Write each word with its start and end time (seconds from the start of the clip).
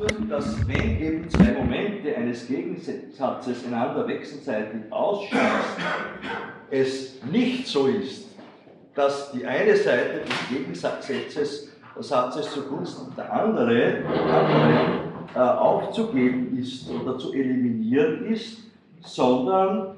wird, 0.00 0.30
dass 0.30 0.66
wenn 0.66 1.00
eben 1.00 1.28
zwei 1.28 1.52
Momente 1.52 2.16
eines 2.16 2.46
Gegensatzes 2.46 3.66
einander 3.66 4.06
wechselseitig 4.06 4.80
ausschließen, 4.90 5.44
es 6.70 7.22
nicht 7.30 7.66
so 7.66 7.86
ist, 7.86 8.28
dass 8.94 9.32
die 9.32 9.44
eine 9.44 9.76
Seite 9.76 10.20
des 10.20 10.48
Gegensatzes 10.48 11.68
Satzes 11.98 12.50
zugunsten 12.52 13.14
der 13.16 13.30
andere, 13.30 14.04
andere 14.06 15.10
äh, 15.34 15.38
aufzugeben 15.38 16.56
ist 16.58 16.88
oder 16.90 17.18
zu 17.18 17.32
eliminieren 17.32 18.26
ist, 18.26 18.70
sondern 19.02 19.96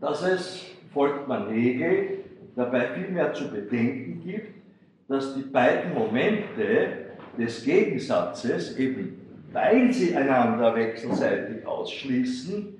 dass 0.00 0.22
es, 0.22 0.66
folgt 0.92 1.26
man 1.26 1.48
Hegel, 1.48 2.24
dabei 2.56 2.88
vielmehr 2.94 3.32
zu 3.32 3.50
bedenken 3.50 4.22
gibt, 4.24 4.54
dass 5.08 5.34
die 5.34 5.42
beiden 5.42 5.94
Momente 5.94 7.03
des 7.38 7.64
Gegensatzes, 7.64 8.76
eben 8.78 9.20
weil 9.52 9.92
sie 9.92 10.16
einander 10.16 10.74
wechselseitig 10.74 11.66
ausschließen, 11.66 12.76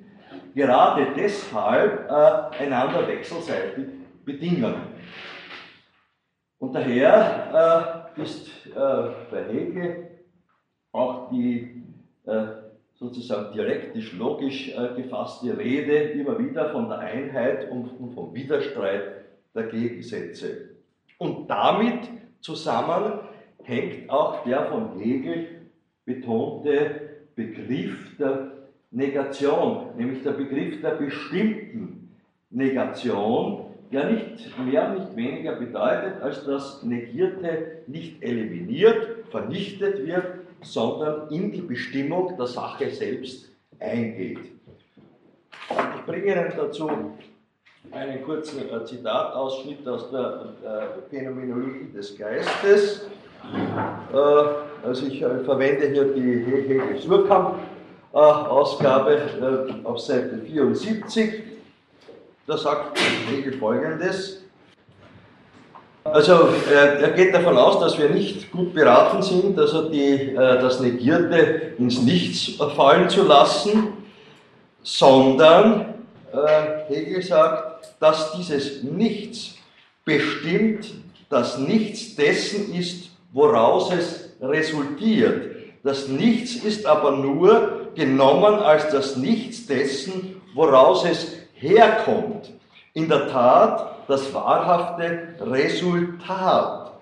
gerade 0.54 1.06
deshalb 1.16 2.10
äh, 2.10 2.62
einander 2.64 3.06
wechselseitig 3.06 3.86
bedingen. 4.24 4.74
Und 6.58 6.74
daher 6.74 8.04
äh, 8.16 8.22
ist 8.22 8.48
äh, 8.66 8.70
bei 9.30 9.44
Hegel 9.50 10.10
auch 10.92 11.30
die 11.30 11.82
äh, 12.24 12.46
sozusagen 12.94 13.52
dialektisch-logisch 13.52 14.70
äh, 14.70 14.94
gefasste 14.96 15.56
Rede 15.58 15.96
immer 16.12 16.38
wieder 16.38 16.70
von 16.70 16.88
der 16.88 16.98
Einheit 16.98 17.70
und 17.70 18.14
vom 18.14 18.34
Widerstreit 18.34 19.24
der 19.54 19.64
Gegensätze. 19.64 20.70
Und 21.18 21.48
damit 21.48 22.08
zusammen 22.40 23.20
hängt 23.64 24.08
auch 24.10 24.44
der 24.44 24.66
von 24.66 24.98
Hegel 24.98 25.46
betonte 26.04 27.00
Begriff 27.34 28.16
der 28.18 28.52
Negation, 28.90 29.88
nämlich 29.96 30.22
der 30.22 30.32
Begriff 30.32 30.80
der 30.80 30.90
bestimmten 30.90 32.14
Negation, 32.50 33.66
der 33.90 34.10
nicht 34.10 34.58
mehr, 34.58 34.94
nicht 34.94 35.16
weniger 35.16 35.56
bedeutet, 35.56 36.22
als 36.22 36.44
dass 36.44 36.82
Negierte 36.82 37.82
nicht 37.86 38.22
eliminiert, 38.22 39.26
vernichtet 39.30 40.06
wird, 40.06 40.26
sondern 40.62 41.28
in 41.30 41.50
die 41.50 41.62
Bestimmung 41.62 42.36
der 42.36 42.46
Sache 42.46 42.90
selbst 42.90 43.50
eingeht. 43.80 44.38
Ich 45.70 46.06
bringe 46.06 46.32
Ihnen 46.32 46.52
dazu 46.56 46.90
einen 47.90 48.22
kurzen 48.24 48.68
äh, 48.68 48.84
Zitatausschnitt 48.84 49.86
aus 49.86 50.10
der 50.10 50.54
äh, 50.64 51.10
Phänomenologie 51.10 51.90
des 51.92 52.16
Geistes. 52.16 53.06
Äh, 53.52 54.86
also 54.86 55.06
ich 55.06 55.22
äh, 55.22 55.40
verwende 55.44 55.88
hier 55.88 56.04
die 56.12 56.44
Hegel 56.44 57.00
Surkamp 57.00 57.56
Ausgabe 58.12 59.16
äh, 59.16 59.86
auf 59.86 59.98
Seite 59.98 60.38
74. 60.46 61.42
Da 62.46 62.56
sagt 62.56 62.98
Hegel 63.28 63.54
folgendes. 63.54 64.40
Also 66.04 66.50
er 66.70 67.10
geht 67.12 67.34
davon 67.34 67.56
aus, 67.56 67.80
dass 67.80 67.98
wir 67.98 68.10
nicht 68.10 68.52
gut 68.52 68.74
beraten 68.74 69.22
sind, 69.22 69.58
also 69.58 69.88
die, 69.88 70.34
das 70.34 70.78
Negierte 70.80 71.72
ins 71.78 72.02
Nichts 72.02 72.58
fallen 72.76 73.08
zu 73.08 73.22
lassen, 73.22 73.94
sondern 74.82 75.94
Hegel 76.88 77.22
sagt, 77.22 77.94
dass 78.00 78.32
dieses 78.32 78.82
Nichts 78.82 79.54
bestimmt 80.04 80.92
das 81.30 81.58
Nichts 81.58 82.14
dessen 82.16 82.74
ist, 82.74 83.13
woraus 83.34 83.92
es 83.92 84.36
resultiert. 84.40 85.56
Das 85.82 86.08
Nichts 86.08 86.54
ist 86.54 86.86
aber 86.86 87.10
nur 87.10 87.90
genommen 87.94 88.54
als 88.54 88.88
das 88.88 89.16
Nichts 89.16 89.66
dessen, 89.66 90.40
woraus 90.54 91.04
es 91.04 91.36
herkommt. 91.54 92.52
In 92.94 93.08
der 93.08 93.28
Tat 93.28 94.08
das 94.08 94.32
wahrhafte 94.32 95.34
Resultat. 95.40 96.92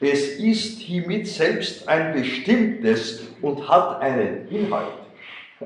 Es 0.00 0.36
ist 0.36 0.78
hiermit 0.78 1.26
selbst 1.26 1.88
ein 1.88 2.12
bestimmtes 2.12 3.22
und 3.40 3.66
hat 3.68 4.00
einen 4.00 4.46
Inhalt. 4.48 4.92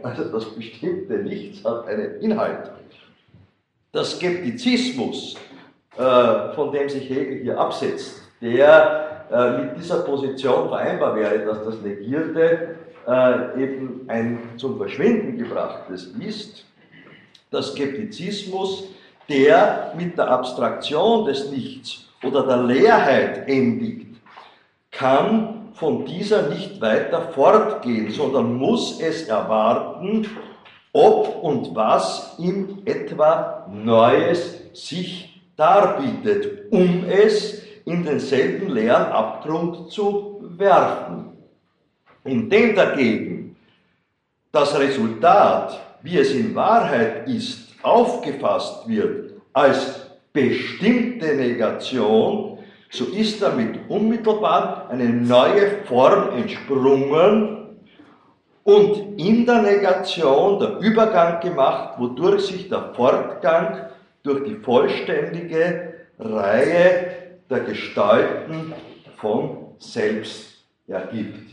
Also 0.03 0.25
das 0.25 0.55
bestimmte 0.55 1.15
Nichts 1.15 1.65
hat 1.65 1.87
einen 1.87 2.21
Inhalt. 2.21 2.71
Der 3.93 4.05
Skeptizismus, 4.05 5.37
äh, 5.99 6.55
von 6.55 6.73
dem 6.73 6.89
sich 6.89 7.11
Hegel 7.11 7.43
hier 7.43 7.59
absetzt, 7.59 8.23
der 8.41 9.12
äh, 9.31 9.59
mit 9.59 9.77
dieser 9.77 10.01
Position 10.01 10.69
vereinbar 10.69 11.15
wäre, 11.17 11.39
dass 11.45 11.65
das 11.65 11.81
Negierte 11.83 12.77
äh, 13.07 13.63
eben 13.63 14.01
ein 14.09 14.39
zum 14.57 14.79
Verschwinden 14.79 15.39
gebrachtes 15.39 16.07
ist, 16.19 16.65
der 17.53 17.63
Skeptizismus, 17.63 18.85
der 19.29 19.93
mit 19.97 20.17
der 20.17 20.31
Abstraktion 20.31 21.27
des 21.27 21.51
Nichts 21.51 22.09
oder 22.23 22.47
der 22.47 22.59
Leerheit 22.59 23.49
endigt, 23.49 24.17
kann 24.91 25.71
von 25.75 26.05
dieser 26.05 26.49
nicht 26.49 26.81
weiter 26.81 27.23
fortgehen, 27.35 28.11
sondern 28.11 28.55
muss 28.55 29.01
es 29.01 29.23
erwarten, 29.23 30.27
ob 30.93 31.43
und 31.43 31.75
was 31.75 32.37
ihm 32.39 32.83
etwa 32.85 33.67
Neues 33.73 34.61
sich 34.75 35.41
darbietet, 35.57 36.71
um 36.71 37.05
es 37.09 37.62
in 37.85 38.05
denselben 38.05 38.69
leeren 38.71 39.07
Abgrund 39.07 39.91
zu 39.91 40.41
werfen. 40.57 41.33
Indem 42.25 42.75
dagegen 42.77 43.57
das 44.53 44.79
Resultat, 44.79 45.81
wie 46.03 46.19
es 46.19 46.33
in 46.33 46.55
Wahrheit 46.55 47.29
ist, 47.29 47.75
aufgefasst 47.83 48.89
wird 48.89 49.33
als 49.53 50.07
bestimmte 50.33 51.35
Negation, 51.35 52.59
so 52.91 53.07
ist 53.07 53.43
damit 53.43 53.79
unmittelbar 53.89 54.89
eine 54.91 55.09
neue 55.09 55.83
Form 55.85 56.37
entsprungen 56.37 57.63
und 58.65 59.19
in 59.19 59.45
der 59.45 59.63
Negation 59.63 60.59
der 60.61 60.79
Übergang 60.79 61.41
gemacht, 61.41 61.95
wodurch 61.99 62.47
sich 62.47 62.69
der 62.69 62.93
Fortgang 62.95 63.87
durch 64.23 64.45
die 64.45 64.55
vollständige 64.57 65.95
Reihe 66.19 67.22
der 67.53 67.61
Gestalten 67.61 68.73
von 69.17 69.75
selbst 69.79 70.65
ergibt. 70.89 71.53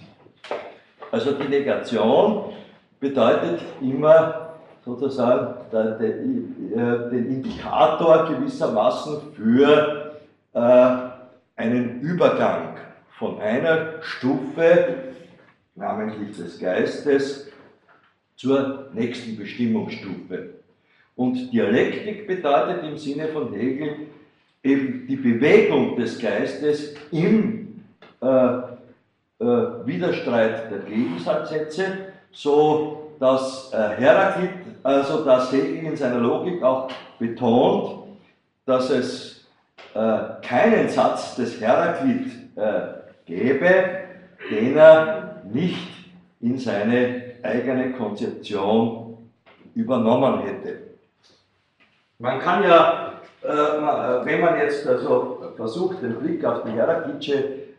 Also 1.12 1.34
die 1.34 1.48
Negation 1.48 2.54
bedeutet 3.00 3.62
immer 3.82 4.56
sozusagen 4.86 5.56
äh, 5.72 7.10
den 7.10 7.26
Indikator 7.28 8.28
gewissermaßen 8.28 9.34
für 9.34 10.20
äh, 10.54 10.60
einen 11.56 12.02
Übergang 12.02 12.78
von 13.18 13.40
einer 13.42 14.02
Stufe, 14.02 14.96
namentlich 15.76 16.38
des 16.38 16.60
Geistes, 16.60 17.52
zur 18.36 18.90
nächsten 18.94 19.38
Bestimmungsstufe. 19.38 20.52
Und 21.18 21.52
Dialektik 21.52 22.26
bedeutet 22.28 22.84
im 22.86 22.98
Sinne 22.98 23.28
von 23.28 23.54
Hegel 23.54 24.08
eben 24.64 25.08
die 25.08 25.16
Bewegung 25.16 25.96
des 25.96 26.20
Geistes 26.20 26.96
im 27.12 27.84
äh, 28.22 28.26
äh, 28.28 28.66
Widerstreit 29.40 30.72
der 30.72 30.80
Gegensatzsätze, 30.80 31.86
so 32.32 33.14
dass 33.20 33.72
äh, 33.74 33.78
Heraklit, 33.98 34.52
also 34.84 35.24
dass 35.24 35.52
Hegel 35.52 35.86
in 35.86 35.96
seiner 35.96 36.20
Logik 36.20 36.62
auch 36.62 36.90
betont, 37.18 38.04
dass 38.66 38.90
es 38.90 39.48
äh, 39.94 40.20
keinen 40.42 40.90
Satz 40.90 41.36
des 41.36 41.60
Heraklit 41.60 42.32
äh, 42.56 42.82
gäbe, 43.26 44.00
den 44.52 44.78
er 44.78 45.42
nicht 45.52 45.88
in 46.42 46.58
seine 46.58 47.34
eigene 47.44 47.94
Konzeption 47.94 49.18
übernommen 49.76 50.42
hätte. 50.42 50.78
Man 52.18 52.40
kann 52.40 52.64
ja 52.64 53.19
wenn 53.42 54.42
man 54.42 54.58
jetzt 54.58 54.86
also 54.88 55.38
versucht, 55.56 56.02
den 56.02 56.16
Blick 56.16 56.44
auf 56.44 56.64
die 56.64 56.72
Heraklitsche 56.72 57.34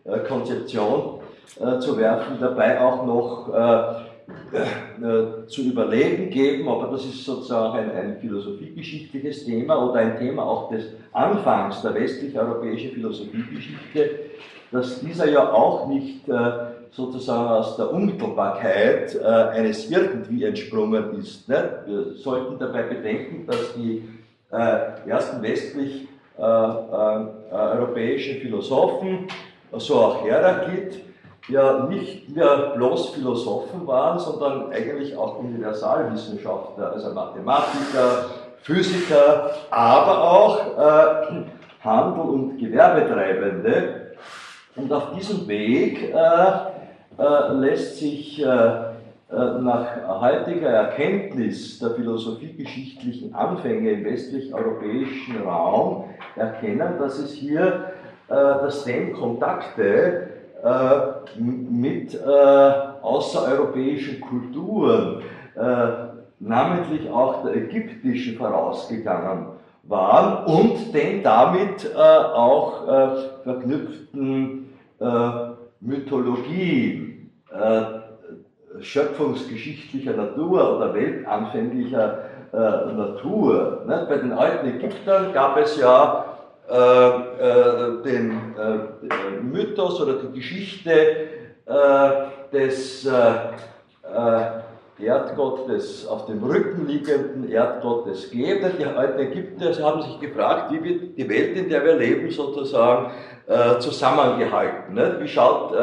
äh, 0.05 0.19
Konzeption 0.21 1.21
zu 1.81 1.99
werfen, 1.99 2.39
dabei 2.41 2.81
auch 2.81 3.05
noch 3.05 3.49
zu 5.49 5.63
überlegen 5.63 6.31
geben, 6.31 6.69
aber 6.69 6.93
das 6.93 7.05
ist 7.05 7.25
sozusagen 7.25 7.77
ein, 7.77 7.91
ein 7.91 8.17
philosophiegeschichtliches 8.21 9.45
Thema 9.45 9.85
oder 9.85 10.01
ein 10.01 10.17
Thema 10.17 10.45
auch 10.45 10.71
des 10.71 10.85
Anfangs 11.13 11.83
der 11.83 11.95
westlich-europäischen 11.95 12.93
Philosophiegeschichte, 12.93 14.11
dass 14.71 15.01
dieser 15.01 15.29
ja 15.29 15.53
auch 15.53 15.89
nicht 15.89 16.25
sozusagen 16.93 17.49
aus 17.49 17.77
der 17.77 17.93
Unmittelbarkeit 17.93 19.21
eines 19.21 19.91
irgendwie 19.91 20.45
entsprungen 20.45 21.19
ist. 21.19 21.49
Wir 21.49 22.13
sollten 22.15 22.59
dabei 22.61 22.85
bedenken, 22.85 23.45
dass 23.47 23.75
die 23.75 24.05
äh, 24.53 25.09
ersten 25.09 25.43
westlich 25.43 26.09
äh, 26.39 26.43
äh, 26.43 27.27
europäischen 27.53 28.41
Philosophen, 28.41 29.29
so 29.73 29.97
auch 29.97 30.25
Heraklit, 30.25 31.05
ja 31.49 31.87
nicht 31.87 32.29
mehr 32.29 32.73
bloß 32.77 33.11
Philosophen 33.11 33.87
waren, 33.87 34.19
sondern 34.19 34.73
eigentlich 34.73 35.17
auch 35.17 35.39
Universalwissenschaftler, 35.39 36.93
also 36.93 37.13
Mathematiker, 37.13 38.27
Physiker, 38.63 39.51
aber 39.71 40.23
auch 40.23 40.79
äh, 40.79 41.45
Handel- 41.83 42.21
und 42.21 42.59
Gewerbetreibende. 42.59 44.13
Und 44.77 44.93
auf 44.93 45.13
diesem 45.17 45.49
Weg 45.49 46.15
äh, 46.15 47.23
äh, 47.23 47.53
lässt 47.53 47.99
sich 47.99 48.43
äh, 48.43 48.47
äh, 48.47 48.90
nach 49.33 50.21
heutiger 50.21 50.69
Erkenntnis 50.69 51.79
der 51.79 51.91
philosophiegeschichtlichen 51.91 53.33
Anfänge 53.35 53.91
im 53.93 54.05
westlich-europäischen 54.05 55.43
Raum 55.43 56.07
erkennen, 56.35 56.95
dass 56.99 57.19
es 57.19 57.33
hier 57.33 57.93
äh, 58.31 58.33
dass 58.33 58.85
dem 58.85 59.13
Kontakte 59.13 60.29
äh, 60.63 61.41
mit 61.41 62.17
außereuropäischen 62.23 64.21
Kulturen, 64.21 65.23
namentlich 66.39 67.11
auch 67.11 67.43
der 67.43 67.57
ägyptischen, 67.57 68.37
vorausgegangen 68.37 69.47
waren 69.85 70.45
und 70.45 70.95
den 70.95 71.23
damit 71.23 71.95
auch 71.97 72.85
verknüpften 73.43 74.69
Mythologien 75.81 77.31
schöpfungsgeschichtlicher 78.81 80.13
Natur 80.13 80.77
oder 80.77 80.95
weltanfänglicher 80.95 82.19
äh, 82.53 82.57
Natur. 82.57 83.83
Ne? 83.87 84.07
Bei 84.09 84.17
den 84.17 84.33
alten 84.33 84.67
Ägyptern 84.69 85.33
gab 85.33 85.57
es 85.57 85.79
ja 85.79 86.25
äh, 86.71 86.75
äh, 86.75 88.03
den 88.05 88.31
äh, 88.31 89.43
Mythos 89.43 90.01
oder 90.01 90.15
die 90.15 90.39
Geschichte 90.39 90.91
äh, 91.67 92.11
des 92.53 93.05
äh, 93.07 95.01
Erdgottes, 95.01 96.07
auf 96.07 96.27
dem 96.27 96.45
Rücken 96.45 96.87
liegenden 96.87 97.51
Erdgottes 97.51 98.31
Geber. 98.31 98.69
Die 98.69 98.85
alten 98.85 99.19
Ägypter 99.19 99.83
haben 99.83 100.03
sich 100.03 100.21
gefragt, 100.21 100.71
wie 100.71 100.85
wird 100.85 101.19
die 101.19 101.29
Welt, 101.29 101.57
in 101.57 101.71
der 101.71 101.85
wir 101.85 101.97
leben, 101.97 102.31
sozusagen 102.31 103.11
zusammengehalten. 103.81 104.95
Ne? 104.95 105.17
Wie 105.19 105.27
schaut 105.27 105.75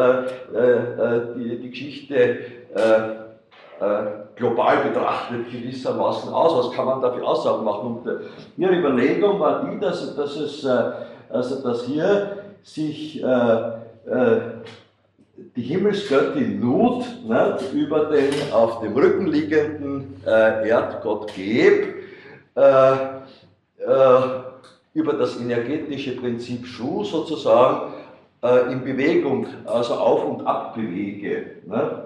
die, 1.35 1.69
Geschichte 1.69 2.37
äh, 2.77 3.83
äh, 3.83 4.05
global 4.35 4.77
betrachtet 4.83 5.51
gewissermaßen 5.51 6.31
aus, 6.31 6.65
was 6.65 6.75
kann 6.75 6.85
man 6.85 7.01
da 7.01 7.11
für 7.11 7.25
Aussagen 7.25 7.63
machen. 7.63 7.97
Und 7.97 8.07
äh, 8.07 8.19
ihre 8.57 8.75
Überlegung 8.75 9.39
war 9.39 9.65
die, 9.65 9.79
dass, 9.79 10.15
dass, 10.15 10.35
es, 10.35 10.65
also 11.29 11.63
dass 11.63 11.85
hier 11.85 12.37
sich 12.63 13.23
die 15.55 15.61
Himmelsgöttin 15.61 16.59
Nut 16.59 17.05
ne, 17.27 17.57
über 17.73 18.05
den 18.05 18.33
auf 18.51 18.79
dem 18.81 18.95
Rücken 18.95 19.27
liegenden 19.27 20.21
Erdgott 20.25 21.33
Geb 21.33 21.95
über 24.93 25.13
das 25.13 25.39
energetische 25.39 26.15
Prinzip 26.15 26.65
Schuh 26.65 27.03
sozusagen 27.03 27.93
äh, 28.43 28.71
in 28.71 28.83
Bewegung, 28.83 29.47
also 29.65 29.95
auf 29.95 30.25
und 30.25 30.45
ab 30.45 30.75
bewege. 30.75 31.57
Ne? 31.65 32.05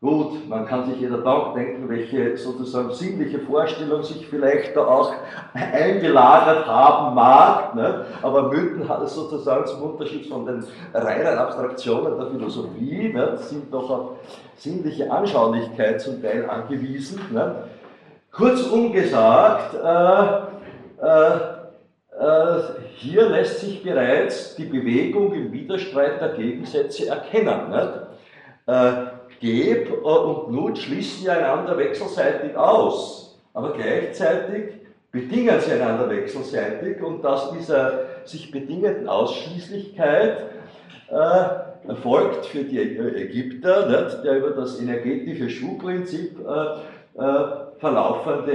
Gut, 0.00 0.48
man 0.48 0.64
kann 0.64 0.86
sich 0.88 1.00
jeder 1.00 1.24
Tag 1.24 1.54
denken, 1.54 1.88
welche 1.88 2.36
sozusagen 2.36 2.92
sinnliche 2.92 3.40
Vorstellung 3.40 4.04
sich 4.04 4.28
vielleicht 4.28 4.76
da 4.76 4.86
auch 4.86 5.12
eingelagert 5.54 6.68
haben 6.68 7.16
mag, 7.16 7.74
ne? 7.74 8.04
aber 8.22 8.44
Mythen 8.44 8.88
hat 8.88 9.02
es 9.02 9.16
sozusagen 9.16 9.66
zum 9.66 9.82
Unterschied 9.82 10.26
von 10.28 10.46
den 10.46 10.64
reinen 10.94 11.36
Abstraktionen 11.36 12.16
der 12.16 12.30
Philosophie, 12.30 13.12
ne? 13.12 13.38
sind 13.38 13.74
doch 13.74 13.90
auf 13.90 14.10
sinnliche 14.54 15.10
Anschaulichkeit 15.10 16.00
zum 16.00 16.22
Teil 16.22 16.48
angewiesen. 16.48 17.20
Ne? 17.32 17.64
Kurzum 18.30 18.92
gesagt, 18.92 19.74
äh, 19.74 21.04
äh, 21.04 21.36
äh, 22.20 22.62
hier 22.94 23.28
lässt 23.30 23.58
sich 23.58 23.82
bereits 23.82 24.54
die 24.54 24.66
Bewegung 24.66 25.32
im 25.32 25.50
Widerstreit 25.50 26.20
der 26.20 26.34
Gegensätze 26.34 27.08
erkennen. 27.08 27.70
Nicht? 27.70 29.17
Äh, 29.40 29.46
Geb 29.46 29.92
und 30.04 30.52
Nut 30.52 30.78
schließen 30.78 31.26
ja 31.26 31.34
einander 31.34 31.76
wechselseitig 31.78 32.56
aus, 32.56 33.38
aber 33.54 33.72
gleichzeitig 33.72 34.74
bedingen 35.10 35.60
sie 35.60 35.72
einander 35.72 36.08
wechselseitig 36.10 37.02
und 37.02 37.24
aus 37.24 37.52
dieser 37.52 38.00
sich 38.24 38.50
bedingenden 38.50 39.08
Ausschließlichkeit 39.08 40.44
äh, 41.10 41.88
erfolgt 41.88 42.46
für 42.46 42.64
die 42.64 42.78
Ägypter, 42.78 43.86
nicht, 43.88 44.24
der 44.24 44.38
über 44.38 44.50
das 44.50 44.80
energetische 44.80 45.48
Schuhprinzip 45.48 46.38
äh, 46.46 47.20
äh, 47.20 47.44
verlaufende 47.78 48.54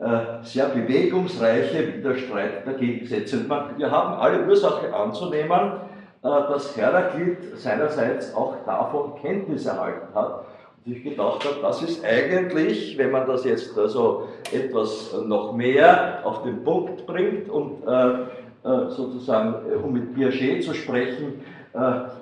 äh, 0.00 0.42
sehr 0.42 0.66
bewegungsreiche 0.66 1.94
Widerstreit 1.94 2.66
der 2.66 2.74
Gegensätze. 2.74 3.44
Wir 3.76 3.90
haben 3.90 4.14
alle 4.14 4.46
Ursache 4.46 4.94
anzunehmen, 4.94 5.50
äh, 5.50 5.89
dass 6.22 6.76
Heraklit 6.76 7.56
seinerseits 7.56 8.34
auch 8.34 8.56
davon 8.66 9.14
Kenntnis 9.22 9.64
erhalten 9.66 10.14
hat. 10.14 10.44
Und 10.84 10.96
ich 10.96 11.02
gedacht 11.02 11.44
habe, 11.44 11.56
das 11.62 11.82
ist 11.82 12.04
eigentlich, 12.04 12.98
wenn 12.98 13.10
man 13.10 13.26
das 13.26 13.44
jetzt 13.44 13.76
also 13.78 14.28
etwas 14.52 15.14
noch 15.24 15.54
mehr 15.54 16.20
auf 16.24 16.42
den 16.42 16.62
Punkt 16.62 17.06
bringt 17.06 17.48
und 17.48 17.86
äh, 17.86 18.26
sozusagen, 18.62 19.54
um 19.82 19.92
mit 19.92 20.14
Piaget 20.14 20.62
zu 20.62 20.74
sprechen, 20.74 21.42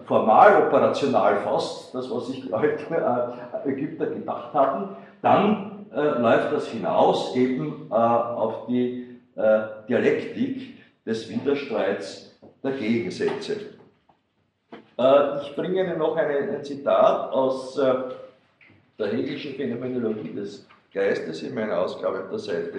formal, 0.06 0.66
operational 0.66 1.36
fast, 1.38 1.94
das, 1.94 2.10
was 2.10 2.28
sich 2.28 2.44
Ägypter 3.64 4.06
gedacht 4.06 4.54
hatten, 4.54 4.96
dann 5.22 5.86
äh, 5.94 6.20
läuft 6.20 6.52
das 6.52 6.68
hinaus 6.68 7.34
eben 7.34 7.88
äh, 7.90 7.94
auf 7.94 8.66
die 8.66 9.18
äh, 9.36 9.60
Dialektik 9.88 10.78
des 11.06 11.28
Widerstreits 11.28 12.38
der 12.62 12.72
Gegensätze. 12.72 13.77
Äh, 14.98 15.42
ich 15.42 15.54
bringe 15.54 15.84
Ihnen 15.84 15.98
noch 15.98 16.16
eine, 16.16 16.38
ein 16.38 16.64
Zitat 16.64 17.32
aus 17.32 17.78
äh, 17.78 17.94
der 18.98 19.06
Hegelischen 19.08 19.54
Phänomenologie 19.54 20.34
des 20.34 20.66
Geistes 20.92 21.42
in 21.42 21.54
meiner 21.54 21.78
Ausgabe 21.78 22.24
auf 22.24 22.30
der 22.30 22.38
Seite 22.38 22.78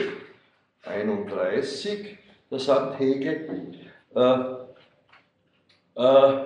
31. 0.86 2.18
Da 2.50 2.60
sagt 2.60 3.00
Hegel, 3.00 3.74
äh, 4.16 4.20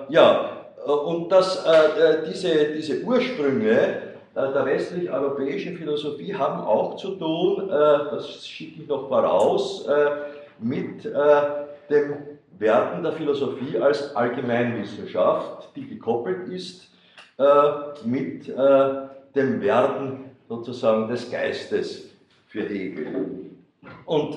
ja, 0.08 0.50
und 0.84 1.30
dass 1.30 1.64
diese, 2.26 2.72
diese 2.72 3.02
Ursprünge 3.02 4.14
äh, 4.34 4.52
der 4.52 4.66
westlich-europäischen 4.66 5.76
Philosophie 5.76 6.34
haben 6.34 6.60
auch 6.60 6.96
zu 6.96 7.14
tun, 7.14 7.70
äh, 7.70 7.72
das 7.72 8.44
schicke 8.46 8.82
ich 8.82 8.88
noch 8.88 9.08
voraus, 9.08 9.86
äh, 9.86 10.10
mit 10.58 11.04
den 11.04 12.33
Werten 12.58 13.02
der 13.02 13.12
Philosophie 13.12 13.78
als 13.78 14.14
Allgemeinwissenschaft, 14.14 15.70
die 15.76 15.86
gekoppelt 15.86 16.48
ist 16.48 16.90
mit 18.04 18.48
dem 18.48 19.60
Werden 19.60 20.30
sozusagen 20.48 21.08
des 21.08 21.30
Geistes 21.30 22.10
für 22.48 22.62
Hegel. 22.62 23.50
Und 24.04 24.36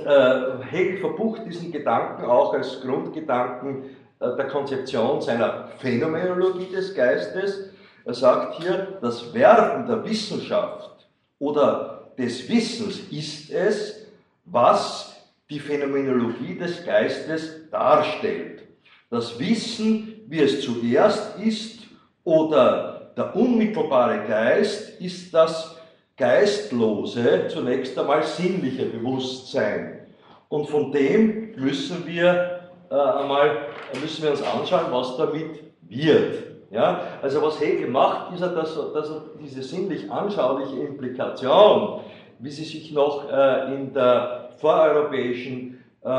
Hegel 0.72 0.98
verbucht 0.98 1.46
diesen 1.46 1.72
Gedanken 1.72 2.26
auch 2.26 2.54
als 2.54 2.82
Grundgedanken 2.82 3.84
der 4.20 4.48
Konzeption 4.48 5.22
seiner 5.22 5.68
Phänomenologie 5.78 6.72
des 6.74 6.96
Geistes, 6.96 7.70
er 8.04 8.14
sagt 8.14 8.56
hier, 8.56 8.98
das 9.02 9.34
Werden 9.34 9.86
der 9.86 10.04
Wissenschaft 10.06 11.08
oder 11.40 12.10
des 12.18 12.50
Wissens 12.50 13.00
ist 13.12 13.52
es, 13.52 14.08
was 14.46 15.17
die 15.50 15.60
Phänomenologie 15.60 16.58
des 16.58 16.86
Geistes 16.86 17.70
darstellt. 17.70 18.64
Das 19.10 19.40
Wissen, 19.40 20.22
wie 20.28 20.42
es 20.42 20.62
zuerst 20.62 21.40
ist, 21.40 21.84
oder 22.24 23.14
der 23.16 23.36
unmittelbare 23.36 24.28
Geist 24.28 25.00
ist 25.00 25.34
das 25.34 25.78
geistlose, 26.18 27.48
zunächst 27.48 27.98
einmal 27.98 28.24
sinnliche 28.24 28.86
Bewusstsein. 28.86 30.08
Und 30.50 30.68
von 30.68 30.92
dem 30.92 31.56
müssen 31.56 32.06
wir 32.06 32.58
äh, 32.90 32.96
einmal 32.96 33.68
müssen 34.02 34.24
wir 34.24 34.32
uns 34.32 34.44
anschauen, 34.44 34.86
was 34.92 35.18
damit 35.18 35.64
wird. 35.82 36.44
Ja? 36.72 37.02
Also 37.22 37.42
was 37.42 37.60
Hegel 37.60 37.90
macht, 37.90 38.34
ist, 38.34 38.42
dass, 38.42 38.76
dass 38.94 39.10
er 39.10 39.22
diese 39.42 39.62
sinnlich 39.62 40.10
anschauliche 40.12 40.78
Implikation, 40.80 42.02
wie 42.40 42.52
sie 42.52 42.64
sich 42.64 42.92
noch 42.92 43.30
äh, 43.32 43.74
in 43.74 43.94
der 43.94 44.47
voreuropäischen 44.58 45.84
äh, 46.04 46.10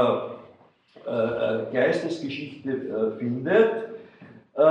äh, 1.09 1.73
Geistesgeschichte 1.73 2.71
äh, 2.71 3.19
findet, 3.19 3.71
äh, 4.57 4.63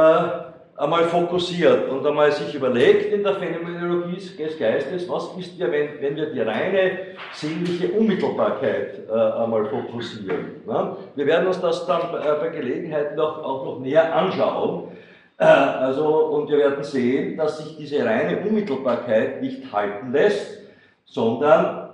einmal 0.78 1.06
fokussiert 1.06 1.90
und 1.90 2.06
einmal 2.06 2.32
sich 2.32 2.54
überlegt 2.54 3.12
in 3.12 3.24
der 3.24 3.36
Phänomenologie 3.36 4.18
des 4.38 4.60
Geistes, 4.60 5.10
was 5.10 5.30
ist 5.40 5.58
ja, 5.58 5.72
wenn, 5.72 6.00
wenn 6.00 6.16
wir 6.16 6.28
die 6.28 6.42
reine 6.42 6.92
sinnliche 7.34 7.90
Unmittelbarkeit 7.90 9.10
äh, 9.10 9.12
einmal 9.12 9.66
fokussieren. 9.66 10.62
Ne? 10.68 10.96
Wir 11.16 11.26
werden 11.26 11.48
uns 11.48 11.60
das 11.60 11.88
dann 11.88 12.02
bei 12.12 12.50
Gelegenheit 12.50 13.16
noch, 13.16 13.44
auch 13.44 13.66
noch 13.66 13.80
näher 13.80 14.16
anschauen. 14.16 14.92
also, 15.38 16.06
und 16.06 16.50
wir 16.50 16.58
werden 16.58 16.84
sehen, 16.84 17.38
dass 17.38 17.60
sich 17.60 17.78
diese 17.78 18.04
reine 18.06 18.40
Unmittelbarkeit 18.42 19.42
nicht 19.42 19.72
halten 19.72 20.12
lässt, 20.12 20.62
sondern 21.06 21.87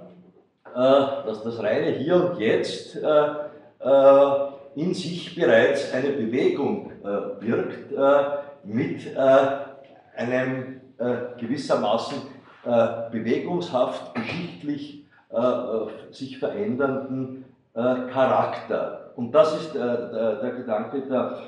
dass 0.73 1.43
das 1.43 1.61
reine 1.61 1.91
Hier 1.91 2.15
und 2.15 2.39
Jetzt 2.39 2.95
äh, 2.95 3.25
äh, 3.79 4.53
in 4.75 4.93
sich 4.93 5.35
bereits 5.35 5.93
eine 5.93 6.09
Bewegung 6.09 6.91
äh, 7.03 7.41
wirkt 7.41 7.91
äh, 7.91 8.23
mit 8.63 9.15
äh, 9.15 9.47
einem 10.15 10.81
gewissermaßen 11.37 12.21
bewegungshaft, 13.11 14.15
geschichtlich 14.15 15.05
sich 16.11 16.37
verändernden 16.37 17.43
Charakter. 17.73 19.11
Und 19.17 19.33
das 19.33 19.59
ist 19.59 19.75
der, 19.75 20.53
Gedanke 20.55 21.01
der 21.01 21.39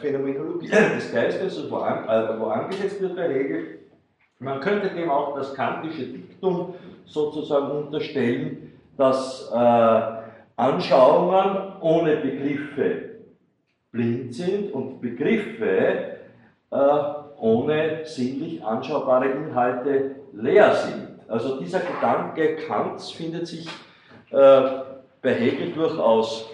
Phänomenologie 0.00 0.68
des 0.68 1.12
Geistes, 1.12 1.70
an, 1.70 2.40
wo 2.40 2.46
angesetzt 2.46 3.00
wird 3.00 3.14
bei 3.14 3.28
Hegel. 3.28 3.78
Man 4.40 4.58
könnte 4.60 4.88
dem 4.88 5.10
auch 5.10 5.36
das 5.36 5.54
kantische 5.54 6.06
Diktum 6.06 6.74
sozusagen 7.08 7.70
unterstellen, 7.70 8.72
dass 8.96 9.50
äh, 9.52 10.00
Anschauungen 10.56 11.80
ohne 11.80 12.16
Begriffe 12.16 13.08
blind 13.90 14.34
sind 14.34 14.72
und 14.72 15.00
Begriffe 15.00 16.18
äh, 16.70 16.76
ohne 17.40 18.04
sinnlich 18.04 18.62
anschaubare 18.64 19.28
Inhalte 19.28 20.16
leer 20.32 20.74
sind. 20.74 21.08
Also 21.28 21.58
dieser 21.58 21.80
Gedanke 21.80 22.56
Kants 22.56 23.10
findet 23.10 23.46
sich 23.46 23.66
äh, 24.30 24.60
bei 25.22 25.34
Hegel 25.34 25.72
durchaus 25.72 26.50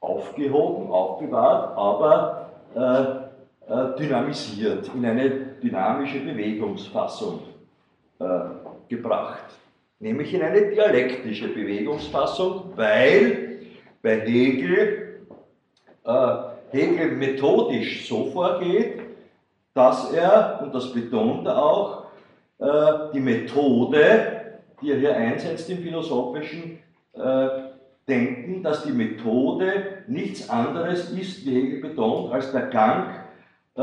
aufgehoben, 0.00 0.90
aufbewahrt, 0.90 1.76
aber 1.76 2.50
äh, 2.74 3.72
äh 3.72 3.96
dynamisiert, 3.98 4.90
in 4.94 5.04
eine 5.04 5.30
dynamische 5.62 6.20
Bewegungsfassung 6.20 7.40
äh, 8.18 8.24
gebracht 8.88 9.61
nämlich 10.02 10.34
in 10.34 10.42
eine 10.42 10.68
dialektische 10.68 11.48
Bewegungsfassung, 11.48 12.72
weil 12.74 13.60
bei 14.02 14.20
Hegel 14.20 15.20
äh, 16.04 16.36
Hegel 16.70 17.12
methodisch 17.12 18.08
so 18.08 18.26
vorgeht, 18.26 19.00
dass 19.74 20.12
er, 20.12 20.60
und 20.62 20.74
das 20.74 20.92
betont 20.92 21.46
er 21.46 21.62
auch, 21.62 22.06
äh, 22.58 23.12
die 23.14 23.20
Methode, 23.20 24.58
die 24.80 24.90
er 24.90 24.98
hier 24.98 25.16
einsetzt 25.16 25.70
im 25.70 25.78
philosophischen 25.78 26.78
äh, 27.12 27.48
Denken, 28.08 28.64
dass 28.64 28.82
die 28.82 28.90
Methode 28.90 30.02
nichts 30.08 30.50
anderes 30.50 31.10
ist, 31.10 31.46
wie 31.46 31.54
Hegel 31.54 31.80
betont, 31.80 32.32
als 32.32 32.50
der 32.50 32.62
Gang 32.62 33.14
äh, 33.76 33.82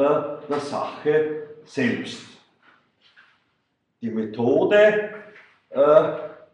der 0.49 0.59
Sache 0.59 1.43
selbst. 1.63 2.25
Die 4.01 4.11
Methode 4.11 5.11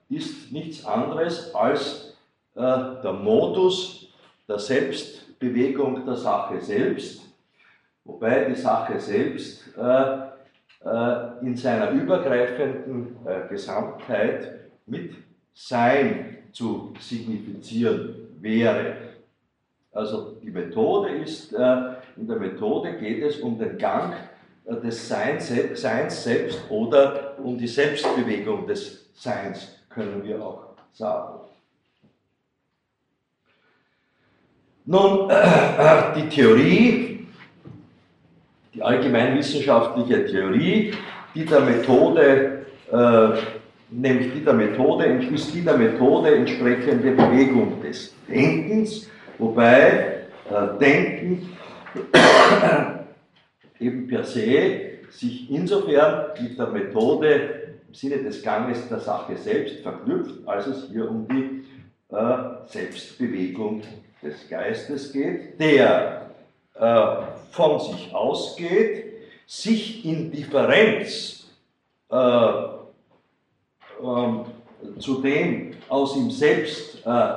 ist 0.09 0.51
nichts 0.51 0.85
anderes 0.85 1.53
als 1.55 2.17
äh, 2.55 2.61
der 2.61 3.13
Modus 3.13 4.07
der 4.47 4.59
Selbstbewegung 4.59 6.05
der 6.05 6.15
Sache 6.15 6.61
selbst, 6.61 7.21
wobei 8.03 8.45
die 8.45 8.55
Sache 8.55 8.99
selbst 8.99 9.63
äh, 9.77 10.25
in 11.41 11.55
seiner 11.55 11.89
übergreifenden 11.89 13.17
Gesamtheit 13.49 14.69
mit 14.85 15.15
Sein 15.51 16.37
zu 16.51 16.93
signifizieren 16.99 18.37
wäre. 18.39 18.95
Also 19.91 20.35
die 20.43 20.51
Methode 20.51 21.09
ist, 21.09 21.53
in 21.53 22.27
der 22.27 22.37
Methode 22.37 22.97
geht 22.99 23.23
es 23.23 23.39
um 23.39 23.57
den 23.57 23.79
Gang 23.79 24.13
des 24.67 25.07
Seins, 25.07 25.51
Seins 25.75 26.23
selbst 26.23 26.59
oder 26.69 27.35
um 27.37 27.57
die 27.57 27.67
Selbstbewegung 27.67 28.65
des 28.65 29.05
Seins, 29.13 29.79
können 29.89 30.23
wir 30.23 30.43
auch 30.43 30.65
sagen. 30.91 31.39
Nun, 34.85 35.29
äh, 35.29 36.15
die 36.15 36.29
Theorie, 36.29 37.27
die 38.73 38.81
allgemeinwissenschaftliche 38.81 40.25
Theorie, 40.25 40.93
die 41.33 41.45
der 41.45 41.61
Methode, 41.61 42.65
äh, 42.91 43.27
nämlich 43.89 44.33
die 44.33 44.43
der 44.43 44.53
Methode, 44.53 45.05
ist 45.05 45.53
die 45.53 45.63
der 45.63 45.77
Methode 45.77 46.35
entsprechende 46.35 47.11
Bewegung 47.11 47.81
des 47.81 48.13
Denkens, 48.27 49.09
wobei 49.37 50.21
äh, 50.49 50.79
Denken 50.79 51.57
eben 53.79 54.07
per 54.07 54.23
se 54.23 54.81
sich 55.09 55.49
insofern 55.49 56.31
mit 56.41 56.57
der 56.57 56.67
Methode 56.67 57.65
Sinne 57.91 58.17
des 58.17 58.43
Ganges 58.43 58.89
der 58.89 58.99
Sache 58.99 59.37
selbst 59.37 59.79
verknüpft, 59.79 60.45
als 60.45 60.67
es 60.67 60.89
hier 60.91 61.09
um 61.09 61.25
die 61.27 61.63
äh, 62.13 62.67
Selbstbewegung 62.67 63.81
des 64.21 64.49
Geistes 64.49 65.13
geht, 65.13 65.59
der 65.59 66.29
äh, 66.73 67.05
von 67.51 67.79
sich 67.79 68.13
ausgeht, 68.13 69.13
sich 69.47 70.03
in 70.03 70.29
Differenz 70.29 71.47
äh, 72.11 72.15
ähm, 74.03 74.45
zu 74.99 75.21
dem 75.21 75.71
aus 75.87 76.17
ihm 76.17 76.29
selbst 76.31 77.05
äh, 77.05 77.33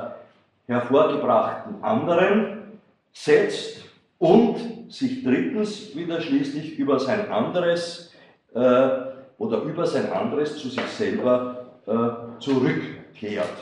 hervorgebrachten 0.67 1.81
anderen 1.81 2.79
setzt 3.13 3.85
und 4.17 4.78
sich 4.89 5.23
drittens 5.23 5.95
wieder 5.95 6.19
schließlich 6.19 6.77
über 6.79 6.99
sein 6.99 7.31
anderes 7.31 8.11
äh, 8.53 8.89
oder 9.37 9.61
über 9.61 9.85
sein 9.85 10.11
anderes 10.11 10.57
zu 10.57 10.69
sich 10.69 10.85
selber 10.87 11.67
äh, 11.85 12.41
zurückkehrt. 12.41 13.53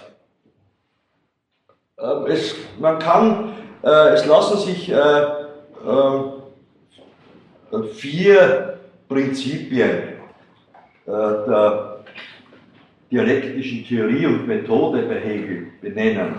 Äh, 1.98 2.32
es, 2.32 2.56
man 2.80 2.98
kann, 3.00 3.54
äh, 3.84 4.14
es 4.14 4.26
lassen 4.26 4.58
sich 4.58 4.90
äh, 4.90 4.96
äh, 4.96 6.24
vier 7.94 8.80
Prinzipien 9.10 9.90
äh, 9.90 10.16
der 11.06 12.00
dialektischen 13.12 13.86
Theorie 13.86 14.26
und 14.26 14.48
Methode 14.48 15.04
bei 15.04 15.20
Hegel 15.20 15.68
benennen. 15.82 16.36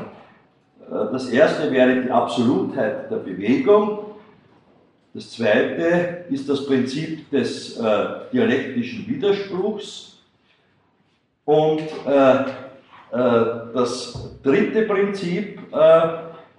Das 0.91 1.29
erste 1.29 1.71
wäre 1.71 2.03
die 2.03 2.11
Absolutheit 2.11 3.11
der 3.11 3.17
Bewegung, 3.17 3.98
das 5.15 5.31
zweite 5.33 6.25
ist 6.31 6.49
das 6.49 6.67
Prinzip 6.67 7.31
des 7.31 7.77
äh, 7.79 8.07
dialektischen 8.33 9.07
Widerspruchs. 9.09 10.19
Und 11.45 11.81
äh, 12.07 12.45
äh, 13.11 13.73
das 13.73 14.37
dritte 14.43 14.83
Prinzip 14.83 15.61
äh, 15.73 16.09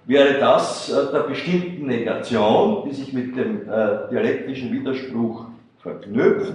wäre 0.06 0.38
das 0.40 0.90
äh, 0.90 1.12
der 1.12 1.20
bestimmten 1.20 1.86
Negation, 1.86 2.88
die 2.88 2.94
sich 2.94 3.12
mit 3.12 3.36
dem 3.36 3.66
dialektischen 4.10 4.72
Widerspruch 4.72 5.46
verknüpft. 5.80 6.54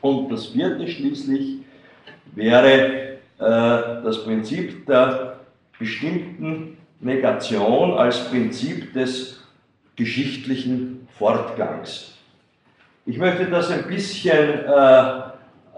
Und 0.00 0.32
das 0.32 0.46
vierte 0.46 0.88
schließlich 0.88 1.58
wäre 2.34 3.18
das 3.38 4.22
Prinzip 4.24 4.86
der 4.86 5.40
bestimmten 5.78 6.76
Negation 7.00 7.92
als 7.94 8.28
Prinzip 8.28 8.92
des 8.94 9.41
geschichtlichen 9.96 11.06
Fortgangs. 11.18 12.16
Ich 13.04 13.18
möchte 13.18 13.46
das 13.46 13.70
ein 13.70 13.86
bisschen 13.86 14.64
äh, 14.64 15.22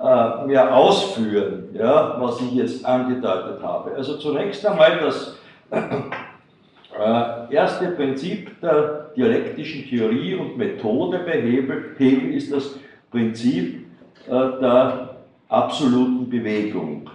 äh, 0.01 0.47
mehr 0.47 0.75
ausführen, 0.75 1.71
ja, 1.73 2.17
was 2.21 2.41
ich 2.41 2.53
jetzt 2.53 2.85
angedeutet 2.85 3.63
habe. 3.63 3.95
Also 3.95 4.19
zunächst 4.19 4.65
einmal 4.67 4.99
das 4.99 5.39
äh, 5.71 7.55
erste 7.55 7.89
Prinzip 7.93 8.61
der 8.61 9.11
dialektischen 9.17 9.89
Theorie 9.89 10.35
und 10.35 10.59
Methode 10.59 11.21
bei 11.21 11.41
Hegel, 11.41 11.95
Hegel 11.97 12.35
ist 12.35 12.53
das 12.53 12.79
Prinzip 13.11 13.87
äh, 14.27 14.31
der 14.31 15.17
absoluten 15.49 16.29
Bewegung. 16.29 17.09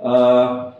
Äh, 0.00 0.72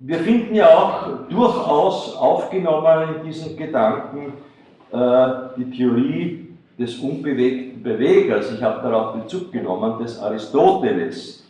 wir 0.00 0.18
finden 0.20 0.54
ja 0.54 0.68
auch 0.68 1.28
durchaus 1.28 2.16
aufgenommen 2.16 3.16
in 3.16 3.24
diesen 3.24 3.56
Gedanken 3.56 4.26
äh, 4.26 4.48
die 4.92 5.70
Theorie 5.70 6.48
des 6.78 6.96
unbewegten 6.98 7.82
Bewegers, 7.82 8.52
ich 8.52 8.62
habe 8.62 8.82
darauf 8.82 9.20
Bezug 9.20 9.52
genommen, 9.52 9.98
des 9.98 10.18
Aristoteles. 10.18 11.44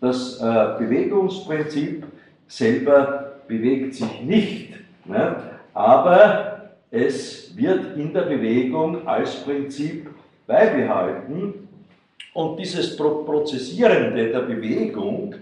Das 0.00 0.38
äh, 0.38 0.78
Bewegungsprinzip 0.78 2.04
selber 2.46 3.32
bewegt 3.48 3.94
sich 3.94 4.20
nicht, 4.22 4.74
ne? 5.06 5.36
aber 5.72 6.70
es 6.90 7.56
wird 7.56 7.96
in 7.96 8.12
der 8.12 8.22
Bewegung 8.22 9.06
als 9.06 9.36
Prinzip 9.36 10.10
beibehalten 10.46 11.68
und 12.34 12.58
dieses 12.58 12.96
Prozessierende 12.96 14.28
der 14.28 14.40
Bewegung, 14.40 15.34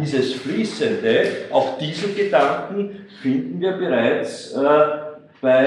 dieses 0.00 0.34
Fließende, 0.34 1.46
auch 1.52 1.78
diesen 1.78 2.16
Gedanken 2.16 3.06
finden 3.22 3.60
wir 3.60 3.72
bereits 3.72 4.52
äh, 4.54 4.60
bei 5.40 5.66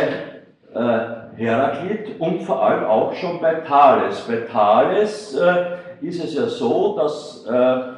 äh, 0.73 1.22
Heraklit 1.35 2.19
und 2.19 2.43
vor 2.43 2.63
allem 2.63 2.85
auch 2.85 3.13
schon 3.13 3.41
bei 3.41 3.55
Thales. 3.55 4.21
Bei 4.21 4.37
Thales 4.51 5.35
äh, 5.35 5.77
ist 6.01 6.23
es 6.23 6.35
ja 6.35 6.47
so, 6.47 6.95
dass 6.97 7.45
äh, 7.47 7.93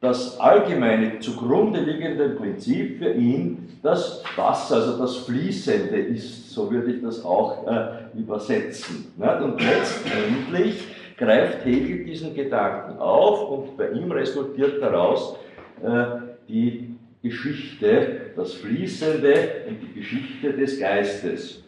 das 0.00 0.40
allgemeine 0.40 1.18
zugrunde 1.18 1.80
liegende 1.80 2.30
Prinzip 2.30 2.98
für 2.98 3.12
ihn 3.12 3.78
das 3.82 4.22
Wasser, 4.36 4.76
also 4.76 4.98
das 4.98 5.16
Fließende 5.18 5.96
ist, 5.96 6.50
so 6.50 6.70
würde 6.70 6.92
ich 6.92 7.02
das 7.02 7.24
auch 7.24 7.66
äh, 7.66 8.18
übersetzen. 8.18 9.12
Ne? 9.16 9.42
Und 9.42 9.60
letztendlich 9.60 10.86
greift 11.16 11.64
Hegel 11.66 12.04
diesen 12.04 12.34
Gedanken 12.34 12.98
auf 12.98 13.50
und 13.50 13.76
bei 13.76 13.90
ihm 13.90 14.10
resultiert 14.10 14.82
daraus 14.82 15.36
äh, 15.82 16.04
die 16.48 16.94
Geschichte, 17.22 18.32
das 18.36 18.54
Fließende 18.54 19.34
und 19.68 19.78
die 19.82 20.00
Geschichte 20.00 20.54
des 20.54 20.80
Geistes. 20.80 21.62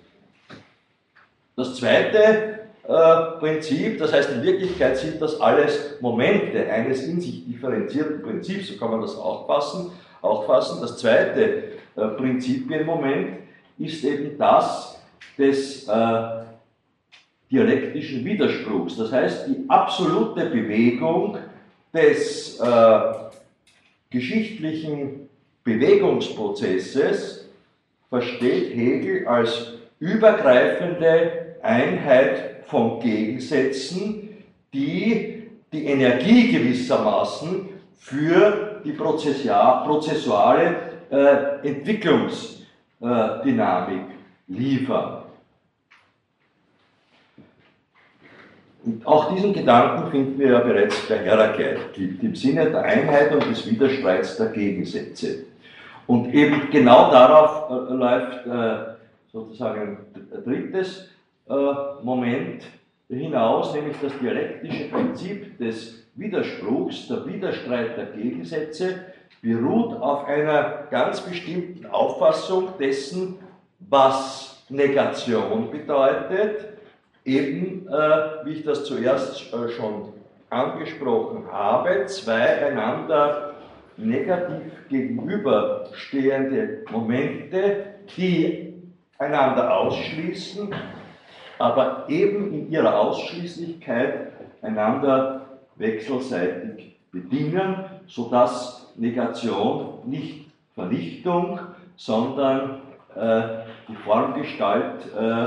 Das 1.55 1.77
zweite 1.77 2.61
äh, 2.89 3.39
Prinzip, 3.39 3.99
das 3.99 4.13
heißt 4.13 4.31
in 4.33 4.43
Wirklichkeit 4.43 4.97
sind 4.97 5.21
das 5.21 5.41
alles 5.41 5.99
Momente 6.01 6.67
eines 6.67 7.05
in 7.05 7.21
sich 7.21 7.45
differenzierten 7.47 8.23
Prinzips, 8.23 8.69
so 8.69 8.77
kann 8.77 8.91
man 8.91 9.03
das 9.03 9.17
auch 9.17 9.47
fassen. 9.47 9.93
Auch 10.21 10.47
fassen. 10.47 10.81
Das 10.81 10.99
zweite 10.99 11.65
äh, 11.97 12.09
Prinzipienmoment 12.17 13.39
ist 13.79 14.05
eben 14.05 14.39
das 14.39 15.01
des 15.37 15.89
äh, 15.89 16.43
dialektischen 17.51 18.25
Widerspruchs, 18.25 18.97
das 18.97 19.13
heißt 19.13 19.49
die 19.49 19.65
absolute 19.69 20.47
Bewegung 20.47 21.37
des 21.93 22.59
äh, 22.61 23.01
geschichtlichen 24.11 25.29
Bewegungsprozesses 25.65 27.49
versteht 28.09 28.75
Hegel 28.75 29.27
als 29.27 29.75
übergreifende 30.01 31.42
Einheit 31.63 32.65
von 32.67 33.01
Gegensätzen, 33.01 34.29
die 34.73 35.43
die 35.73 35.87
Energie 35.87 36.53
gewissermaßen 36.53 37.69
für 37.97 38.81
die 38.85 38.93
prozessuale 38.93 40.77
äh, 41.11 41.67
Entwicklungsdynamik 41.67 44.03
liefern. 44.49 45.23
Und 48.85 49.07
auch 49.07 49.33
diesen 49.33 49.53
Gedanken 49.53 50.11
finden 50.11 50.41
wir 50.41 50.51
ja 50.53 50.59
bereits 50.59 51.09
bei 51.09 51.19
Heraklit, 51.19 51.79
im 52.21 52.35
Sinne 52.35 52.69
der 52.71 52.83
Einheit 52.83 53.33
und 53.33 53.49
des 53.49 53.65
Widerstreits 53.71 54.37
der 54.37 54.49
Gegensätze. 54.49 55.45
Und 56.09 56.35
eben 56.35 56.69
genau 56.71 57.09
darauf 57.11 57.71
äh, 57.71 57.75
läuft 57.95 58.45
äh, 58.47 58.97
sozusagen 59.33 59.99
ein 60.15 60.27
drittes 60.45 60.99
äh, 60.99 61.12
Moment 61.47 62.65
hinaus, 63.09 63.75
nämlich 63.75 63.97
das 64.01 64.13
dialektische 64.19 64.89
Prinzip 64.89 65.59
des 65.59 66.07
Widerspruchs, 66.15 67.09
der 67.09 67.27
Widerstreit 67.27 67.97
der 67.97 68.07
Gegensätze, 68.07 69.07
beruht 69.41 69.95
auf 70.01 70.27
einer 70.27 70.87
ganz 70.91 71.21
bestimmten 71.21 71.87
Auffassung 71.87 72.69
dessen, 72.79 73.39
was 73.81 74.65
Negation 74.69 75.71
bedeutet, 75.71 76.69
eben, 77.25 77.89
äh, 77.89 78.45
wie 78.45 78.53
ich 78.53 78.65
das 78.65 78.85
zuerst 78.85 79.53
äh, 79.53 79.69
schon 79.71 80.13
angesprochen 80.51 81.51
habe, 81.51 82.07
zwei 82.07 82.67
einander 82.67 83.55
negativ 83.97 84.73
gegenüberstehende 84.89 86.85
Momente, 86.91 87.85
die 88.17 88.75
einander 89.19 89.77
ausschließen, 89.79 90.75
aber 91.59 92.07
eben 92.09 92.53
in 92.53 92.71
ihrer 92.71 92.99
Ausschließlichkeit 92.99 94.33
einander 94.63 95.47
wechselseitig 95.77 96.97
bedingen, 97.11 97.77
sodass 98.07 98.93
Negation 98.97 99.99
nicht 100.07 100.47
Vernichtung, 100.75 101.61
sondern 101.97 102.81
äh, 103.15 103.43
die 103.89 103.97
Formgestalt 103.97 105.05
äh, 105.15 105.47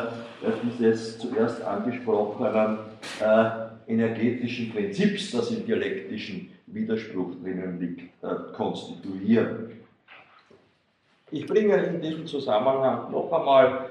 dieses 0.63 1.17
zuerst 1.17 1.63
angesprochenen 1.63 2.77
äh, 3.19 3.91
energetischen 3.91 4.71
Prinzips, 4.71 5.31
das 5.31 5.51
im 5.51 5.65
dialektischen 5.65 6.51
Widerspruch 6.67 7.31
drinnen 7.41 7.79
liegt, 7.79 8.23
äh, 8.23 8.53
konstituieren. 8.55 9.71
Ich 11.31 11.45
bringe 11.47 11.75
in 11.75 12.01
diesem 12.01 12.27
Zusammenhang 12.27 13.11
noch 13.11 13.31
einmal 13.31 13.89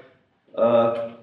äh, 0.57 1.14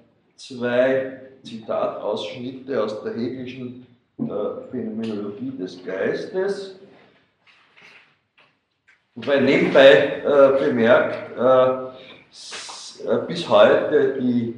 zwei 0.48 1.20
Zitatausschnitte 1.44 2.82
aus 2.82 3.02
der 3.02 3.14
hegelischen 3.14 3.86
äh, 4.18 4.22
Phänomenologie 4.70 5.52
des 5.58 5.84
Geistes. 5.84 6.78
Wobei 9.14 9.40
nebenbei 9.40 10.22
äh, 10.24 10.64
bemerkt, 10.64 11.36
äh, 11.38 13.18
bis 13.26 13.48
heute 13.48 14.18
die 14.20 14.54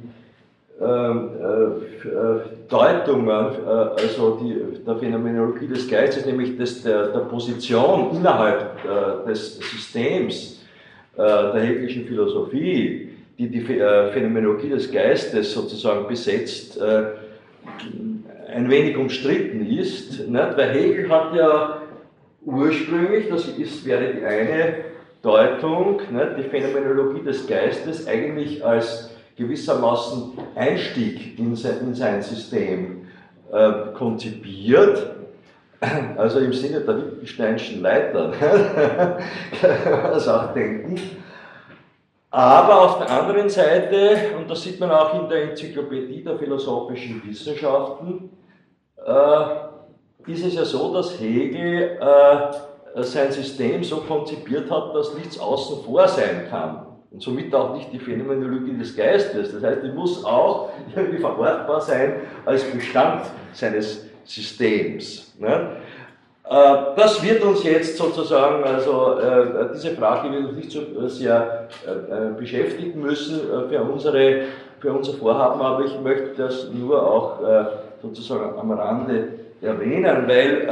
ähm, 0.81 1.29
äh, 1.39 2.07
äh, 2.07 2.41
Deutungen, 2.67 3.29
also 3.65 4.39
die, 4.41 4.83
der 4.83 4.95
Phänomenologie 4.97 5.67
des 5.67 5.87
Geistes, 5.87 6.25
nämlich 6.25 6.57
des, 6.57 6.81
der, 6.83 7.09
der 7.09 7.19
Position 7.19 8.15
innerhalb 8.15 9.25
des 9.27 9.57
Systems 9.57 10.61
der 11.15 11.61
hegelischen 11.61 12.05
Philosophie, 12.05 13.04
die 13.37 13.49
die 13.49 13.61
Phänomenologie 13.61 14.69
des 14.69 14.91
Geistes 14.91 15.53
sozusagen 15.53 16.07
besetzt, 16.07 16.79
ein 16.81 18.69
wenig 18.69 18.95
umstritten 18.95 19.65
ist, 19.65 20.31
weil 20.31 20.69
Hegel 20.69 21.09
hat 21.09 21.35
ja 21.35 21.81
ursprünglich, 22.45 23.27
das 23.29 23.47
ist, 23.47 23.85
wäre 23.85 24.13
die 24.13 24.23
eine 24.23 24.75
Deutung, 25.21 26.01
die 26.37 26.43
Phänomenologie 26.43 27.23
des 27.23 27.47
Geistes 27.47 28.07
eigentlich 28.07 28.63
als 28.63 29.09
gewissermaßen 29.35 30.37
Einstieg 30.55 31.37
in 31.37 31.55
sein, 31.55 31.79
in 31.81 31.93
sein 31.93 32.21
System 32.21 33.07
äh, 33.51 33.71
konzipiert, 33.95 35.11
also 36.15 36.39
im 36.39 36.53
Sinne 36.53 36.81
der 36.81 36.97
Wittgensteinischen 36.97 37.81
Leiter, 37.81 38.31
kann 39.61 40.01
man 40.01 40.11
das 40.11 40.27
auch 40.27 40.53
denken. 40.53 40.99
Aber 42.35 42.81
auf 42.81 42.97
der 42.97 43.09
anderen 43.09 43.47
Seite, 43.47 44.35
und 44.37 44.51
das 44.51 44.61
sieht 44.61 44.77
man 44.77 44.91
auch 44.91 45.21
in 45.21 45.29
der 45.29 45.51
Enzyklopädie 45.51 46.21
der 46.21 46.37
philosophischen 46.37 47.23
Wissenschaften, 47.25 48.29
äh, 48.97 50.29
ist 50.29 50.45
es 50.45 50.55
ja 50.55 50.65
so, 50.65 50.93
dass 50.93 51.17
Hegel 51.17 51.97
äh, 51.97 53.03
sein 53.03 53.31
System 53.31 53.85
so 53.85 54.01
konzipiert 54.01 54.69
hat, 54.69 54.93
dass 54.93 55.15
nichts 55.15 55.39
außen 55.39 55.85
vor 55.85 56.05
sein 56.09 56.47
kann 56.49 56.85
und 57.09 57.21
somit 57.21 57.55
auch 57.55 57.73
nicht 57.73 57.93
die 57.93 57.99
Phänomenologie 57.99 58.77
des 58.77 58.97
Geistes. 58.97 59.53
Das 59.53 59.63
heißt, 59.63 59.83
die 59.83 59.93
muss 59.93 60.25
auch 60.25 60.71
irgendwie 60.93 61.19
verortbar 61.19 61.79
sein 61.79 62.15
als 62.43 62.65
Bestand 62.65 63.27
seines 63.53 64.07
Systems. 64.25 65.33
Ne? 65.39 65.77
Äh, 66.47 66.75
das 66.95 67.23
wird 67.23 67.43
uns 67.43 67.63
jetzt 67.63 67.97
sozusagen, 67.97 68.63
also 68.63 69.17
äh, 69.19 69.69
diese 69.73 69.95
Frage 69.95 70.31
wird 70.31 70.45
uns 70.45 70.57
nicht 70.57 70.71
so 70.71 71.07
sehr 71.07 71.67
äh, 71.85 72.37
beschäftigen 72.37 73.01
müssen 73.01 73.39
für, 73.69 73.81
unsere, 73.81 74.41
für 74.79 74.93
unser 74.93 75.13
Vorhaben, 75.13 75.59
aber 75.59 75.85
ich 75.85 75.99
möchte 75.99 76.33
das 76.37 76.69
nur 76.71 77.01
auch 77.01 77.39
sozusagen 78.01 78.59
am 78.59 78.71
Rande 78.71 79.29
erwähnen, 79.61 80.27
weil 80.27 80.69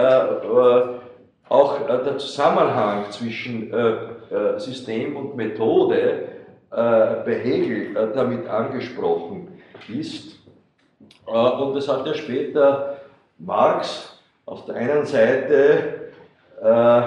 auch 1.49 1.79
der 1.87 2.17
Zusammenhang 2.17 3.05
zwischen 3.09 3.73
System 4.57 5.15
und 5.15 5.35
Methode 5.35 6.23
bei 6.69 7.39
Hegel 7.43 8.11
damit 8.13 8.47
angesprochen 8.47 9.47
ist. 9.87 10.39
Und 11.25 11.75
das 11.75 11.87
hat 11.87 12.05
ja 12.05 12.13
später 12.13 12.97
Marx 13.39 14.12
auf 14.45 14.65
der 14.65 14.75
einen 14.75 15.05
Seite 15.05 16.11
äh, 16.61 17.01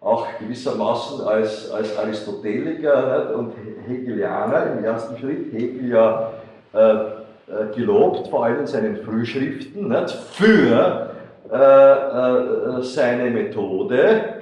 auch 0.00 0.26
gewissermaßen 0.38 1.26
als, 1.26 1.70
als 1.70 1.96
Aristoteliker 1.98 3.28
nicht, 3.28 3.34
und 3.34 3.52
Hegelianer 3.86 4.72
im 4.72 4.84
ersten 4.84 5.18
Schritt, 5.18 5.52
Hegel 5.52 5.90
ja 5.90 6.32
äh, 6.72 6.78
äh 6.78 7.74
gelobt, 7.74 8.28
vor 8.28 8.44
allem 8.44 8.60
in 8.60 8.66
seinen 8.66 8.96
Frühschriften, 8.98 9.88
nicht, 9.88 10.10
für 10.10 11.10
äh, 11.52 11.56
äh 11.56 12.82
seine 12.82 13.30
Methode, 13.30 14.40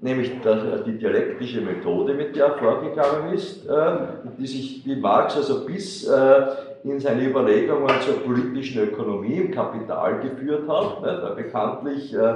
nämlich 0.00 0.32
die 0.86 0.98
dialektische 0.98 1.60
Methode, 1.60 2.14
mit 2.14 2.36
der 2.36 2.46
er 2.46 2.58
vorgegangen 2.58 3.32
ist, 3.32 3.66
äh, 3.66 3.92
die 4.38 4.46
sich, 4.46 4.82
die 4.82 4.96
Marx 4.96 5.36
also 5.36 5.64
bis 5.64 6.08
in 6.84 7.00
seine 7.00 7.24
Überlegungen 7.24 8.00
zur 8.00 8.22
politischen 8.22 8.82
Ökonomie 8.82 9.36
im 9.36 9.50
Kapital 9.50 10.20
geführt 10.20 10.68
hat. 10.68 11.02
Nicht? 11.02 11.36
Bekanntlich 11.36 12.14
äh, 12.14 12.34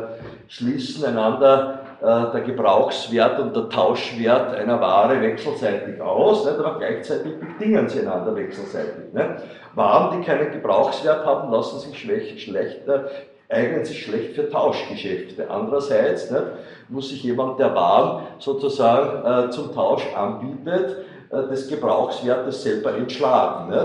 schließen 0.49 1.05
einander 1.05 1.81
äh, 2.01 2.33
der 2.33 2.43
Gebrauchswert 2.43 3.39
und 3.39 3.55
der 3.55 3.69
Tauschwert 3.69 4.55
einer 4.55 4.81
Ware 4.81 5.21
wechselseitig 5.21 6.01
aus, 6.01 6.45
nicht? 6.45 6.59
aber 6.59 6.79
gleichzeitig 6.79 7.33
bedingen 7.39 7.89
sie 7.89 8.01
einander 8.01 8.35
wechselseitig. 8.35 9.13
Nicht? 9.13 9.31
Waren, 9.75 10.19
die 10.19 10.27
keinen 10.27 10.51
Gebrauchswert 10.51 11.25
haben, 11.25 11.51
lassen 11.51 11.79
sich 11.79 11.99
schlecht, 11.99 12.41
schlechter 12.41 13.09
eignen 13.53 13.85
sich 13.85 14.03
schlecht 14.03 14.35
für 14.35 14.49
Tauschgeschäfte. 14.49 15.51
Andererseits 15.51 16.31
nicht, 16.31 16.45
muss 16.89 17.11
sich 17.11 17.23
jemand, 17.23 17.59
der 17.59 17.75
Waren 17.75 18.25
sozusagen 18.39 19.49
äh, 19.49 19.51
zum 19.51 19.75
Tausch 19.75 20.07
anbietet, 20.15 21.05
des 21.33 21.67
Gebrauchswertes 21.69 22.63
selber 22.63 22.95
entschlagen. 22.95 23.71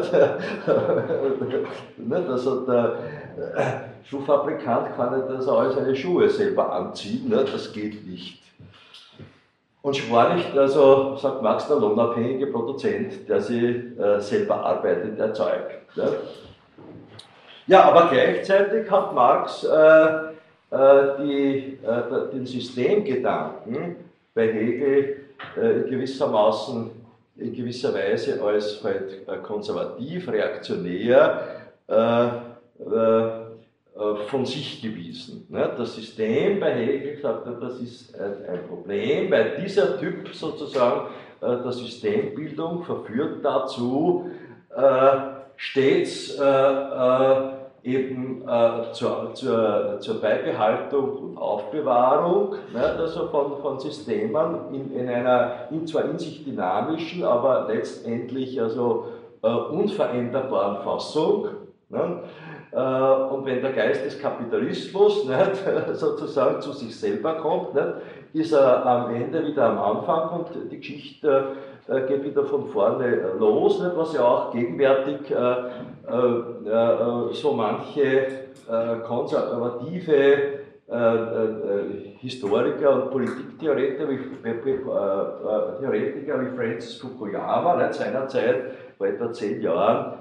Nicht? 1.97 2.29
Also 2.29 2.65
der 2.65 2.97
äh, 3.55 3.63
Schuhfabrikant 4.03 4.95
kann 4.95 5.17
nicht 5.17 5.29
also 5.29 5.57
all 5.57 5.71
seine 5.71 5.95
Schuhe 5.95 6.29
selber 6.29 6.71
anziehen, 6.71 7.29
nicht? 7.29 7.53
das 7.53 7.71
geht 7.71 8.05
nicht. 8.05 8.41
Und 9.81 9.93
nicht, 10.35 10.57
also 10.57 11.15
sagt 11.15 11.41
Max, 11.41 11.67
der 11.67 11.77
lohnabhängige 11.77 12.47
Produzent, 12.47 13.29
der 13.29 13.39
sie 13.39 13.65
äh, 13.97 14.19
selber 14.19 14.65
arbeitet, 14.65 15.17
erzeugt. 15.19 15.95
Nicht? 15.95 16.13
Ja, 17.67 17.83
aber 17.83 18.09
gleichzeitig 18.09 18.89
hat 18.89 19.13
Marx 19.13 19.63
äh, 19.63 20.27
äh, 20.69 21.17
die, 21.19 21.79
äh, 21.85 22.31
den 22.33 22.45
Systemgedanken 22.45 23.95
bei 24.33 24.51
Hegel 24.51 25.17
äh, 25.55 25.89
gewissermaßen 25.89 26.91
in 27.39 27.53
gewisser 27.53 27.93
Weise 27.93 28.41
als 28.41 28.83
halt 28.83 29.27
äh, 29.27 29.37
konservativ, 29.37 30.29
reaktionär 30.29 31.41
äh, 31.87 32.27
von 34.27 34.45
sich 34.45 34.81
gewiesen. 34.81 35.47
Ne? 35.49 35.71
Das 35.75 35.95
System 35.95 36.59
bei 36.59 36.73
Hegel 36.73 37.23
hat, 37.23 37.45
das 37.61 37.79
ist 37.79 38.13
ein 38.19 38.67
Problem, 38.67 39.31
weil 39.31 39.57
dieser 39.63 39.99
Typ 39.99 40.27
sozusagen 40.35 41.07
der 41.41 41.71
Systembildung 41.71 42.83
verführt 42.83 43.43
dazu, 43.43 44.29
stets 45.55 46.37
eben 47.87 48.41
äh, 48.47 48.91
zur, 48.91 49.33
zur, 49.33 49.97
zur 50.01 50.21
Beibehaltung 50.21 51.17
und 51.17 51.37
Aufbewahrung 51.37 52.55
ne, 52.73 52.83
also 52.83 53.27
von, 53.27 53.61
von 53.61 53.79
Systemen 53.79 54.73
in, 54.73 54.93
in 54.93 55.07
einer 55.07 55.69
in 55.71 55.87
zwar 55.87 56.03
in 56.05 56.19
sich 56.19 56.43
dynamischen, 56.43 57.23
aber 57.23 57.67
letztendlich 57.69 58.61
also 58.61 59.05
äh, 59.41 59.47
unveränderbaren 59.47 60.83
Fassung. 60.83 61.47
Ne, 61.89 62.23
äh, 62.73 62.77
und 62.77 63.45
wenn 63.45 63.61
der 63.61 63.71
Geist 63.71 64.05
des 64.05 64.19
Kapitalismus 64.19 65.25
nicht, 65.27 65.93
sozusagen 65.93 66.61
zu 66.61 66.73
sich 66.73 66.99
selber 66.99 67.35
kommt, 67.35 67.73
nicht, 67.73 67.87
ist 68.33 68.51
er 68.51 68.85
am 68.85 69.15
Ende 69.15 69.45
wieder 69.47 69.69
am 69.69 69.79
Anfang 69.79 70.41
und 70.41 70.71
die 70.71 70.77
Geschichte 70.77 71.53
äh, 71.87 72.01
geht 72.07 72.23
wieder 72.23 72.43
von 72.43 72.67
vorne 72.67 73.33
los, 73.39 73.81
nicht, 73.81 73.95
was 73.95 74.13
ja 74.13 74.23
auch 74.23 74.51
gegenwärtig 74.51 75.31
äh, 75.31 75.35
äh, 75.35 77.33
so 77.33 77.53
manche 77.53 78.47
konservative 79.07 80.57
Historiker 82.19 83.03
und 83.03 83.11
Politiktheoretiker 83.11 84.09
wie, 84.09 84.19
Theoretiker 85.79 86.41
wie 86.41 86.57
Francis 86.57 86.95
Fukuyama 86.95 87.77
nicht, 87.77 87.93
seinerzeit 87.93 88.71
vor 88.97 89.07
etwa 89.07 89.31
zehn 89.31 89.61
Jahren 89.61 90.17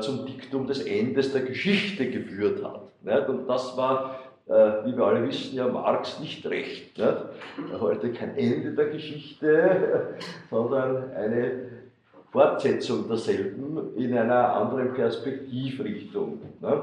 zum 0.00 0.26
Diktum 0.26 0.66
des 0.66 0.84
Endes 0.84 1.32
der 1.32 1.42
Geschichte 1.42 2.10
geführt 2.10 2.64
hat. 2.64 2.80
Nicht? 3.02 3.28
Und 3.28 3.46
das 3.46 3.76
war 3.76 4.10
äh, 4.10 4.33
wie 4.46 4.96
wir 4.96 5.04
alle 5.04 5.26
wissen, 5.26 5.56
ja 5.56 5.66
Marx 5.66 6.20
nicht 6.20 6.44
recht. 6.46 6.98
Nicht? 6.98 7.80
Heute 7.80 8.12
kein 8.12 8.36
Ende 8.36 8.72
der 8.72 8.86
Geschichte, 8.86 10.16
sondern 10.50 11.12
eine 11.14 11.50
Fortsetzung 12.30 13.08
derselben 13.08 13.94
in 13.96 14.18
einer 14.18 14.54
anderen 14.54 14.92
Perspektivrichtung. 14.92 16.40
Nicht? 16.60 16.82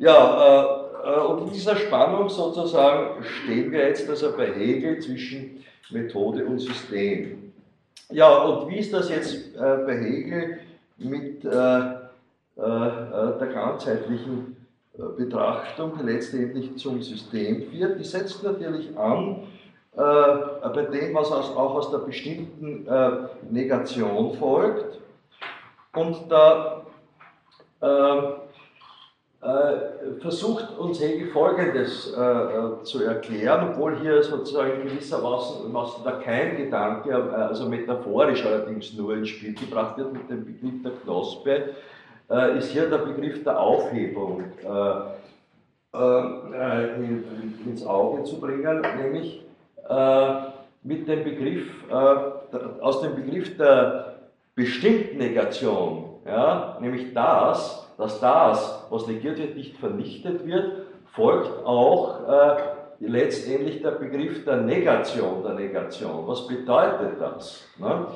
Ja, 0.00 0.88
äh, 1.04 1.08
äh, 1.08 1.20
und 1.20 1.46
in 1.46 1.52
dieser 1.52 1.76
Spannung 1.76 2.28
sozusagen 2.28 3.22
stehen 3.22 3.70
wir 3.70 3.86
jetzt 3.86 4.08
also 4.08 4.36
bei 4.36 4.46
Hegel 4.46 4.98
zwischen 4.98 5.62
Methode 5.90 6.44
und 6.44 6.58
System. 6.58 7.52
Ja, 8.10 8.42
und 8.42 8.70
wie 8.70 8.78
ist 8.78 8.92
das 8.92 9.10
jetzt 9.10 9.56
bei 9.56 9.98
Hegel 9.98 10.58
mit 10.98 11.44
der 11.44 12.10
ganzheitlichen 12.56 14.56
Betrachtung 15.08 15.92
letztendlich 16.04 16.76
zum 16.76 17.02
System 17.02 17.70
führt. 17.70 17.98
Die 17.98 18.04
setzt 18.04 18.42
natürlich 18.42 18.96
an 18.96 19.46
äh, 19.96 20.68
bei 20.68 20.82
dem, 20.90 21.14
was 21.14 21.30
auch 21.32 21.74
aus 21.74 21.90
der 21.90 21.98
bestimmten 21.98 22.86
äh, 22.86 23.10
Negation 23.50 24.34
folgt. 24.34 24.98
Und 25.94 26.16
da 26.28 26.82
äh, 27.82 27.86
äh 29.42 29.90
versucht 30.20 30.78
uns 30.78 31.00
Hegel 31.00 31.28
Folgendes 31.28 32.12
äh, 32.14 32.20
äh, 32.20 32.82
zu 32.82 33.04
erklären, 33.04 33.70
obwohl 33.70 33.98
hier 33.98 34.22
sozusagen 34.22 34.82
gewissermaßen 34.82 36.04
der 36.04 36.12
Keimgedanke, 36.20 37.14
also 37.14 37.68
metaphorisch 37.68 38.44
allerdings 38.44 38.92
nur 38.94 39.14
ins 39.14 39.30
Spiel 39.30 39.54
gebracht 39.54 39.96
wird 39.98 40.12
mit 40.12 40.28
dem 40.28 40.44
Begriff 40.44 40.82
der 40.82 40.92
Knospe, 41.02 41.74
äh, 42.30 42.58
ist 42.58 42.70
hier 42.70 42.88
der 42.88 42.98
Begriff 42.98 43.42
der 43.44 43.58
Aufhebung 43.58 44.44
äh, 44.62 45.96
äh, 45.96 46.94
in, 46.96 47.24
ins 47.66 47.84
Auge 47.84 48.24
zu 48.24 48.40
bringen, 48.40 48.82
nämlich 48.96 49.44
mit 50.84 51.08
dem 51.08 51.24
Begriff, 51.24 51.68
aus 52.80 53.00
dem 53.00 53.16
Begriff 53.16 53.56
der 53.56 54.20
bestimmten 54.54 55.18
Negation, 55.18 56.20
ja, 56.24 56.78
nämlich 56.80 57.12
das, 57.12 57.90
dass 57.98 58.20
das, 58.20 58.86
was 58.88 59.08
negiert 59.08 59.38
wird, 59.38 59.56
nicht 59.56 59.76
vernichtet 59.78 60.46
wird, 60.46 60.86
folgt 61.12 61.66
auch 61.66 62.28
äh, 62.28 62.56
letztendlich 63.00 63.82
der 63.82 63.92
Begriff 63.92 64.44
der 64.44 64.58
Negation 64.58 65.42
der 65.42 65.54
Negation. 65.54 66.26
Was 66.26 66.46
bedeutet 66.46 67.20
das? 67.20 67.64
Ne? 67.78 68.06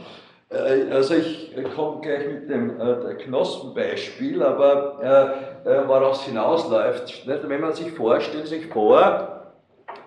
Äh, 0.54 0.92
also 0.92 1.14
ich 1.14 1.52
komme 1.74 2.00
gleich 2.00 2.26
mit 2.26 2.48
dem 2.48 2.80
äh, 2.80 3.14
Knospenbeispiel, 3.14 4.42
aber 4.42 5.44
äh, 5.64 5.88
woraus 5.88 6.24
hinausläuft, 6.24 7.26
nicht? 7.26 7.48
wenn 7.48 7.60
man 7.60 7.72
sich 7.72 7.90
vorstellt, 7.92 8.46
sich 8.46 8.66
vor, 8.66 9.52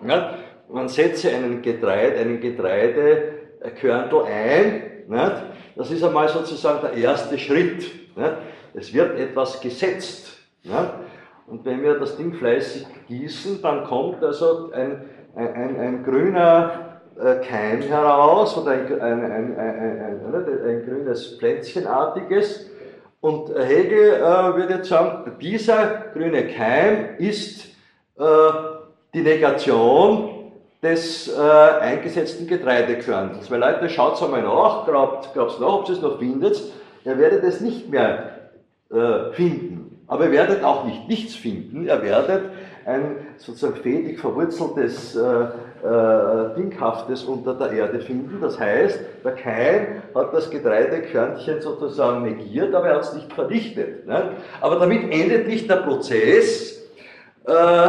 man 0.00 0.88
setze 0.88 1.30
einen 1.30 1.62
Getreide, 1.62 2.18
einen 2.18 2.40
Getreidekörntel 2.40 4.22
ein, 4.24 4.82
das 5.76 5.90
ist 5.90 6.04
einmal 6.04 6.28
sozusagen 6.28 6.80
der 6.82 6.92
erste 6.92 7.38
Schritt. 7.38 7.90
Es 8.74 8.92
wird 8.92 9.18
etwas 9.18 9.60
gesetzt. 9.60 10.36
Und 11.46 11.64
wenn 11.64 11.82
wir 11.82 11.98
das 11.98 12.16
Ding 12.16 12.34
fleißig 12.34 12.86
gießen, 13.08 13.62
dann 13.62 13.84
kommt 13.84 14.22
also 14.22 14.70
ein, 14.72 15.08
ein, 15.34 15.54
ein, 15.54 15.80
ein 15.80 16.04
grüner 16.04 16.97
Keim 17.48 17.82
heraus 17.82 18.56
oder 18.56 18.72
ein, 18.72 19.00
ein, 19.00 19.58
ein, 19.58 20.20
ein 20.66 20.86
grünes 20.86 21.36
Pflänzchenartiges. 21.38 22.70
Und 23.20 23.48
Hegel 23.48 24.14
äh, 24.14 24.20
würde 24.56 24.74
jetzt 24.74 24.88
sagen, 24.88 25.32
dieser 25.40 26.04
grüne 26.12 26.46
Keim 26.46 27.16
ist 27.18 27.66
äh, 28.16 28.24
die 29.12 29.22
Negation 29.22 30.52
des 30.82 31.28
äh, 31.28 31.40
eingesetzten 31.40 32.46
Getreidekörnels. 32.46 33.50
Weil 33.50 33.58
Leute, 33.58 33.88
schaut 33.88 34.22
einmal 34.22 34.42
nach, 34.42 34.84
glaubt 34.86 35.26
es 35.34 35.58
nach, 35.58 35.68
ob 35.68 35.88
ihr 35.88 35.94
es 35.94 36.02
noch 36.02 36.18
findet. 36.18 36.62
Ihr 37.04 37.18
werdet 37.18 37.42
es 37.42 37.60
nicht 37.60 37.90
mehr 37.90 38.50
äh, 38.90 39.32
finden. 39.32 40.04
Aber 40.06 40.26
ihr 40.26 40.32
werdet 40.32 40.62
auch 40.62 40.84
nicht 40.84 41.08
nichts 41.08 41.34
finden. 41.34 41.84
Ihr 41.84 42.00
werdet 42.02 42.50
ein 42.86 43.16
sozusagen 43.36 43.76
fädig 43.76 44.20
verwurzeltes 44.20 45.18
äh, 45.84 46.56
Dinghaftes 46.56 47.24
unter 47.24 47.54
der 47.54 47.72
Erde 47.72 48.00
finden. 48.00 48.40
Das 48.40 48.58
heißt, 48.58 49.00
der 49.24 49.32
Keim 49.32 50.02
hat 50.14 50.34
das 50.34 50.50
Getreidekörnchen 50.50 51.60
sozusagen 51.60 52.22
negiert, 52.22 52.74
aber 52.74 52.88
er 52.88 52.94
hat 52.96 53.02
es 53.02 53.14
nicht 53.14 53.32
vernichtet. 53.32 54.06
Ne? 54.06 54.30
Aber 54.60 54.76
damit 54.76 55.04
endet 55.12 55.46
nicht 55.46 55.70
der 55.70 55.76
Prozess, 55.76 56.82
äh, 57.46 57.88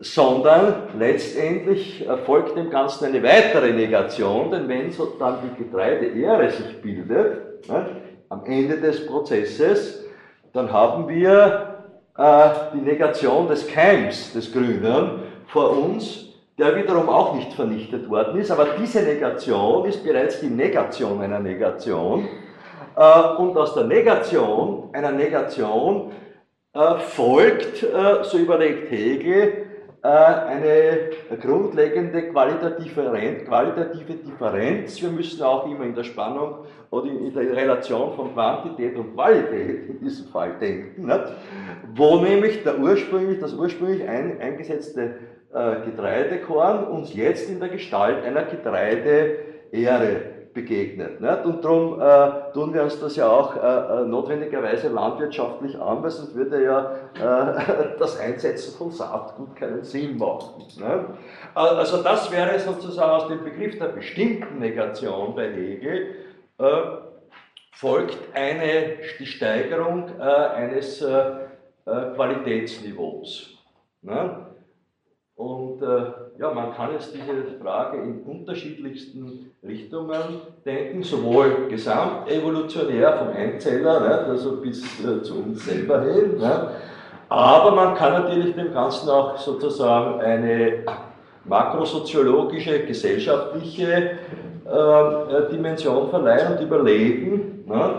sondern 0.00 0.74
letztendlich 0.98 2.06
erfolgt 2.06 2.56
dem 2.56 2.70
Ganzen 2.70 3.06
eine 3.06 3.22
weitere 3.22 3.72
Negation, 3.72 4.50
denn 4.50 4.68
wenn 4.68 4.90
so 4.90 5.14
dann 5.18 5.38
die 5.42 5.64
Getreideähre 5.64 6.50
sich 6.50 6.80
bildet, 6.82 7.68
ne, 7.68 7.86
am 8.28 8.44
Ende 8.44 8.78
des 8.78 9.06
Prozesses, 9.06 10.04
dann 10.52 10.72
haben 10.72 11.08
wir 11.08 11.76
äh, 12.16 12.48
die 12.74 12.80
Negation 12.80 13.48
des 13.48 13.66
Keims 13.66 14.32
des 14.32 14.52
Grünen 14.52 15.22
vor 15.46 15.70
uns, 15.70 16.25
der 16.58 16.74
wiederum 16.76 17.08
auch 17.08 17.34
nicht 17.34 17.52
vernichtet 17.52 18.08
worden 18.08 18.40
ist. 18.40 18.50
Aber 18.50 18.66
diese 18.80 19.02
Negation 19.02 19.84
ist 19.86 20.02
bereits 20.02 20.40
die 20.40 20.48
Negation 20.48 21.20
einer 21.20 21.40
Negation. 21.40 22.28
Äh, 22.96 23.36
und 23.36 23.56
aus 23.56 23.74
der 23.74 23.84
Negation, 23.84 24.88
einer 24.92 25.12
Negation, 25.12 26.12
äh, 26.72 26.94
folgt, 26.96 27.82
äh, 27.82 28.24
so 28.24 28.38
überlegt 28.38 28.90
Hegel, 28.90 29.62
eine 30.02 31.10
grundlegende 31.42 32.28
qualitative, 32.28 33.02
Differenz. 34.24 35.02
Wir 35.02 35.08
müssen 35.08 35.42
auch 35.42 35.66
immer 35.66 35.82
in 35.82 35.96
der 35.96 36.04
Spannung 36.04 36.58
oder 36.90 37.06
in 37.06 37.34
der 37.34 37.56
Relation 37.56 38.14
von 38.14 38.32
Quantität 38.32 38.94
und 38.96 39.14
Qualität 39.14 39.88
in 39.88 39.98
diesem 39.98 40.28
Fall 40.28 40.52
denken, 40.60 41.10
wo 41.96 42.20
nämlich 42.20 42.62
der 42.62 42.78
ursprünglich, 42.78 43.40
das 43.40 43.52
ursprünglich 43.54 44.08
ein, 44.08 44.40
eingesetzte 44.40 45.16
Getreidekorn 45.84 46.86
uns 46.86 47.14
jetzt 47.14 47.48
in 47.48 47.60
der 47.60 47.70
Gestalt 47.70 48.24
einer 48.24 48.44
Getreideähre 48.44 50.36
begegnet. 50.56 51.20
Nicht? 51.20 51.44
Und 51.44 51.64
darum 51.64 52.00
äh, 52.00 52.52
tun 52.52 52.74
wir 52.74 52.82
uns 52.82 52.98
das 52.98 53.14
ja 53.14 53.28
auch 53.28 53.54
äh, 53.54 53.58
äh, 53.58 54.06
notwendigerweise 54.06 54.88
landwirtschaftlich 54.88 55.78
an, 55.78 56.02
weil 56.02 56.10
sonst 56.10 56.34
würde 56.34 56.64
ja 56.64 56.92
äh, 57.14 57.96
das 57.98 58.18
Einsetzen 58.18 58.76
von 58.76 58.90
Saatgut 58.90 59.54
keinen 59.54 59.84
Sinn 59.84 60.16
machen. 60.16 60.64
Nicht? 60.66 60.80
Äh, 60.80 60.94
also 61.54 62.02
das 62.02 62.32
wäre 62.32 62.58
sozusagen 62.58 63.10
aus 63.12 63.28
dem 63.28 63.44
Begriff 63.44 63.78
der 63.78 63.88
bestimmten 63.88 64.58
Negation 64.58 65.36
bei 65.36 65.52
Hegel 65.52 66.16
äh, 66.58 66.64
folgt 67.72 68.16
eine, 68.32 68.96
die 69.20 69.26
Steigerung 69.26 70.18
eines 70.18 71.04
Qualitätsniveaus. 71.84 73.50
Nicht? 74.00 74.45
Und 75.36 75.82
äh, 75.82 76.40
ja, 76.40 76.50
man 76.50 76.74
kann 76.74 76.92
jetzt 76.92 77.12
diese 77.14 77.58
Frage 77.62 77.98
in 77.98 78.22
unterschiedlichsten 78.22 79.52
Richtungen 79.62 80.40
denken, 80.64 81.02
sowohl 81.02 81.68
gesamtevolutionär 81.68 83.12
vom 83.18 83.28
Einzeller, 83.28 84.00
ne, 84.00 84.18
also 84.30 84.56
bis 84.56 84.82
äh, 85.04 85.22
zu 85.22 85.42
uns 85.42 85.66
selber 85.66 86.00
hin, 86.02 86.38
ne, 86.38 86.70
aber 87.28 87.72
man 87.72 87.94
kann 87.94 88.22
natürlich 88.22 88.54
dem 88.54 88.72
Ganzen 88.72 89.10
auch 89.10 89.36
sozusagen 89.36 90.20
eine 90.20 90.84
makrosoziologische, 91.44 92.86
gesellschaftliche 92.86 94.18
äh, 94.64 95.50
Dimension 95.50 96.08
verleihen 96.08 96.54
und 96.56 96.62
überlegen, 96.62 97.64
ne, 97.66 97.90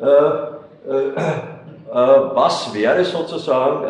äh, 0.00 0.90
äh, 0.90 1.08
äh, 1.08 2.34
was 2.34 2.74
wäre 2.74 3.02
sozusagen 3.04 3.84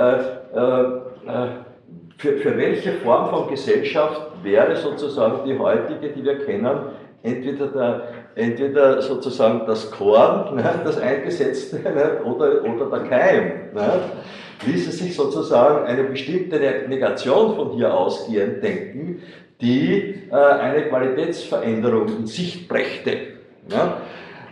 für, 2.18 2.36
für 2.38 2.56
welche 2.56 2.92
Form 2.92 3.30
von 3.30 3.48
Gesellschaft 3.48 4.22
wäre 4.42 4.76
sozusagen 4.76 5.44
die 5.46 5.58
heutige, 5.58 6.08
die 6.10 6.24
wir 6.24 6.44
kennen, 6.44 6.78
entweder, 7.22 7.66
der, 7.68 8.02
entweder 8.34 9.02
sozusagen 9.02 9.66
das 9.66 9.90
Korn, 9.90 10.54
ne, 10.56 10.80
das 10.84 10.98
eingesetzte, 10.98 11.76
ne, 11.76 12.22
oder, 12.24 12.62
oder 12.64 12.98
der 12.98 13.08
Keim. 13.08 13.44
Ne, 13.74 14.00
ließe 14.66 14.92
sich 14.92 15.14
sozusagen 15.14 15.84
eine 15.86 16.04
bestimmte 16.04 16.58
Negation 16.88 17.56
von 17.56 17.72
hier 17.72 17.92
ausgehend 17.92 18.62
denken, 18.62 19.22
die 19.60 20.22
äh, 20.30 20.34
eine 20.34 20.88
Qualitätsveränderung 20.88 22.08
in 22.08 22.26
Sicht 22.26 22.68
brächte. 22.68 23.10
Ne? 23.68 23.94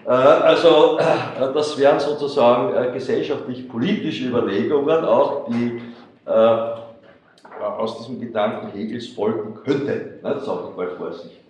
Äh, 0.06 0.10
also 0.10 0.98
äh, 0.98 1.52
das 1.52 1.78
wären 1.78 2.00
sozusagen 2.00 2.74
äh, 2.74 2.92
gesellschaftlich-politische 2.92 4.28
Überlegungen, 4.28 5.04
auch 5.04 5.48
die 5.48 5.80
aus 7.62 7.98
diesem 7.98 8.20
Gedanken 8.20 8.72
Hegels 8.72 9.08
folgen 9.08 9.54
könnte. 9.64 10.18
Das 10.22 10.44
sage 10.44 10.68
ich 10.70 10.76
mal 10.76 10.88
vorsichtig. 10.96 11.40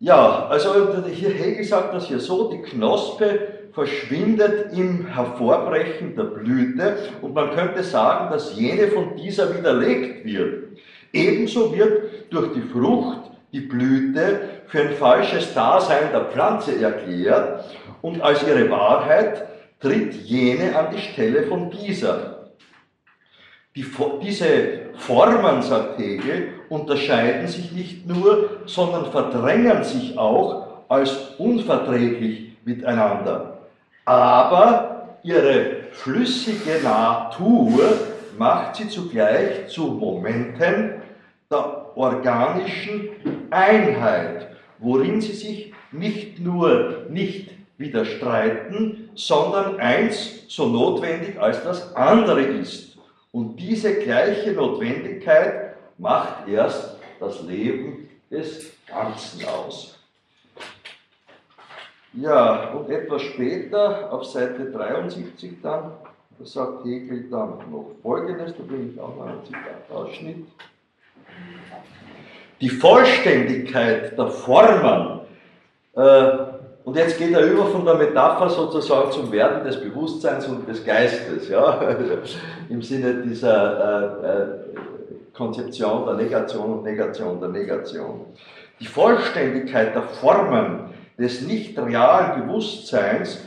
Ja, 0.00 0.46
also 0.48 0.70
hier 1.06 1.30
Hegel 1.30 1.64
sagt 1.64 1.94
das 1.94 2.06
hier 2.06 2.20
so, 2.20 2.50
die 2.50 2.62
Knospe 2.62 3.38
verschwindet 3.72 4.72
im 4.76 5.06
Hervorbrechen 5.06 6.14
der 6.14 6.24
Blüte 6.24 6.96
und 7.22 7.34
man 7.34 7.50
könnte 7.54 7.82
sagen, 7.82 8.30
dass 8.30 8.54
jene 8.56 8.88
von 8.88 9.16
dieser 9.16 9.56
widerlegt 9.56 10.24
wird. 10.24 10.64
Ebenso 11.12 11.74
wird 11.74 12.32
durch 12.32 12.52
die 12.52 12.60
Frucht 12.60 13.30
die 13.52 13.60
Blüte 13.60 14.40
für 14.66 14.80
ein 14.80 14.94
falsches 14.94 15.54
Dasein 15.54 16.10
der 16.12 16.26
Pflanze 16.26 16.80
erklärt 16.80 17.64
und 18.02 18.20
als 18.20 18.46
ihre 18.46 18.68
Wahrheit 18.70 19.46
tritt 19.80 20.14
jene 20.14 20.76
an 20.76 20.94
die 20.94 21.00
Stelle 21.00 21.44
von 21.44 21.70
dieser. 21.70 22.33
Die, 23.76 23.84
diese 24.22 24.92
Formen, 24.94 25.60
sagt 25.60 25.98
Hegel, 25.98 26.50
unterscheiden 26.68 27.48
sich 27.48 27.72
nicht 27.72 28.06
nur, 28.06 28.60
sondern 28.66 29.10
verdrängen 29.10 29.82
sich 29.82 30.16
auch 30.16 30.84
als 30.88 31.34
unverträglich 31.38 32.52
miteinander. 32.64 33.58
Aber 34.04 35.18
ihre 35.24 35.82
flüssige 35.90 36.84
Natur 36.84 37.80
macht 38.38 38.76
sie 38.76 38.88
zugleich 38.88 39.66
zu 39.66 39.86
Momenten 39.86 41.02
der 41.50 41.96
organischen 41.96 43.08
Einheit, 43.50 44.48
worin 44.78 45.20
sie 45.20 45.32
sich 45.32 45.72
nicht 45.90 46.38
nur 46.38 47.06
nicht 47.08 47.50
widerstreiten, 47.78 49.10
sondern 49.16 49.80
eins 49.80 50.44
so 50.46 50.66
notwendig 50.66 51.40
als 51.40 51.64
das 51.64 51.96
andere 51.96 52.42
ist. 52.42 52.93
Und 53.34 53.56
diese 53.56 53.92
gleiche 53.96 54.52
Notwendigkeit 54.52 55.74
macht 55.98 56.46
erst 56.48 56.94
das 57.18 57.42
Leben 57.42 58.08
des 58.30 58.70
Ganzen 58.86 59.44
aus. 59.46 59.98
Ja, 62.12 62.68
und 62.74 62.88
etwas 62.90 63.22
später, 63.22 64.12
auf 64.12 64.24
Seite 64.24 64.70
73 64.70 65.54
dann, 65.60 65.94
da 66.38 66.44
sagt 66.44 66.84
Hegel 66.84 67.28
dann 67.28 67.58
noch 67.72 67.90
Folgendes, 68.04 68.54
da 68.56 68.62
bringe 68.62 68.92
ich 68.92 69.00
auch 69.00 69.16
noch 69.16 69.26
einen 69.26 69.44
Zitatausschnitt. 69.44 70.46
Die 72.60 72.70
Vollständigkeit 72.70 74.16
der 74.16 74.28
Formen 74.28 75.22
äh, 75.96 76.53
und 76.84 76.96
jetzt 76.96 77.16
geht 77.16 77.32
er 77.32 77.46
über 77.46 77.66
von 77.66 77.84
der 77.86 77.94
Metapher 77.94 78.50
sozusagen 78.50 79.10
zum 79.10 79.32
Werden 79.32 79.64
des 79.64 79.80
Bewusstseins 79.80 80.46
und 80.46 80.68
des 80.68 80.84
Geistes, 80.84 81.48
ja? 81.48 81.80
im 82.68 82.82
Sinne 82.82 83.22
dieser 83.22 84.22
äh, 84.22 84.26
äh, 84.26 84.46
Konzeption 85.32 86.04
der 86.04 86.14
Negation 86.16 86.74
und 86.74 86.84
Negation 86.84 87.40
der 87.40 87.48
Negation. 87.48 88.26
Die 88.80 88.86
Vollständigkeit 88.86 89.94
der 89.94 90.02
Formen 90.02 90.90
des 91.18 91.40
nicht 91.40 91.78
realen 91.78 92.42
Bewusstseins 92.42 93.40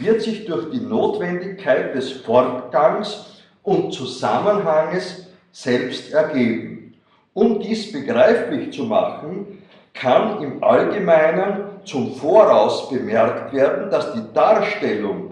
wird 0.00 0.22
sich 0.22 0.46
durch 0.46 0.70
die 0.70 0.80
Notwendigkeit 0.80 1.94
des 1.94 2.10
Fortgangs 2.10 3.42
und 3.62 3.92
Zusammenhanges 3.92 5.28
selbst 5.52 6.12
ergeben. 6.12 6.94
Um 7.34 7.60
dies 7.60 7.92
begreiflich 7.92 8.72
zu 8.72 8.84
machen, 8.84 9.62
kann 9.94 10.42
im 10.42 10.64
Allgemeinen 10.64 11.69
zum 11.84 12.14
Voraus 12.14 12.88
bemerkt 12.88 13.52
werden, 13.52 13.90
dass 13.90 14.12
die 14.12 14.22
Darstellung 14.34 15.30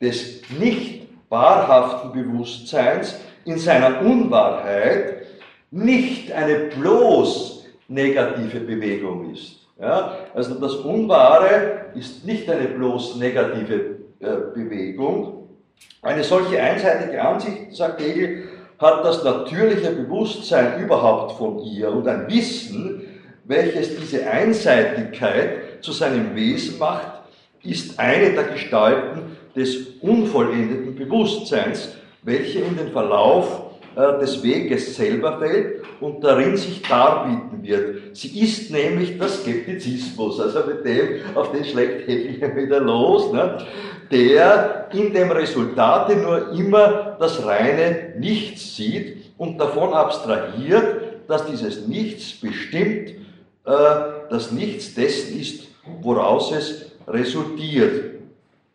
des 0.00 0.42
nicht 0.58 1.08
wahrhaften 1.28 2.12
Bewusstseins 2.12 3.18
in 3.44 3.58
seiner 3.58 4.00
Unwahrheit 4.00 5.26
nicht 5.70 6.32
eine 6.32 6.70
bloß 6.78 7.66
negative 7.88 8.60
Bewegung 8.60 9.32
ist. 9.32 9.58
Ja, 9.80 10.16
also 10.34 10.54
das 10.54 10.74
Unwahre 10.76 11.86
ist 11.94 12.24
nicht 12.24 12.50
eine 12.50 12.68
bloß 12.68 13.16
negative 13.16 13.96
äh, 14.20 14.26
Bewegung. 14.54 15.48
Eine 16.02 16.24
solche 16.24 16.60
einseitige 16.60 17.22
Ansicht, 17.22 17.72
sagt 17.72 18.00
Hegel, 18.00 18.48
hat 18.78 19.04
das 19.04 19.22
natürliche 19.24 19.90
Bewusstsein 19.90 20.80
überhaupt 20.82 21.32
von 21.32 21.58
ihr 21.60 21.90
und 21.92 22.06
ein 22.08 22.28
Wissen, 22.28 23.02
welches 23.44 23.96
diese 23.96 24.28
Einseitigkeit 24.28 25.58
zu 25.80 25.92
seinem 25.92 26.34
Wesen 26.34 26.78
macht, 26.78 27.22
ist 27.62 27.98
eine 27.98 28.32
der 28.32 28.44
Gestalten 28.44 29.36
des 29.54 29.76
unvollendeten 30.00 30.94
Bewusstseins, 30.94 31.96
welche 32.22 32.60
in 32.60 32.76
den 32.76 32.92
Verlauf 32.92 33.68
äh, 33.96 34.18
des 34.20 34.42
Weges 34.42 34.94
selber 34.94 35.38
fällt 35.38 35.82
und 36.00 36.22
darin 36.22 36.56
sich 36.56 36.82
darbieten 36.82 37.62
wird. 37.62 38.16
Sie 38.16 38.40
ist 38.40 38.70
nämlich 38.70 39.18
der 39.18 39.28
Skeptizismus, 39.28 40.40
also 40.40 40.60
mit 40.66 40.84
dem, 40.84 41.20
auf 41.34 41.50
den 41.52 41.64
schlägt 41.64 42.06
Hegel 42.06 42.54
wieder 42.56 42.80
los, 42.80 43.32
ne, 43.32 43.58
der 44.10 44.88
in 44.92 45.12
dem 45.12 45.30
Resultate 45.30 46.16
nur 46.16 46.52
immer 46.52 47.16
das 47.18 47.44
reine 47.44 48.14
Nichts 48.18 48.76
sieht 48.76 49.32
und 49.36 49.58
davon 49.58 49.92
abstrahiert, 49.92 51.02
dass 51.26 51.46
dieses 51.46 51.86
Nichts 51.86 52.32
bestimmt 52.32 53.10
äh, 53.64 54.17
das 54.30 54.52
Nichts 54.52 54.94
dessen 54.94 55.38
ist, 55.40 55.68
woraus 56.02 56.52
es 56.52 56.92
resultiert. 57.06 58.16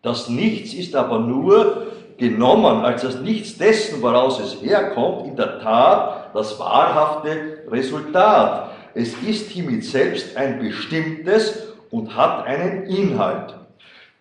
Das 0.01 0.29
Nichts 0.29 0.73
ist 0.73 0.95
aber 0.95 1.19
nur 1.19 1.87
genommen 2.17 2.83
als 2.83 3.01
das 3.01 3.19
Nichts 3.19 3.57
dessen, 3.57 4.01
woraus 4.01 4.39
es 4.39 4.61
herkommt, 4.61 5.27
in 5.27 5.35
der 5.35 5.59
Tat 5.59 6.33
das 6.33 6.59
wahrhafte 6.59 7.63
Resultat. 7.69 8.71
Es 8.93 9.13
ist 9.25 9.49
hiermit 9.49 9.83
selbst 9.85 10.35
ein 10.37 10.59
bestimmtes 10.59 11.73
und 11.89 12.15
hat 12.15 12.45
einen 12.45 12.83
Inhalt. 12.85 13.55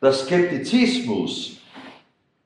Der 0.00 0.12
Skeptizismus, 0.12 1.58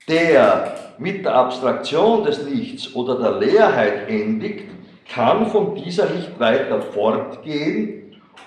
der 0.09 0.77
mit 0.99 1.25
der 1.25 1.35
Abstraktion 1.35 2.25
des 2.25 2.45
Nichts 2.45 2.95
oder 2.95 3.19
der 3.19 3.39
Leerheit 3.39 4.09
endigt, 4.09 4.65
kann 5.09 5.47
von 5.51 5.75
dieser 5.75 6.11
nicht 6.11 6.39
weiter 6.39 6.81
fortgehen, 6.81 8.06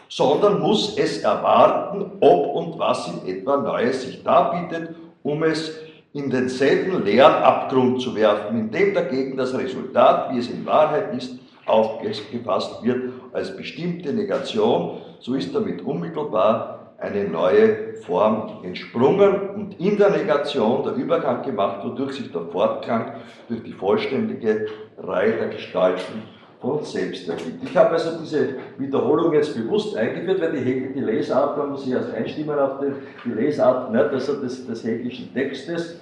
sondern 0.10 0.60
muss 0.60 0.98
es 0.98 1.20
erwarten, 1.20 2.12
ob 2.20 2.56
und 2.56 2.80
was 2.80 3.08
in 3.08 3.38
etwa 3.38 3.58
Neues 3.58 4.02
sich 4.02 4.24
darbietet, 4.24 4.96
um 5.24 5.44
es 5.44 5.80
in 6.14 6.30
denselben 6.30 7.06
leeren 7.06 7.44
Abgrund 7.44 8.02
zu 8.02 8.16
werfen, 8.16 8.58
in 8.58 8.72
dem 8.72 8.94
dagegen 8.96 9.38
das 9.38 9.56
Resultat, 9.56 10.34
wie 10.34 10.40
es 10.40 10.50
in 10.50 10.66
Wahrheit 10.66 11.16
ist, 11.16 11.38
aufgefasst 11.68 12.84
wird 12.84 13.14
als 13.32 13.56
bestimmte 13.56 14.12
Negation, 14.12 15.02
so 15.20 15.36
ist 15.36 15.54
damit 15.54 15.84
unmittelbar 15.84 16.94
eine 16.98 17.26
neue 17.26 17.94
Form 18.02 18.64
entsprungen 18.64 19.52
und 19.52 19.80
in 19.80 19.98
der 19.98 20.10
Negation 20.10 20.84
der 20.84 20.94
Übergang 20.94 21.44
gemacht, 21.44 21.86
wodurch 21.86 22.14
sich 22.14 22.32
der 22.32 22.42
Fortgang 22.42 23.14
durch 23.48 23.64
die 23.64 23.72
vollständige 23.72 24.66
Reihe 24.98 25.38
der 25.38 25.48
Gestalten 25.50 26.24
von 26.60 26.84
selbst 26.84 27.28
ergibt. 27.30 27.64
Ich 27.64 27.76
habe 27.76 27.92
also 27.92 28.20
diese 28.20 28.56
Wiederholung 28.78 29.34
jetzt 29.34 29.56
bewusst 29.56 29.96
eingeführt, 29.96 30.42
weil 30.42 30.52
die, 30.52 30.94
die 30.94 31.00
Lesart, 31.00 31.58
man 31.58 31.72
muss 31.72 31.84
sich 31.84 31.94
erst 31.94 32.14
einstimmen 32.14 32.60
auf 32.60 32.80
die, 32.80 32.92
die 33.26 33.34
Lesart 33.34 33.92
nicht, 33.92 34.04
also 34.06 34.42
des, 34.42 34.68
des 34.68 34.84
hegelischen 34.84 35.34
Textes, 35.34 36.00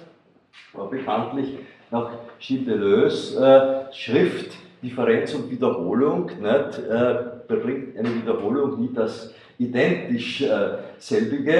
war 0.72 0.90
bekanntlich 0.90 1.58
nach 1.90 2.10
Deleuze 2.48 3.88
äh, 3.90 3.94
Schrift, 3.94 4.52
Differenz 4.82 5.34
und 5.34 5.50
Wiederholung, 5.50 6.26
nicht, 6.26 6.78
äh, 6.90 7.14
bringt 7.46 7.96
eine 7.98 8.14
Wiederholung 8.14 8.80
nie 8.80 8.90
das 8.94 9.34
identisch 9.58 10.42
äh, 10.42 10.78
selbige 10.98 11.54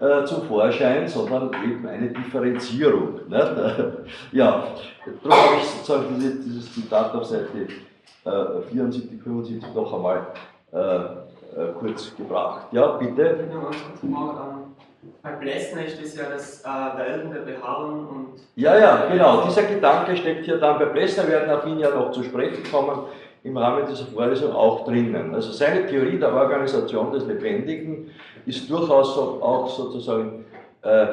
äh, 0.00 0.24
zum 0.24 0.42
Vorschein, 0.42 1.06
sondern 1.06 1.50
eben 1.64 1.86
eine 1.86 2.08
Differenzierung. 2.08 3.20
Nicht? 3.28 3.30
ja, 4.32 4.68
darum 5.22 5.38
habe 5.38 5.56
ich 5.58 5.64
sozusagen 5.64 6.14
diese, 6.16 6.34
dieses 6.36 6.72
Zitat 6.72 7.14
auf 7.14 7.24
Seite 7.24 7.66
74, 8.70 9.12
äh, 9.12 9.22
75 9.22 9.74
noch 9.74 9.92
einmal 9.94 10.26
äh, 10.72 10.76
äh, 10.76 11.72
kurz 11.78 12.14
gebracht. 12.16 12.66
Ja, 12.72 12.88
bitte. 12.96 13.38
Bei 15.22 15.30
Plessner 15.30 15.84
ist 15.86 16.02
das 16.02 16.16
ja 16.16 16.24
das 16.30 16.62
äh, 16.62 16.98
Werden 16.98 17.32
der 17.32 17.40
Beharrung 17.40 18.06
und. 18.08 18.28
Ja, 18.56 18.76
ja, 18.76 19.06
genau. 19.10 19.42
Dieser 19.42 19.62
Gedanke 19.62 20.16
steckt 20.16 20.44
hier 20.44 20.58
dann 20.58 20.78
bei 20.78 20.86
Plessner, 20.86 21.24
wir 21.24 21.32
werden 21.32 21.50
auf 21.50 21.66
ihn 21.66 21.78
ja 21.78 21.90
noch 21.90 22.10
zu 22.10 22.22
sprechen 22.24 22.62
kommen, 22.70 23.06
im 23.44 23.56
Rahmen 23.56 23.86
dieser 23.88 24.06
Vorlesung 24.06 24.52
auch 24.52 24.84
drinnen. 24.84 25.34
Also 25.34 25.52
seine 25.52 25.86
Theorie 25.86 26.18
der 26.18 26.34
Organisation 26.34 27.12
des 27.12 27.24
Lebendigen 27.26 28.10
ist 28.44 28.68
durchaus 28.68 29.14
so, 29.14 29.40
auch 29.40 29.68
sozusagen 29.68 30.44
äh, 30.82 31.06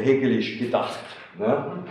hegelisch 0.00 0.58
gedacht. 0.58 0.98
Ne? 1.38 1.84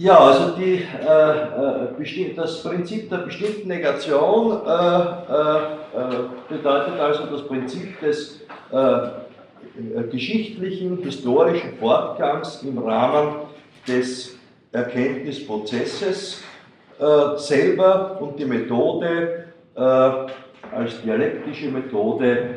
Ja, 0.00 0.16
also 0.18 0.56
die, 0.56 0.76
äh, 0.76 2.28
äh 2.28 2.34
das 2.34 2.62
Prinzip 2.62 3.10
der 3.10 3.18
bestimmten 3.18 3.68
Negation 3.68 4.62
äh, 4.66 4.70
äh, 4.70 5.58
äh, 5.58 6.22
bedeutet 6.48 6.98
also 6.98 7.26
das 7.26 7.46
Prinzip 7.46 8.00
des 8.00 8.40
äh, 8.72 10.06
geschichtlichen, 10.10 11.02
historischen 11.02 11.76
Fortgangs 11.76 12.62
im 12.62 12.78
Rahmen 12.78 13.40
des 13.86 14.38
Erkenntnisprozesses 14.72 16.42
selber 17.36 18.20
und 18.20 18.38
die 18.38 18.44
Methode 18.44 19.44
als 19.74 21.02
dialektische 21.02 21.68
Methode 21.70 22.54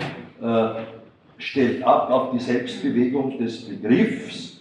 stellt 1.37 1.83
ab 1.83 2.09
auf 2.09 2.31
die 2.31 2.39
Selbstbewegung 2.39 3.37
des 3.37 3.67
Begriffs 3.67 4.59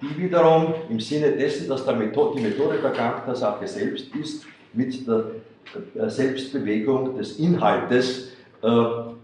die 0.00 0.16
wiederum 0.16 0.74
im 0.88 1.00
Sinne 1.00 1.32
dessen, 1.32 1.68
dass 1.68 1.84
die 1.84 1.92
Methode 1.94 2.78
der 2.82 2.90
Gang 2.90 3.24
der 3.26 3.34
Sache 3.34 3.66
selbst 3.66 4.14
ist, 4.14 4.46
mit 4.72 5.06
der 5.06 6.10
Selbstbewegung 6.10 7.16
des 7.16 7.38
Inhaltes 7.38 8.32
äh, 8.62 8.68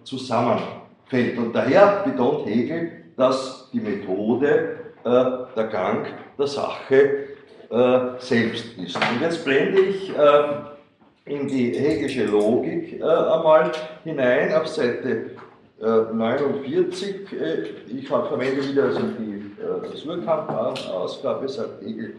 zusammenfällt. 0.05 1.39
Und 1.39 1.55
daher 1.55 2.03
betont 2.05 2.47
Hegel, 2.47 2.93
dass 3.17 3.71
die 3.73 3.81
Methode 3.81 4.77
äh, 5.05 5.25
der 5.57 5.65
Gang 5.71 6.07
der 6.39 6.47
Sache 6.47 6.95
äh, 7.71 7.99
selbst 8.19 8.67
ist. 8.79 8.97
Und 8.97 9.21
jetzt 9.21 9.45
blende 9.45 9.81
ich 9.81 10.13
in 11.25 11.49
die 11.49 11.73
hegelische 11.73 12.27
Logik 12.27 13.03
einmal 13.03 13.73
hinein 14.05 14.55
auf 14.55 14.69
Seite 14.69 15.33
49. 15.81 17.17
Ich 17.89 18.07
verwende 18.07 18.69
wieder 18.69 18.85
also 18.85 19.01
die 19.19 19.46
äh, 19.67 19.97
Surkamp-Ausgabe 19.97 21.49
sagt 21.49 21.83
Hegel, 21.83 22.17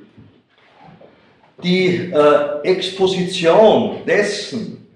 die 1.63 2.11
äh, 2.11 2.61
Exposition 2.63 4.05
dessen, 4.05 4.87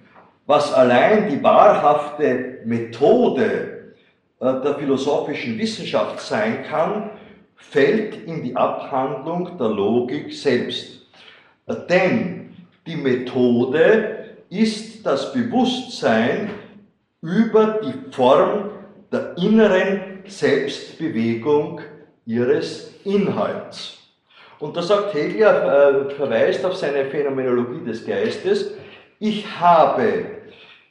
was 0.45 0.73
allein 0.73 1.29
die 1.29 1.41
wahrhafte 1.41 2.59
Methode 2.65 3.93
äh, 4.39 4.61
der 4.61 4.75
philosophischen 4.75 5.57
Wissenschaft 5.57 6.19
sein 6.19 6.63
kann, 6.63 7.11
fällt 7.55 8.27
in 8.27 8.43
die 8.43 8.55
Abhandlung 8.55 9.57
der 9.57 9.69
Logik 9.69 10.33
selbst. 10.33 11.05
Äh, 11.67 11.75
denn 11.89 12.55
die 12.85 12.95
Methode 12.95 14.35
ist 14.49 15.05
das 15.05 15.33
Bewusstsein 15.33 16.49
über 17.21 17.79
die 17.83 18.11
Form 18.11 18.71
der 19.11 19.37
inneren 19.37 20.23
Selbstbewegung 20.25 21.81
ihres 22.25 22.93
Inhalts. 23.03 23.97
Und 24.59 24.77
da 24.77 24.83
sagt 24.83 25.13
Hegel, 25.13 25.41
äh, 25.41 26.13
verweist 26.15 26.63
auf 26.65 26.75
seine 26.75 27.05
Phänomenologie 27.05 27.83
des 27.83 28.05
Geistes, 28.05 28.71
ich 29.19 29.45
habe 29.59 30.25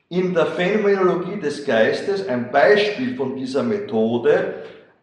in 0.08 0.34
der 0.34 0.46
Phänomenologie 0.46 1.38
des 1.40 1.64
Geistes 1.64 2.26
ein 2.28 2.50
Beispiel 2.50 3.16
von 3.16 3.36
dieser 3.36 3.62
Methode 3.62 4.54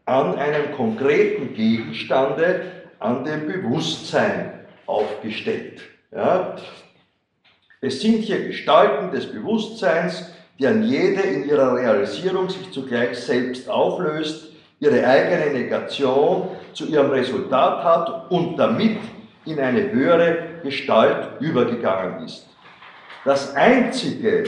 an 0.05 0.35
einem 0.35 0.73
konkreten 0.73 1.53
Gegenstande, 1.53 2.61
an 2.99 3.23
dem 3.23 3.47
Bewusstsein 3.47 4.65
aufgestellt. 4.85 5.81
Ja? 6.11 6.57
Es 7.79 8.01
sind 8.01 8.23
hier 8.23 8.47
Gestalten 8.47 9.11
des 9.11 9.31
Bewusstseins, 9.31 10.31
an 10.61 10.83
jede 10.83 11.21
in 11.21 11.47
ihrer 11.47 11.75
Realisierung 11.75 12.49
sich 12.49 12.71
zugleich 12.71 13.17
selbst 13.17 13.69
auflöst, 13.69 14.51
ihre 14.79 15.05
eigene 15.05 15.51
Negation 15.51 16.49
zu 16.73 16.85
ihrem 16.85 17.09
Resultat 17.09 17.83
hat 17.83 18.31
und 18.31 18.57
damit 18.57 18.97
in 19.45 19.59
eine 19.59 19.91
höhere 19.91 20.59
Gestalt 20.63 21.39
übergegangen 21.39 22.25
ist. 22.25 22.47
Das 23.25 23.55
Einzige, 23.55 24.43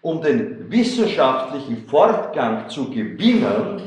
um 0.00 0.20
den 0.20 0.70
wissenschaftlichen 0.70 1.86
Fortgang 1.88 2.68
zu 2.68 2.90
gewinnen 2.90 3.82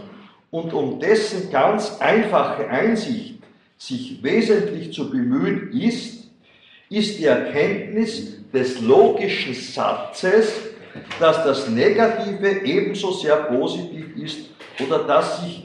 und 0.49 0.73
um 0.73 0.99
dessen 0.99 1.51
ganz 1.51 1.97
einfache 1.99 2.67
Einsicht 2.67 3.39
sich 3.77 4.23
wesentlich 4.23 4.93
zu 4.93 5.09
bemühen 5.09 5.71
ist, 5.73 6.29
ist 6.89 7.19
die 7.19 7.25
Erkenntnis 7.25 8.49
des 8.51 8.79
logischen 8.81 9.53
Satzes, 9.53 10.53
dass 11.19 11.43
das 11.43 11.67
Negative 11.69 12.61
ebenso 12.63 13.11
sehr 13.11 13.35
positiv 13.35 14.15
ist 14.15 14.49
oder 14.79 14.99
dass 14.99 15.41
sich 15.41 15.63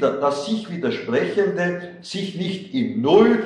das 0.00 0.46
sich 0.46 0.70
Widersprechende 0.70 1.96
sich 2.00 2.34
nicht 2.36 2.74
in 2.74 3.00
Null, 3.02 3.44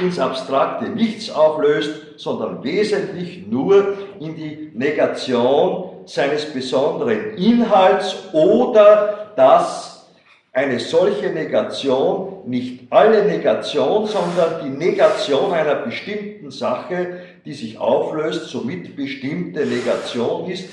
ins 0.00 0.18
abstrakte 0.18 0.88
Nichts 0.88 1.30
auflöst, 1.30 1.90
sondern 2.16 2.64
wesentlich 2.64 3.46
nur 3.46 3.96
in 4.20 4.34
die 4.34 4.70
Negation 4.74 5.90
seines 6.06 6.46
besonderen 6.46 7.36
Inhalts 7.36 8.16
oder 8.32 9.32
dass 9.36 10.08
eine 10.52 10.80
solche 10.80 11.30
Negation 11.30 12.38
nicht 12.46 12.90
alle 12.90 13.24
Negation, 13.24 14.06
sondern 14.06 14.64
die 14.64 14.70
Negation 14.70 15.52
einer 15.52 15.76
bestimmten 15.76 16.50
Sache, 16.50 17.20
die 17.44 17.52
sich 17.52 17.78
auflöst, 17.78 18.48
somit 18.48 18.96
bestimmte 18.96 19.64
Negation 19.66 20.50
ist, 20.50 20.64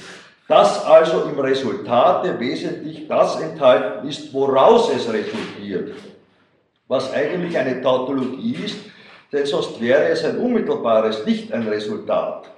dass 0.48 0.86
also 0.86 1.24
im 1.24 1.40
Resultate 1.40 2.40
wesentlich 2.40 3.08
das 3.08 3.40
enthalten 3.42 4.08
ist, 4.08 4.32
woraus 4.34 4.92
es 4.94 5.12
resultiert. 5.12 5.94
Was 6.88 7.12
eigentlich 7.14 7.58
eine 7.58 7.82
Tautologie 7.82 8.58
ist, 8.64 8.78
denn 9.32 9.46
sonst 9.46 9.82
wäre 9.82 10.08
es 10.10 10.24
ein 10.24 10.38
unmittelbares, 10.38 11.26
nicht 11.26 11.52
ein 11.52 11.68
Resultat. 11.68 12.50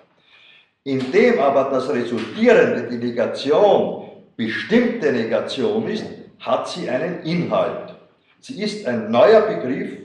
Indem 0.84 1.40
aber 1.40 1.70
das 1.72 1.90
Resultierende, 1.90 2.88
die 2.90 2.98
Negation, 2.98 4.10
bestimmte 4.36 5.12
Negation 5.12 5.88
ist, 5.90 6.06
hat 6.40 6.68
sie 6.68 6.90
einen 6.90 7.24
Inhalt. 7.24 7.96
Sie 8.40 8.62
ist 8.62 8.86
ein 8.86 9.10
neuer 9.10 9.42
Begriff, 9.42 9.98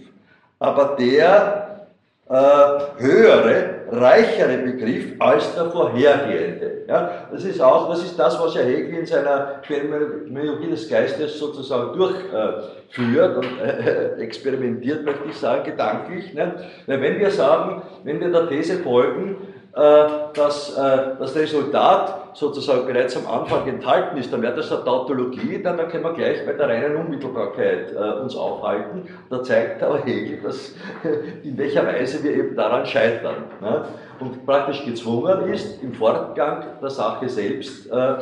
aber 0.58 0.96
der 0.98 1.86
äh, 2.28 3.02
höhere, 3.02 3.80
reichere 3.90 4.58
Begriff 4.58 5.20
als 5.20 5.54
der 5.54 5.70
vorhergehende. 5.70 6.71
Ja, 6.92 7.10
das 7.32 7.44
ist 7.44 7.58
auch, 7.58 7.88
das 7.88 8.04
ist 8.04 8.18
das, 8.18 8.38
was 8.38 8.54
ja 8.54 8.60
Hegel 8.60 8.98
in 8.98 9.06
seiner 9.06 9.60
Phänomenologie 9.62 10.68
des 10.68 10.90
Geistes 10.90 11.38
sozusagen 11.38 11.96
durchführt 11.96 13.36
und 13.38 13.60
äh, 13.60 14.16
experimentiert, 14.18 15.02
möchte 15.02 15.26
ich 15.30 15.38
sagen, 15.38 15.64
gedanklich. 15.64 16.34
Ne? 16.34 16.54
Wenn 16.86 17.18
wir 17.18 17.30
sagen, 17.30 17.80
wenn 18.04 18.20
wir 18.20 18.30
der 18.30 18.46
These 18.46 18.80
folgen, 18.80 19.38
äh, 19.74 20.04
dass 20.34 20.76
äh, 20.76 21.16
das 21.18 21.34
Resultat 21.34 22.21
sozusagen 22.34 22.86
bereits 22.86 23.16
am 23.16 23.26
Anfang 23.26 23.66
enthalten 23.66 24.16
ist, 24.16 24.32
dann 24.32 24.42
wäre 24.42 24.54
das 24.54 24.72
eine 24.72 24.84
Tautologie, 24.84 25.62
dann, 25.62 25.76
können 25.88 26.04
wir 26.04 26.14
gleich 26.14 26.44
bei 26.46 26.52
der 26.52 26.68
reinen 26.68 26.96
Unmittelbarkeit 26.96 27.92
äh, 27.92 28.20
uns 28.20 28.36
aufhalten. 28.36 29.04
Da 29.30 29.42
zeigt 29.42 29.82
aber 29.82 30.02
Hegel, 30.04 30.40
dass, 30.42 30.74
in 31.42 31.56
welcher 31.58 31.86
Weise 31.86 32.22
wir 32.24 32.32
eben 32.32 32.56
daran 32.56 32.86
scheitern. 32.86 33.44
Ne? 33.60 33.84
Und 34.20 34.46
praktisch 34.46 34.84
gezwungen 34.84 35.52
ist, 35.52 35.82
im 35.82 35.92
Fortgang 35.92 36.64
der 36.80 36.90
Sache 36.90 37.28
selbst 37.28 37.90
äh, 37.90 38.14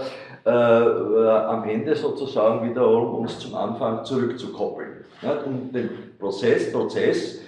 äh, 0.44 0.50
am 0.50 1.68
Ende 1.68 1.94
sozusagen 1.94 2.68
wiederum 2.68 3.16
uns 3.16 3.38
zum 3.38 3.54
Anfang 3.54 4.04
zurückzukoppeln, 4.04 5.04
ne? 5.22 5.38
um 5.44 5.72
den 5.72 6.16
Prozess, 6.18 6.72
Prozess 6.72 7.40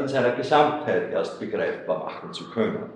in 0.00 0.08
seiner 0.08 0.30
Gesamtheit 0.30 1.12
erst 1.12 1.38
begreifbar 1.38 1.98
machen 1.98 2.32
zu 2.32 2.50
können. 2.50 2.90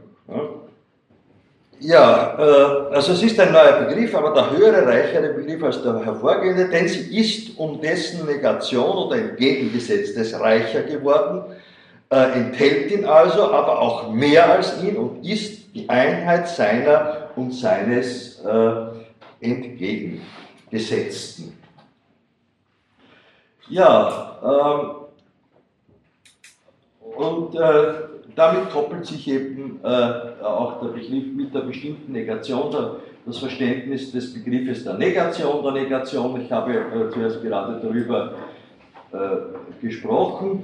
Ja, 1.87 2.35
äh, 2.39 2.95
also 2.95 3.12
es 3.12 3.22
ist 3.22 3.39
ein 3.39 3.53
neuer 3.53 3.82
Begriff, 3.82 4.14
aber 4.14 4.32
der 4.32 4.51
höhere, 4.57 4.87
reichere 4.87 5.35
Begriff 5.35 5.62
als 5.62 5.82
der 5.82 6.03
hervorgehende, 6.03 6.70
denn 6.70 6.89
sie 6.89 7.14
ist 7.14 7.59
um 7.59 7.78
dessen 7.78 8.24
Negation 8.24 8.97
oder 8.97 9.16
entgegengesetztes 9.16 10.41
reicher 10.41 10.85
geworden, 10.85 11.43
äh, 12.09 12.39
enthält 12.39 12.91
ihn 12.91 13.05
also, 13.05 13.53
aber 13.53 13.82
auch 13.82 14.11
mehr 14.11 14.51
als 14.51 14.82
ihn 14.82 14.97
und 14.97 15.26
ist 15.26 15.74
die 15.74 15.87
Einheit 15.91 16.49
seiner 16.49 17.28
und 17.37 17.53
seines 17.53 18.43
äh, 18.43 18.87
entgegengesetzten. 19.41 21.53
Ja, 23.68 24.39
ähm, 24.43 24.91
und 27.14 27.55
äh, 27.57 28.04
damit 28.37 28.70
koppelt 28.70 29.07
sich 29.07 29.28
eben 29.28 29.80
äh, 29.82 30.43
auch 30.43 30.80
der 30.80 30.89
Begriff 30.89 31.32
mit 31.35 31.55
der 31.55 31.61
bestimmten 31.61 32.12
Negation, 32.12 32.74
das 33.26 33.39
Verständnis 33.39 34.12
des 34.12 34.35
Begriffes 34.35 34.85
der 34.85 34.95
Negation 34.95 35.62
der 35.62 35.72
Negation. 35.72 36.41
Ich 36.41 36.51
habe 36.51 36.74
äh, 36.74 37.11
zuerst 37.11 37.43
gerade 37.43 37.80
darüber 37.80 38.32
äh, 39.12 39.80
gesprochen. 39.80 40.62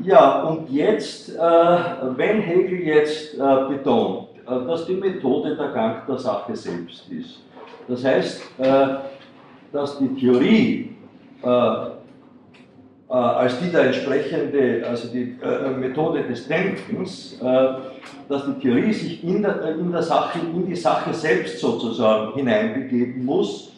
Ja, 0.00 0.42
und 0.42 0.70
jetzt, 0.70 1.34
äh, 1.34 1.38
wenn 1.40 2.40
Hegel 2.40 2.80
jetzt 2.80 3.34
äh, 3.34 3.38
betont, 3.68 4.28
äh, 4.46 4.66
dass 4.66 4.86
die 4.86 4.94
Methode 4.94 5.56
der 5.56 5.68
Gang 5.68 6.06
der 6.06 6.18
Sache 6.18 6.54
selbst 6.54 7.10
ist, 7.10 7.40
das 7.88 8.04
heißt, 8.04 8.42
dass 9.72 9.98
die 9.98 10.14
Theorie 10.14 10.94
als 13.14 13.58
die 13.58 13.72
da 13.72 13.80
entsprechende, 13.80 14.84
also 14.86 15.08
die 15.08 15.38
äh, 15.42 15.70
Methode 15.70 16.24
des 16.24 16.46
Denkens, 16.46 17.40
äh, 17.40 17.68
dass 18.28 18.44
die 18.44 18.60
Theorie 18.60 18.92
sich 18.92 19.24
in 19.24 19.42
der, 19.42 19.62
äh, 19.62 19.70
in 19.72 19.90
der 19.90 20.02
Sache, 20.02 20.38
in 20.40 20.66
die 20.66 20.76
Sache 20.76 21.14
selbst 21.14 21.58
sozusagen 21.58 22.34
hineinbegeben 22.34 23.24
muss. 23.24 23.72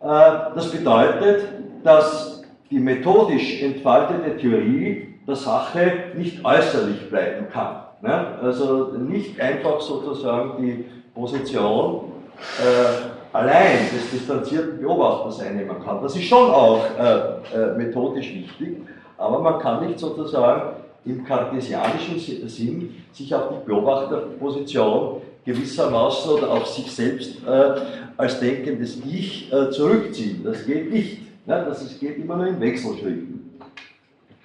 Äh, 0.00 0.06
das 0.06 0.70
bedeutet, 0.70 1.44
dass 1.84 2.42
die 2.70 2.80
methodisch 2.80 3.62
entfaltete 3.62 4.36
Theorie 4.36 5.14
der 5.26 5.36
Sache 5.36 5.92
nicht 6.16 6.44
äußerlich 6.44 7.08
bleiben 7.08 7.46
kann. 7.52 7.76
Ne? 8.02 8.38
Also 8.42 8.94
nicht 8.98 9.40
einfach 9.40 9.80
sozusagen 9.80 10.62
die 10.62 10.84
Position 11.14 12.12
äh, 12.58 13.19
allein 13.32 13.78
des 13.92 14.10
distanzierten 14.10 14.80
Beobachters 14.80 15.40
einnehmen 15.40 15.76
kann. 15.84 16.02
Das 16.02 16.16
ist 16.16 16.24
schon 16.24 16.50
auch 16.50 16.84
äh, 16.98 17.56
äh, 17.56 17.76
methodisch 17.76 18.34
wichtig, 18.34 18.78
aber 19.16 19.38
man 19.40 19.58
kann 19.60 19.86
nicht 19.86 19.98
sozusagen 19.98 20.76
im 21.04 21.24
kartesianischen 21.24 22.18
Sinn 22.48 22.94
sich 23.12 23.34
auf 23.34 23.44
die 23.50 23.66
Beobachterposition 23.66 25.22
gewissermaßen 25.44 26.32
oder 26.32 26.50
auf 26.50 26.66
sich 26.66 26.90
selbst 26.90 27.36
äh, 27.46 27.80
als 28.16 28.38
denkendes 28.40 28.98
Ich 29.06 29.50
äh, 29.52 29.70
zurückziehen. 29.70 30.42
Das 30.44 30.66
geht 30.66 30.92
nicht. 30.92 31.46
Ne? 31.46 31.64
Das 31.66 31.82
ist, 31.82 31.98
geht 31.98 32.18
immer 32.18 32.36
nur 32.36 32.48
in 32.48 32.60
Wechselschritten. 32.60 33.58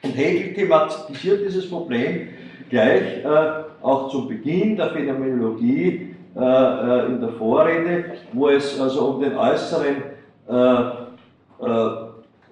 Und 0.02 0.12
Hegel 0.12 0.54
thematisiert 0.54 1.46
dieses 1.46 1.70
Problem 1.70 2.30
gleich 2.70 3.24
äh, 3.24 3.64
auch 3.82 4.10
zum 4.10 4.28
Beginn 4.28 4.78
der 4.78 4.92
Phänomenologie 4.92 6.15
äh, 6.36 6.42
äh, 6.42 7.06
in 7.06 7.22
der 7.22 7.30
Vorrede, 7.30 8.18
wo 8.34 8.50
es 8.50 8.78
also 8.78 9.06
um 9.06 9.22
den 9.22 9.38
äußeren 9.38 10.04
äh, 10.50 10.90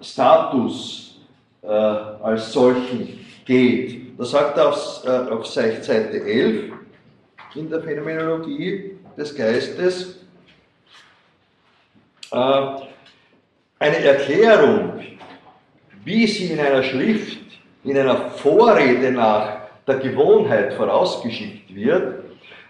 Status 0.00 1.20
als 2.22 2.52
solchen 2.52 3.24
geht. 3.46 4.18
Da 4.18 4.24
sagt 4.24 4.58
er 4.58 4.68
auf, 4.68 5.06
auf 5.06 5.46
Seite 5.46 5.92
11 5.94 6.72
in 7.54 7.70
der 7.70 7.82
Phänomenologie 7.82 8.98
des 9.16 9.34
Geistes, 9.34 10.18
eine 12.30 12.84
Erklärung, 13.80 15.00
wie 16.04 16.26
sie 16.26 16.52
in 16.52 16.60
einer 16.60 16.82
Schrift, 16.82 17.38
in 17.82 17.96
einer 17.96 18.30
Vorrede 18.30 19.10
nach 19.10 19.56
der 19.86 19.96
Gewohnheit 19.96 20.74
vorausgeschickt 20.74 21.74
wird, 21.74 22.13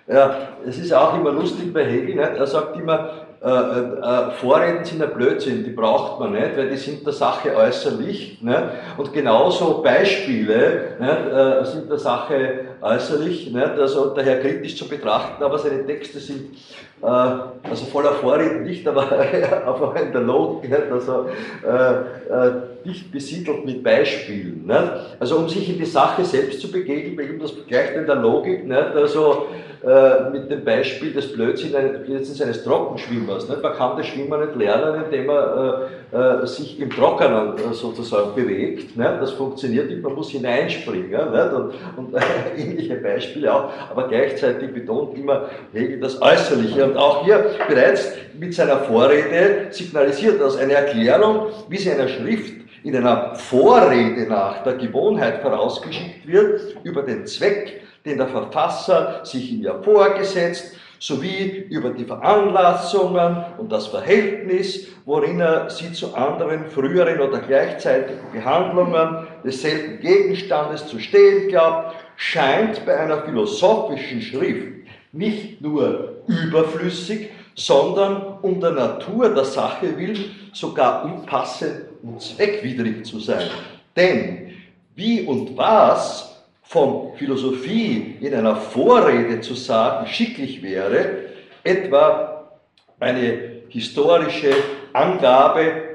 ja, 0.07 0.35
es 0.67 0.79
ist 0.79 0.93
auch 0.93 1.15
immer 1.15 1.33
lustig 1.33 1.73
bei 1.73 1.85
Hegel, 1.85 2.17
nicht? 2.17 2.19
er 2.19 2.47
sagt 2.47 2.77
immer, 2.77 3.24
äh, 3.45 3.49
äh, 3.49 4.31
Vorreden 4.41 4.87
sind 4.87 5.03
ein 5.03 5.13
Blödsinn, 5.13 5.65
die 5.65 5.71
braucht 5.71 6.19
man 6.19 6.33
nicht, 6.33 6.57
weil 6.57 6.71
die 6.71 6.79
sind 6.79 7.05
der 7.05 7.13
Sache 7.13 7.55
äußerlich. 7.55 8.39
Nicht? 8.41 8.63
Und 8.97 9.13
genauso 9.13 9.83
Beispiele 9.83 10.97
nicht, 10.99 11.11
äh, 11.31 11.65
sind 11.67 11.91
der 11.91 11.99
Sache 11.99 12.61
äußerlich, 12.81 13.53
nicht? 13.53 13.79
also 13.79 14.15
daher 14.15 14.41
kritisch 14.41 14.79
zu 14.79 14.89
betrachten, 14.89 15.45
aber 15.45 15.59
seine 15.59 15.85
Texte 15.85 16.21
sind 16.21 16.57
äh, 17.03 17.07
also 17.07 17.85
voller 17.93 18.13
Vorreden 18.13 18.63
nicht, 18.63 18.89
aber, 18.89 19.07
aber 19.67 20.01
in 20.01 20.13
der 20.13 20.23
Logik, 20.23 20.71
nicht? 20.71 20.91
also 20.91 21.27
äh, 21.67 22.47
äh, 22.47 22.53
dicht 22.87 23.13
besiedelt 23.13 23.67
mit 23.67 23.85
Beispielen. 23.85 24.65
Nicht? 24.65 24.93
Also 25.21 25.37
um 25.37 25.51
sich 25.51 25.69
in 25.69 25.77
die 25.77 25.85
Sache 25.85 26.25
selbst 26.25 26.63
zu 26.63 26.73
begegnen, 26.73 27.29
ihm 27.29 27.39
das 27.39 27.53
gleicht 27.69 27.93
in 27.93 28.07
der 28.07 28.17
Logik, 28.17 28.67
nicht? 28.67 28.97
also 28.97 29.49
äh, 29.85 30.31
mit 30.31 30.51
dem 30.51 30.65
Beispiel 30.65 31.13
des 31.13 31.31
Blödsinns 31.31 32.41
eines 32.41 32.65
Trockenschwimmers. 32.65 33.34
Nicht? 33.37 33.63
Man 33.63 33.75
kann 33.75 33.97
das 33.97 34.07
Schwimmen 34.07 34.41
nicht 34.41 34.57
lernen, 34.57 35.05
indem 35.05 35.27
man 35.27 35.89
äh, 36.13 36.43
äh, 36.43 36.47
sich 36.47 36.81
im 36.81 36.91
Trockenen 36.91 37.55
äh, 37.59 37.75
sozusagen 37.75 38.35
bewegt. 38.35 38.97
Nicht? 38.97 39.11
Das 39.21 39.33
funktioniert 39.33 39.91
nicht, 39.91 40.03
man 40.03 40.15
muss 40.15 40.31
hineinspringen. 40.31 41.11
Nicht? 41.11 41.53
Und, 41.53 41.75
und 41.97 42.15
ähnliche 42.57 42.97
Beispiele 42.97 43.53
auch. 43.53 43.71
Aber 43.91 44.09
gleichzeitig 44.09 44.73
betont 44.73 45.19
immer 45.19 45.47
Hegel 45.73 46.01
das 46.01 46.21
Äußerliche. 46.23 46.85
Und 46.85 46.97
auch 46.97 47.25
hier 47.25 47.45
bereits 47.69 48.13
mit 48.39 48.55
seiner 48.55 48.79
Vorrede 48.79 49.67
signalisiert 49.71 50.41
das 50.41 50.57
eine 50.57 50.75
Erklärung, 50.75 51.47
wie 51.69 51.79
sie 51.79 51.91
einer 51.91 52.09
Schrift 52.09 52.55
in 52.83 52.97
einer 52.97 53.35
Vorrede 53.35 54.27
nach 54.29 54.63
der 54.63 54.75
Gewohnheit 54.75 55.41
vorausgeschickt 55.43 56.27
wird 56.27 56.77
über 56.85 57.03
den 57.03 57.27
Zweck 57.27 57.81
den 58.05 58.19
der 58.19 58.29
Verfasser 58.29 59.21
sich 59.25 59.53
in 59.53 59.63
ihr 59.63 59.81
vorgesetzt, 59.83 60.77
sowie 60.99 61.67
über 61.71 61.91
die 61.91 62.05
Veranlassungen 62.05 63.45
und 63.59 63.71
das 63.71 63.89
Verhältnis, 63.89 64.89
worin 65.05 65.41
er 65.41 65.71
sie 65.71 65.93
zu 65.93 66.15
anderen 66.15 66.67
früheren 66.67 67.21
oder 67.21 67.41
gleichzeitigen 67.41 68.33
Behandlungen 68.33 69.27
desselben 69.45 70.01
Gegenstandes 70.01 70.87
zu 70.87 70.99
stehen 70.99 71.49
glaubt, 71.49 71.95
scheint 72.17 72.85
bei 72.87 72.97
einer 72.99 73.23
philosophischen 73.23 74.23
Schrift 74.23 74.69
nicht 75.13 75.61
nur 75.61 76.23
überflüssig, 76.27 77.31
sondern 77.55 78.39
um 78.43 78.61
der 78.61 78.73
Natur 78.73 79.29
der 79.29 79.45
Sache 79.45 79.97
willen 79.97 80.35
sogar 80.53 81.05
unpassend 81.05 81.85
und 82.03 82.21
zweckwidrig 82.21 83.05
zu 83.05 83.21
sein. 83.21 83.49
Denn 83.97 84.53
wie 84.95 85.23
und 85.23 85.57
was 85.57 86.34
von 86.65 87.15
Philosophie 87.17 88.17
in 88.21 88.35
einer 88.35 88.57
Vorrede 88.57 89.41
zu 89.41 89.55
sagen 89.55 90.07
schicklich 90.07 90.63
wäre, 90.63 91.19
etwa 91.63 92.51
eine 92.99 93.63
historische 93.69 94.53
Angabe 94.93 95.95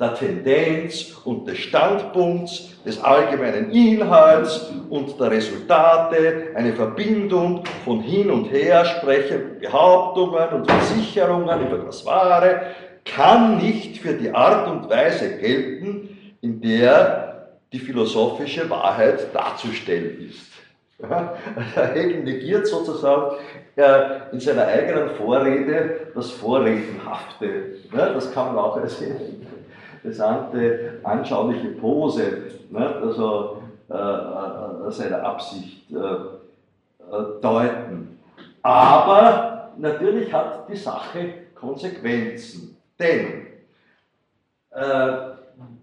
der 0.00 0.14
Tendenz 0.14 1.14
und 1.24 1.46
des 1.46 1.58
Standpunkts, 1.58 2.82
des 2.84 3.02
allgemeinen 3.02 3.70
Inhalts 3.70 4.72
und 4.88 5.18
der 5.20 5.30
Resultate, 5.30 6.48
eine 6.54 6.72
Verbindung 6.72 7.64
von 7.84 8.00
hin 8.00 8.30
und 8.30 8.46
her 8.46 8.84
sprechenden 8.84 9.60
Behauptungen 9.60 10.48
und 10.50 10.70
Versicherungen 10.70 11.66
über 11.66 11.78
das 11.78 12.04
Wahre, 12.06 12.62
kann 13.04 13.58
nicht 13.58 13.98
für 13.98 14.14
die 14.14 14.30
Art 14.30 14.68
und 14.68 14.88
Weise 14.90 15.36
gelten, 15.38 16.36
in 16.40 16.60
der 16.60 17.25
die 17.72 17.78
philosophische 17.78 18.68
Wahrheit 18.70 19.34
darzustellen 19.34 20.28
ist. 20.28 20.52
Hegel 21.74 22.22
negiert 22.22 22.66
sozusagen 22.66 23.36
äh, 23.76 24.32
in 24.32 24.40
seiner 24.40 24.66
eigenen 24.66 25.10
Vorrede 25.10 26.08
das 26.14 26.30
Vorredenhafte. 26.30 27.76
Das 27.92 28.32
kann 28.32 28.54
man 28.54 28.64
auch 28.64 28.76
als 28.78 29.02
interessante, 30.02 31.00
anschauliche 31.02 31.68
Pose, 31.68 32.44
also 32.74 33.62
äh, 33.90 33.94
äh, 33.94 34.90
seiner 34.90 35.22
Absicht 35.22 35.82
deuten. 37.40 38.18
Aber 38.62 39.70
natürlich 39.76 40.32
hat 40.32 40.68
die 40.68 40.76
Sache 40.76 41.34
Konsequenzen. 41.54 42.76
Denn, 42.98 43.46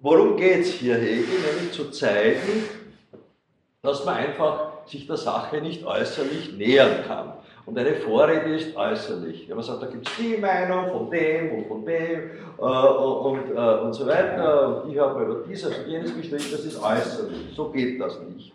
worum 0.02 0.38
geht 0.38 0.62
es 0.62 0.74
hier, 0.74 0.96
Hegel? 0.96 1.26
Nämlich 1.26 1.72
zu 1.72 1.90
zeigen, 1.92 2.66
dass 3.82 4.06
man 4.06 4.16
einfach 4.16 4.72
sich 4.86 5.08
der 5.08 5.18
Sache 5.18 5.62
nicht 5.62 5.86
äußerlich 5.86 6.54
nähern 6.54 7.04
kann. 7.08 7.34
Und 7.66 7.78
eine 7.78 7.94
Vorrede 7.94 8.56
ist 8.56 8.76
äußerlich. 8.76 9.48
Wenn 9.48 9.56
man 9.56 9.66
sagt, 9.66 9.82
da 9.82 9.88
gibt 9.88 10.08
es 10.08 10.16
die 10.18 10.38
Meinung 10.38 10.90
von 10.92 11.10
dem 11.10 11.52
und 11.54 11.68
von 11.68 11.86
dem 11.86 12.32
äh, 12.58 12.62
und, 12.62 13.52
äh, 13.56 13.82
und 13.82 13.94
so 13.94 14.06
weiter, 14.06 14.84
und 14.84 14.92
ich 14.92 15.00
habe 15.00 15.24
über 15.24 15.48
dieses 15.48 15.78
und 15.78 15.88
jenes 15.88 16.16
geschrieben, 16.16 16.44
das 16.52 16.66
ist 16.66 16.82
äußerlich. 16.82 17.54
So 17.56 17.70
geht 17.70 18.02
das 18.02 18.20
nicht. 18.22 18.52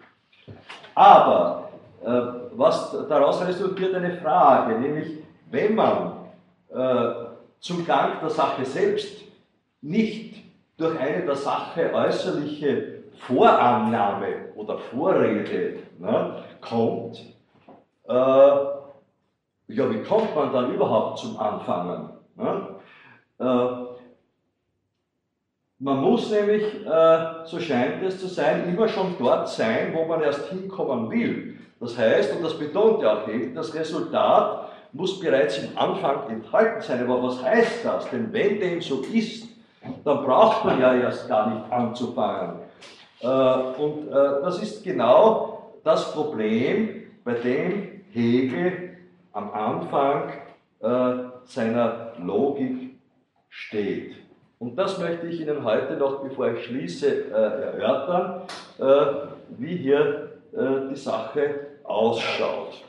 Aber 0.94 1.70
äh, 2.04 2.10
was 2.52 2.94
daraus 3.08 3.46
resultiert 3.46 3.94
eine 3.94 4.16
Frage, 4.18 4.78
nämlich 4.78 5.18
wenn 5.50 5.74
man 5.74 6.12
äh, 6.74 7.28
zum 7.60 7.86
Gang 7.86 8.20
der 8.20 8.30
Sache 8.30 8.64
selbst 8.66 9.22
nicht 9.80 10.37
durch 10.78 10.98
eine 10.98 11.26
der 11.26 11.36
Sache 11.36 11.92
äußerliche 11.92 13.02
Vorannahme 13.26 14.52
oder 14.54 14.78
Vorrede 14.78 15.80
ne, 15.98 16.42
kommt, 16.60 17.18
äh, 18.08 18.12
ja, 19.70 19.90
wie 19.90 20.02
kommt 20.02 20.34
man 20.34 20.52
dann 20.52 20.72
überhaupt 20.72 21.18
zum 21.18 21.38
Anfangen? 21.38 22.10
Ne? 22.36 22.68
Äh, 23.40 23.88
man 25.80 25.98
muss 25.98 26.30
nämlich, 26.30 26.62
äh, 26.86 27.18
so 27.44 27.60
scheint 27.60 28.02
es 28.02 28.20
zu 28.20 28.28
sein, 28.28 28.68
immer 28.68 28.88
schon 28.88 29.16
dort 29.18 29.48
sein, 29.48 29.92
wo 29.94 30.04
man 30.06 30.22
erst 30.22 30.48
hinkommen 30.48 31.10
will. 31.10 31.58
Das 31.80 31.98
heißt, 31.98 32.36
und 32.36 32.42
das 32.42 32.58
betont 32.58 33.02
ja 33.02 33.18
auch 33.18 33.26
Hegel, 33.26 33.54
das 33.54 33.74
Resultat 33.74 34.70
muss 34.92 35.20
bereits 35.20 35.58
im 35.58 35.76
Anfang 35.76 36.30
enthalten 36.30 36.80
sein. 36.80 37.04
Aber 37.04 37.22
was 37.22 37.42
heißt 37.42 37.84
das? 37.84 38.10
Denn 38.10 38.32
wenn 38.32 38.58
dem 38.58 38.80
so 38.80 39.02
ist, 39.02 39.57
dann 40.04 40.24
braucht 40.24 40.64
man 40.64 40.80
ja 40.80 40.94
erst 40.94 41.28
gar 41.28 41.50
nicht 41.50 41.72
anzufangen. 41.72 42.56
Äh, 43.20 43.26
und 43.26 44.08
äh, 44.08 44.42
das 44.42 44.62
ist 44.62 44.84
genau 44.84 45.72
das 45.84 46.12
Problem, 46.12 47.02
bei 47.24 47.34
dem 47.34 48.02
Hegel 48.12 48.96
am 49.32 49.52
Anfang 49.52 50.32
äh, 50.80 51.24
seiner 51.44 52.12
Logik 52.22 52.98
steht. 53.48 54.16
Und 54.58 54.76
das 54.76 54.98
möchte 54.98 55.26
ich 55.26 55.40
Ihnen 55.40 55.64
heute 55.64 55.94
noch, 55.94 56.22
bevor 56.22 56.52
ich 56.52 56.64
schließe, 56.64 57.30
erörtern, 57.30 58.42
wie 59.50 59.76
hier 59.76 60.32
die 60.90 60.96
Sache 60.96 61.60
ausschaut. 61.84 62.82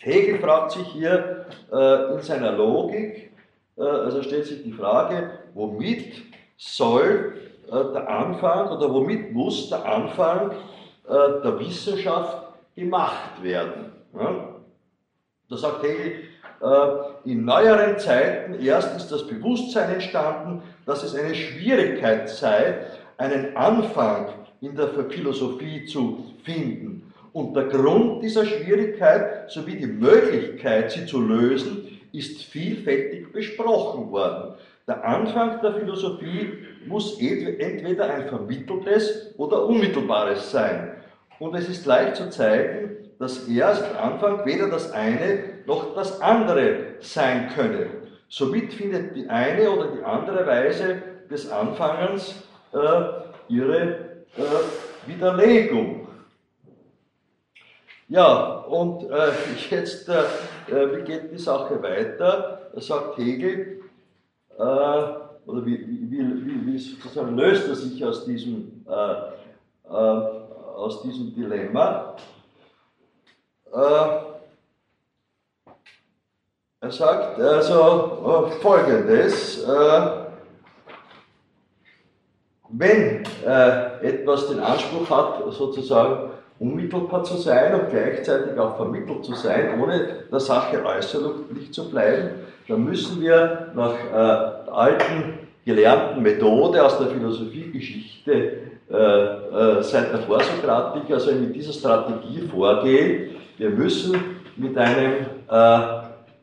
Hegel 0.00 0.40
fragt 0.40 0.72
sich 0.72 0.88
hier 0.88 1.46
in 1.70 2.20
seiner 2.20 2.50
Logik, 2.50 3.30
also 3.76 4.24
stellt 4.24 4.46
sich 4.46 4.64
die 4.64 4.72
Frage, 4.72 5.30
womit 5.54 6.22
soll 6.56 7.34
äh, 7.68 7.92
der 7.92 8.08
Anfang 8.08 8.68
oder 8.68 8.92
womit 8.92 9.32
muss 9.32 9.68
der 9.68 9.84
Anfang 9.84 10.50
äh, 10.50 11.42
der 11.42 11.58
Wissenschaft 11.58 12.48
gemacht 12.74 13.42
werden. 13.42 13.92
Da 15.48 15.56
sagt 15.56 15.82
Hegel, 15.82 16.22
äh, 16.62 17.30
in 17.30 17.44
neueren 17.44 17.98
Zeiten 17.98 18.54
erst 18.64 18.96
ist 18.96 19.10
das 19.10 19.26
Bewusstsein 19.26 19.94
entstanden, 19.94 20.62
dass 20.86 21.02
es 21.02 21.14
eine 21.14 21.34
Schwierigkeit 21.34 22.28
sei, 22.28 22.86
einen 23.18 23.56
Anfang 23.56 24.28
in 24.60 24.76
der 24.76 24.88
Philosophie 24.88 25.84
zu 25.86 26.24
finden. 26.44 27.12
Und 27.32 27.54
der 27.54 27.64
Grund 27.64 28.22
dieser 28.22 28.44
Schwierigkeit 28.44 29.50
sowie 29.50 29.76
die 29.76 29.86
Möglichkeit, 29.86 30.92
sie 30.92 31.06
zu 31.06 31.20
lösen, 31.20 32.00
ist 32.12 32.42
vielfältig 32.44 33.32
besprochen 33.32 34.10
worden. 34.10 34.54
Der 34.86 35.04
Anfang 35.04 35.60
der 35.62 35.74
Philosophie 35.74 36.66
muss 36.86 37.20
entweder 37.20 38.12
ein 38.12 38.28
vermitteltes 38.28 39.32
oder 39.36 39.66
unmittelbares 39.66 40.50
sein. 40.50 40.96
Und 41.38 41.54
es 41.54 41.68
ist 41.68 41.86
leicht 41.86 42.16
zu 42.16 42.30
zeigen, 42.30 42.96
dass 43.18 43.46
erst 43.46 43.84
Anfang 43.96 44.44
weder 44.44 44.68
das 44.68 44.90
eine 44.90 45.44
noch 45.66 45.94
das 45.94 46.20
andere 46.20 46.96
sein 47.00 47.50
könne. 47.54 47.86
Somit 48.28 48.72
findet 48.72 49.14
die 49.14 49.28
eine 49.28 49.70
oder 49.70 49.88
die 49.88 50.02
andere 50.02 50.46
Weise 50.46 51.02
des 51.30 51.50
Anfangens 51.50 52.42
äh, 52.72 52.78
ihre 53.48 53.82
äh, 54.36 55.06
Widerlegung. 55.06 56.08
Ja, 58.08 58.56
und 58.68 59.08
äh, 59.10 59.30
jetzt, 59.70 60.08
äh, 60.08 60.22
äh, 60.68 60.96
wie 60.96 61.02
geht 61.02 61.32
die 61.32 61.38
Sache 61.38 61.80
weiter? 61.82 62.70
Sagt 62.76 63.18
Hegel, 63.18 63.81
äh, 64.58 65.22
oder 65.46 65.66
wie, 65.66 65.78
wie, 65.86 66.10
wie, 66.10 66.66
wie, 66.66 67.34
löst 67.34 67.68
er 67.68 67.74
sich 67.74 68.04
aus 68.04 68.24
diesem, 68.24 68.84
äh, 68.88 69.92
äh, 69.92 69.92
aus 69.92 71.02
diesem 71.02 71.34
Dilemma? 71.34 72.16
Äh, 73.72 73.78
er 76.80 76.90
sagt 76.90 77.40
also 77.40 78.48
äh, 78.50 78.60
folgendes, 78.60 79.62
äh, 79.64 80.22
wenn 82.74 83.24
etwas 84.00 84.48
den 84.48 84.60
Anspruch 84.60 85.10
hat, 85.10 85.52
sozusagen 85.52 86.30
unmittelbar 86.58 87.22
zu 87.22 87.36
sein 87.36 87.78
und 87.78 87.90
gleichzeitig 87.90 88.58
auch 88.58 88.76
vermittelt 88.76 89.24
zu 89.24 89.34
sein, 89.34 89.78
ohne 89.78 90.24
der 90.30 90.40
Sache 90.40 90.82
äußerlich 90.82 91.70
zu 91.70 91.90
bleiben, 91.90 92.30
dann 92.72 92.84
müssen 92.84 93.20
wir 93.20 93.68
nach 93.74 93.94
äh, 93.94 94.12
der 94.66 94.72
alten 94.72 95.38
gelernten 95.64 96.22
Methode 96.22 96.84
aus 96.84 96.98
der 96.98 97.08
Philosophiegeschichte 97.08 98.52
äh, 98.90 98.94
äh, 98.96 99.82
seit 99.82 100.12
der 100.12 100.20
Vorsokratik, 100.20 101.10
also 101.10 101.32
mit 101.32 101.54
dieser 101.54 101.72
Strategie 101.72 102.40
vorgehen. 102.50 103.36
Wir 103.58 103.70
müssen 103.70 104.16
mit 104.56 104.76
einem 104.76 105.26
äh, 105.48 105.78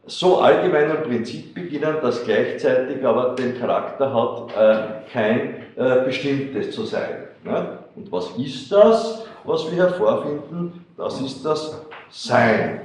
so 0.06 0.40
allgemeinen 0.40 1.04
Prinzip 1.04 1.54
beginnen, 1.54 1.96
das 2.02 2.24
gleichzeitig 2.24 3.06
aber 3.06 3.36
den 3.36 3.60
Charakter 3.60 4.14
hat, 4.14 4.52
äh, 4.56 5.12
kein 5.12 5.56
äh, 5.76 6.06
bestimmtes 6.06 6.72
zu 6.72 6.86
sein. 6.86 7.28
Ne? 7.44 7.80
Und 7.96 8.12
was 8.12 8.32
ist 8.38 8.72
das? 8.72 9.26
was 9.50 9.72
wir 9.72 9.84
hervorfinden, 9.84 10.86
das 10.98 11.20
ist 11.22 11.44
das 11.44 11.82
Sein. 12.12 12.82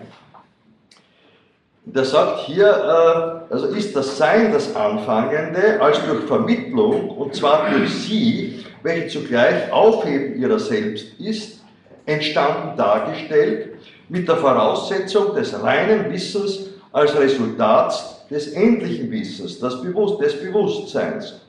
Der 1.87 2.05
sagt 2.05 2.47
hier, 2.47 2.67
äh, 2.67 3.53
also 3.53 3.67
ist 3.67 3.95
das 3.95 4.17
Sein 4.17 4.53
das 4.53 4.75
Anfangende, 4.75 5.81
als 5.81 6.03
durch 6.07 6.25
Vermittlung, 6.25 7.11
und 7.11 7.35
zwar 7.35 7.71
durch 7.71 7.91
sie, 7.91 8.65
welche 8.83 9.09
zugleich 9.09 9.71
Aufheben 9.71 10.41
ihrer 10.41 10.59
selbst 10.59 11.21
ist, 11.21 11.61
entstanden 12.07 12.77
dargestellt, 12.77 13.77
mit 14.09 14.27
der 14.29 14.37
Voraussetzung 14.37 15.35
des 15.35 15.63
reinen 15.63 16.11
Wissens 16.11 16.71
als 16.93 17.15
Resultat 17.19 18.29
des 18.31 18.53
endlichen 18.53 19.11
Wissens, 19.11 19.59
des 19.59 19.83
Bewusstseins. 19.83 21.41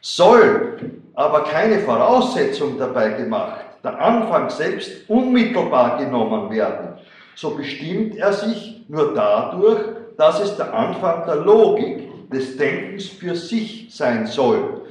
Soll 0.00 0.78
aber 1.14 1.44
keine 1.44 1.78
Voraussetzung 1.80 2.78
dabei 2.78 3.10
gemacht, 3.10 3.60
der 3.84 4.00
Anfang 4.00 4.50
selbst 4.50 5.08
unmittelbar 5.08 5.98
genommen 5.98 6.50
werden, 6.50 6.94
so 7.36 7.50
bestimmt 7.50 8.16
er 8.16 8.32
sich 8.32 8.81
nur 8.92 9.14
dadurch, 9.14 9.80
dass 10.18 10.38
es 10.38 10.54
der 10.58 10.74
Anfang 10.74 11.24
der 11.24 11.36
Logik 11.36 12.28
des 12.28 12.58
Denkens 12.58 13.08
für 13.08 13.34
sich 13.34 13.86
sein 13.88 14.26
soll. 14.26 14.82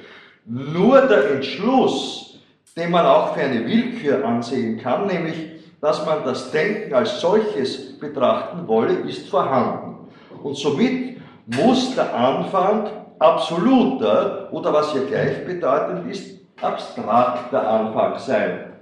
Nur 0.46 1.02
der 1.02 1.36
Entschluss, 1.36 2.40
den 2.76 2.90
man 2.90 3.06
auch 3.06 3.36
für 3.36 3.42
eine 3.42 3.64
Willkür 3.64 4.26
ansehen 4.26 4.80
kann, 4.80 5.06
nämlich 5.06 5.52
dass 5.82 6.04
man 6.04 6.24
das 6.24 6.50
Denken 6.50 6.94
als 6.96 7.22
solches 7.22 8.00
betrachten 8.00 8.68
wolle, 8.68 8.94
ist 9.08 9.30
vorhanden. 9.30 10.10
Und 10.42 10.58
somit 10.58 11.22
muss 11.46 11.94
der 11.94 12.16
Anfang 12.16 12.90
absoluter 13.20 14.52
oder 14.52 14.74
was 14.74 14.94
hier 14.94 15.06
gleichbedeutend 15.06 16.10
ist, 16.10 16.40
abstrakter 16.60 17.68
Anfang 17.68 18.18
sein. 18.18 18.74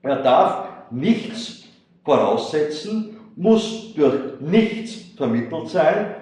Er 0.00 0.16
darf 0.16 0.64
nichts 0.90 1.64
voraussetzen, 2.04 3.11
muss 3.36 3.94
durch 3.94 4.40
nichts 4.40 5.16
vermittelt 5.16 5.68
sein, 5.68 6.14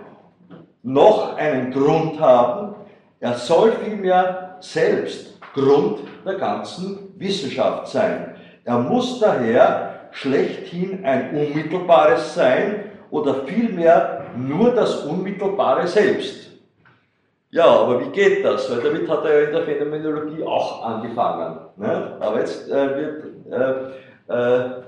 noch 0.83 1.37
einen 1.37 1.73
Grund 1.73 2.21
haben. 2.21 2.75
Er 3.21 3.35
soll 3.35 3.73
vielmehr 3.85 4.57
selbst 4.61 5.41
Grund 5.55 6.01
der 6.25 6.35
ganzen 6.35 7.13
Wissenschaft 7.17 7.89
sein. 7.89 8.35
Er 8.65 8.79
muss 8.79 9.21
daher 9.21 10.09
schlechthin 10.13 11.05
ein 11.05 11.31
unmittelbares 11.37 12.35
Sein 12.35 12.85
oder 13.11 13.47
vielmehr 13.47 14.27
nur 14.37 14.73
das 14.73 15.05
Unmittelbare 15.05 15.87
selbst. 15.87 16.51
Ja, 17.51 17.67
aber 17.67 18.01
wie 18.01 18.11
geht 18.11 18.45
das? 18.45 18.71
Weil 18.71 18.81
damit 18.81 19.09
hat 19.09 19.25
er 19.25 19.41
ja 19.41 19.47
in 19.49 19.53
der 19.53 19.63
Phänomenologie 19.65 20.45
auch 20.45 20.85
angefangen. 20.85 21.59
Ne? 21.77 22.17
Aber 22.21 22.39
jetzt 22.39 22.71
äh, 22.71 22.97
wird 22.97 23.25
äh, 23.51 23.75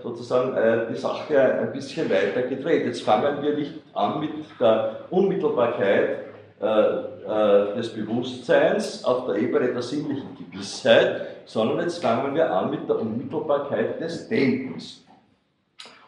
sozusagen 0.03 0.57
äh, 0.57 0.87
die 0.93 0.97
Sache 0.97 1.41
ein 1.41 1.73
bisschen 1.73 2.09
weiter 2.09 2.43
gedreht. 2.43 2.87
Jetzt 2.87 3.03
fangen 3.03 3.43
wir 3.43 3.57
nicht 3.57 3.73
an 3.93 4.21
mit 4.21 4.31
der 4.61 5.01
Unmittelbarkeit 5.11 6.19
äh, 6.61 6.65
äh, 6.65 7.75
des 7.77 7.93
Bewusstseins 7.93 9.05
auf 9.05 9.27
der 9.27 9.37
Ebene 9.37 9.73
der 9.73 9.83
sinnlichen 9.83 10.29
Gewissheit, 10.39 11.27
sondern 11.45 11.81
jetzt 11.81 12.01
fangen 12.01 12.35
wir 12.37 12.53
an 12.53 12.71
mit 12.71 12.89
der 12.89 13.01
Unmittelbarkeit 13.01 14.01
des 14.01 14.29
Denkens. 14.29 15.05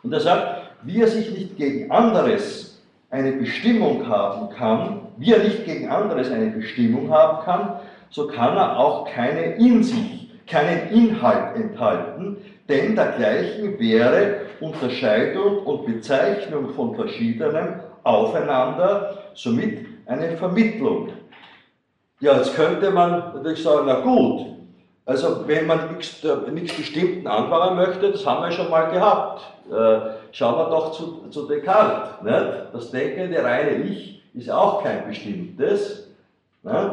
Und 0.05 0.13
er 0.13 0.21
sagt, 0.21 0.63
wie 0.83 1.01
er 1.01 1.09
sich 1.09 1.31
nicht 1.31 1.57
gegen 1.57 1.91
anderes 1.91 2.81
eine 3.11 3.33
Bestimmung 3.33 4.07
haben 4.09 4.51
kann, 4.51 5.01
wie 5.17 5.33
er 5.33 5.43
nicht 5.43 5.65
gegen 5.65 5.89
anderes 5.89 6.31
eine 6.31 6.51
Bestimmung 6.51 7.11
haben 7.11 7.45
kann, 7.45 7.81
so 8.11 8.29
kann 8.29 8.57
er 8.57 8.79
auch 8.79 9.09
keine 9.11 9.57
in 9.57 9.83
sich, 9.83 10.31
keinen 10.47 10.91
Inhalt 10.91 11.57
enthalten, 11.57 12.37
denn 12.69 12.97
dergleichen 12.97 13.79
wäre 13.79 14.41
Unterscheidung 14.61 15.59
und 15.59 15.87
Bezeichnung 15.87 16.71
von 16.75 16.95
verschiedenem 16.95 17.81
aufeinander, 18.03 19.19
somit 19.35 19.87
eine 20.07 20.37
Vermittlung. 20.37 21.11
Ja, 22.21 22.37
jetzt 22.37 22.55
könnte 22.55 22.91
man 22.91 23.35
natürlich 23.35 23.63
sagen, 23.63 23.85
na 23.87 24.01
gut, 24.01 24.47
also 25.07 25.47
wenn 25.47 25.67
man 25.67 25.95
nichts, 25.95 26.25
äh, 26.25 26.51
nichts 26.51 26.77
Bestimmten 26.77 27.27
anfangen 27.27 27.77
möchte, 27.77 28.13
das 28.13 28.25
haben 28.25 28.45
wir 28.45 28.53
schon 28.53 28.71
mal 28.71 28.91
gehabt. 28.91 29.43
Äh, 29.71 30.11
schauen 30.33 30.57
wir 30.57 30.71
doch 30.71 30.93
zu, 30.93 31.29
zu 31.29 31.47
Descartes. 31.47 32.23
Nicht? 32.23 32.53
Das 32.73 32.91
denkende 32.91 33.43
reine 33.43 33.85
Ich 33.85 34.23
ist 34.33 34.51
auch 34.51 34.83
kein 34.83 35.07
bestimmtes. 35.07 36.09
Nicht? 36.63 36.91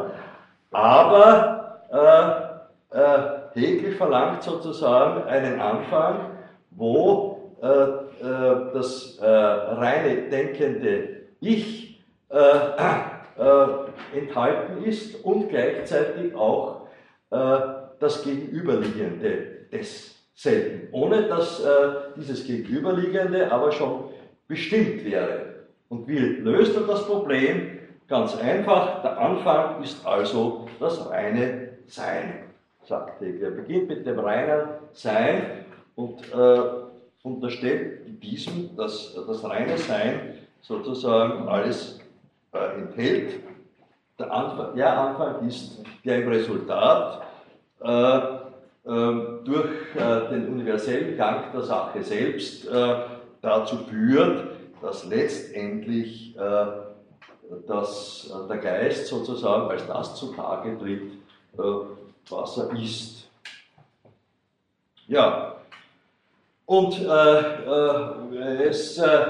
Aber 0.72 1.80
äh, 2.90 3.41
äh, 3.54 3.60
Hegel 3.60 3.92
verlangt 3.92 4.42
sozusagen 4.42 5.24
einen 5.24 5.60
Anfang, 5.60 6.32
wo 6.70 7.56
äh, 7.62 7.66
äh 7.66 8.72
das 8.72 9.18
reine 9.20 10.28
denkende 10.30 11.22
Ich 11.40 12.00
enthalten 14.14 14.84
ist 14.84 15.22
und 15.24 15.48
gleichzeitig 15.48 16.34
auch 16.34 16.86
das 17.30 18.24
Gegenüberliegende 18.24 19.52
desselben, 19.70 20.88
ohne 20.92 21.22
dass 21.28 21.64
äh, 21.64 21.68
dieses 22.16 22.44
Gegenüberliegende 22.44 23.50
aber 23.50 23.72
schon 23.72 24.10
bestimmt 24.48 25.04
wäre. 25.04 25.66
Und 25.88 26.08
wie 26.08 26.18
löst 26.18 26.76
er 26.76 26.82
das 26.82 27.06
Problem? 27.06 27.78
Ganz 28.08 28.36
einfach, 28.36 29.02
der 29.02 29.18
Anfang 29.18 29.82
ist 29.82 30.04
also 30.06 30.66
das 30.80 31.08
reine 31.08 31.78
Sein, 31.86 32.51
sagt 32.92 33.22
Hegel. 33.22 33.44
Er 33.44 33.50
beginnt 33.52 33.88
mit 33.88 34.06
dem 34.06 34.18
reinen 34.18 34.68
Sein 34.92 35.64
und 35.94 36.30
äh, 36.30 36.60
unterstellt 37.22 38.22
diesem, 38.22 38.76
dass 38.76 39.14
das 39.14 39.42
reine 39.44 39.78
Sein 39.78 40.34
sozusagen 40.60 41.48
alles 41.48 42.00
äh, 42.52 42.80
enthält. 42.80 43.40
Der 44.18 44.30
Anfang, 44.30 44.76
der 44.76 44.98
Anfang 44.98 45.48
ist 45.48 45.82
der 46.04 46.22
im 46.22 46.28
Resultat 46.28 47.22
äh, 47.80 48.20
ähm, 48.86 49.38
durch 49.44 49.70
äh, 49.96 50.28
den 50.28 50.48
universellen 50.48 51.16
Gang 51.16 51.50
der 51.50 51.62
Sache 51.62 52.02
selbst 52.02 52.68
äh, 52.68 52.94
dazu 53.40 53.76
führt, 53.88 54.50
dass 54.82 55.06
letztendlich 55.06 56.36
dass 57.66 58.34
der 58.48 58.56
Geist 58.56 59.06
sozusagen 59.08 59.70
als 59.70 59.86
das 59.86 60.16
zutage 60.16 60.76
tritt, 60.78 61.12
was 62.30 62.56
er 62.58 62.70
ist. 62.76 63.28
Ja, 65.06 65.56
und 66.66 66.98
äh, 67.04 68.64
es 68.64 68.98
äh, 68.98 69.26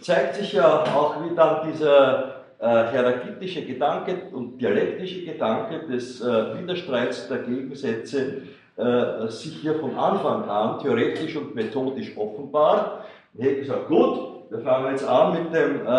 zeigt 0.00 0.36
sich 0.36 0.54
ja 0.54 0.82
auch, 0.82 1.22
wie 1.22 1.34
dann 1.34 1.70
dieser 1.70 2.34
äh, 2.58 2.66
herakitische 2.66 3.64
Gedanke 3.64 4.22
und 4.32 4.58
dialektische 4.58 5.24
Gedanke 5.24 5.86
des 5.86 6.20
äh, 6.20 6.58
Widerstreits 6.58 7.28
der 7.28 7.38
Gegensätze 7.38 8.42
äh, 8.76 9.28
sich 9.28 9.56
hier 9.58 9.74
von 9.76 9.96
Anfang 9.96 10.48
an 10.48 10.80
theoretisch 10.80 11.36
und 11.36 11.54
methodisch 11.54 12.16
offenbart. 12.16 13.04
Hätte 13.38 13.60
gesagt, 13.60 13.88
gut, 13.88 14.50
wir 14.50 14.60
fangen 14.60 14.90
jetzt 14.90 15.06
an 15.06 15.32
mit 15.32 15.54
dem 15.54 15.86
äh, 15.86 15.90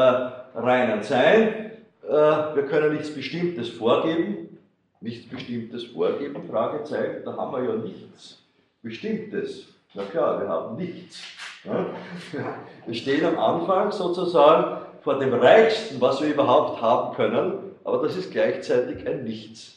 reinen 0.55 1.03
Sein. 1.03 1.71
Äh, 2.03 2.09
wir 2.09 2.65
können 2.67 2.93
nichts 2.93 3.13
Bestimmtes 3.13 3.69
vorgeben. 3.69 4.44
Nichts 5.05 5.29
Bestimmtes 5.29 5.83
vorgeben, 5.83 6.41
Fragezeichen, 6.49 7.23
da 7.23 7.37
haben 7.37 7.51
wir 7.51 7.63
ja 7.63 7.75
nichts 7.75 8.41
Bestimmtes. 8.81 9.67
Na 9.93 10.01
klar, 10.01 10.41
wir 10.41 10.49
haben 10.49 10.75
nichts. 10.77 11.21
Ja? 11.63 11.85
Wir 12.87 12.95
stehen 12.95 13.23
am 13.25 13.37
Anfang 13.37 13.91
sozusagen 13.91 14.81
vor 15.01 15.19
dem 15.19 15.33
Reichsten, 15.33 16.01
was 16.01 16.21
wir 16.21 16.29
überhaupt 16.29 16.81
haben 16.81 17.15
können, 17.15 17.53
aber 17.83 18.03
das 18.03 18.15
ist 18.15 18.31
gleichzeitig 18.31 19.07
ein 19.07 19.23
Nichts. 19.23 19.75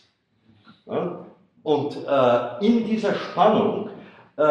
Ja? 0.86 1.26
Und 1.62 1.96
äh, 2.06 2.66
in 2.66 2.86
dieser 2.86 3.14
Spannung, 3.14 3.90
äh, 4.36 4.42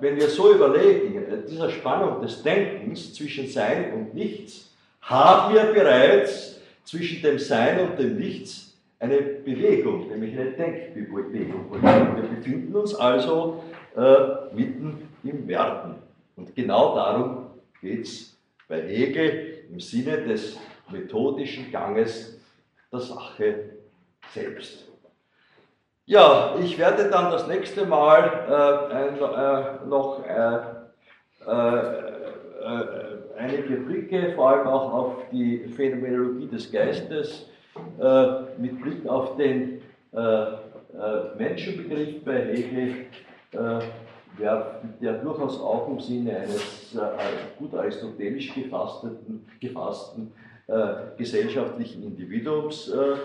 wenn 0.00 0.16
wir 0.16 0.28
so 0.28 0.54
überlegen, 0.54 1.16
äh, 1.16 1.46
dieser 1.48 1.68
Spannung 1.68 2.22
des 2.22 2.42
Denkens 2.42 3.12
zwischen 3.12 3.46
Sein 3.46 3.92
und 3.92 4.14
Nichts, 4.14 4.74
haben 5.02 5.54
wir 5.54 5.64
bereits 5.64 6.60
zwischen 6.84 7.22
dem 7.22 7.38
Sein 7.38 7.80
und 7.80 7.98
dem 7.98 8.16
Nichts 8.16 8.63
eine 9.04 9.20
Bewegung, 9.20 10.08
nämlich 10.08 10.38
eine 10.38 10.52
Denkbewegung. 10.52 11.70
Wir 11.70 12.28
befinden 12.36 12.74
uns 12.74 12.94
also 12.94 13.62
äh, 13.96 14.54
mitten 14.54 15.08
im 15.22 15.46
Werden. 15.46 15.96
Und 16.36 16.54
genau 16.54 16.94
darum 16.94 17.46
geht 17.80 18.04
es 18.04 18.36
bei 18.66 18.80
Hegel 18.82 19.64
im 19.70 19.78
Sinne 19.80 20.22
des 20.22 20.58
methodischen 20.90 21.70
Ganges 21.70 22.40
der 22.90 23.00
Sache 23.00 23.54
selbst. 24.32 24.88
Ja, 26.06 26.56
ich 26.62 26.78
werde 26.78 27.08
dann 27.10 27.30
das 27.30 27.46
nächste 27.46 27.86
Mal 27.86 28.22
äh, 28.48 29.24
äh, 29.24 29.86
noch 29.86 30.22
äh, 30.26 30.60
äh, 31.46 32.04
äh, 32.62 33.38
einige 33.38 33.76
Blicke, 33.76 34.32
vor 34.34 34.50
allem 34.50 34.66
auch 34.66 34.92
auf 34.92 35.16
die 35.30 35.66
Phänomenologie 35.68 36.46
des 36.46 36.70
Geistes, 36.70 37.48
äh, 38.00 38.60
mit 38.60 38.80
Blick 38.80 39.06
auf 39.08 39.36
den 39.36 39.80
Menschenbegriff 41.36 42.24
bei 42.24 42.44
Hegel 42.44 43.06
der, 44.38 44.80
der 45.00 45.12
durchaus 45.14 45.60
auch 45.60 45.88
im 45.88 46.00
Sinne 46.00 46.36
eines 46.36 46.94
äh, 46.94 47.58
gut 47.58 47.74
aristotelisch 47.74 48.54
gefassten, 48.54 49.46
gefassten 49.60 50.32
äh, 50.66 51.16
gesellschaftlichen 51.16 52.02
Individuums 52.02 52.88
äh, 52.88 53.16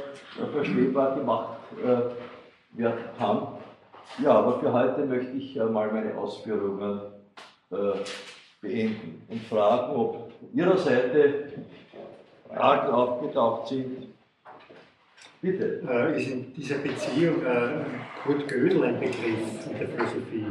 verstehbar 0.52 1.16
gemacht 1.16 1.60
äh, 1.84 2.78
werden 2.78 3.00
kann. 3.18 3.48
Ja, 4.24 4.32
aber 4.32 4.60
für 4.60 4.72
heute 4.72 5.06
möchte 5.06 5.32
ich 5.32 5.56
äh, 5.56 5.64
mal 5.64 5.92
meine 5.92 6.16
Ausführungen 6.18 7.02
äh, 7.72 7.76
beenden 8.62 9.26
und 9.30 9.42
fragen, 9.44 9.96
ob 9.96 10.32
Ihrer 10.54 10.78
Seite 10.78 11.46
Fragen 12.48 12.92
aufgetaucht 12.92 13.70
sind. 13.70 14.09
Bitte. 15.42 15.82
ist 16.16 16.28
in 16.30 16.54
dieser 16.54 16.76
Beziehung 16.80 17.36
Kurt 18.24 18.48
Gödel 18.48 18.84
ein 18.84 19.00
Begriff 19.00 19.68
in 19.72 19.80
der 19.80 19.88
Philosophie? 19.88 20.46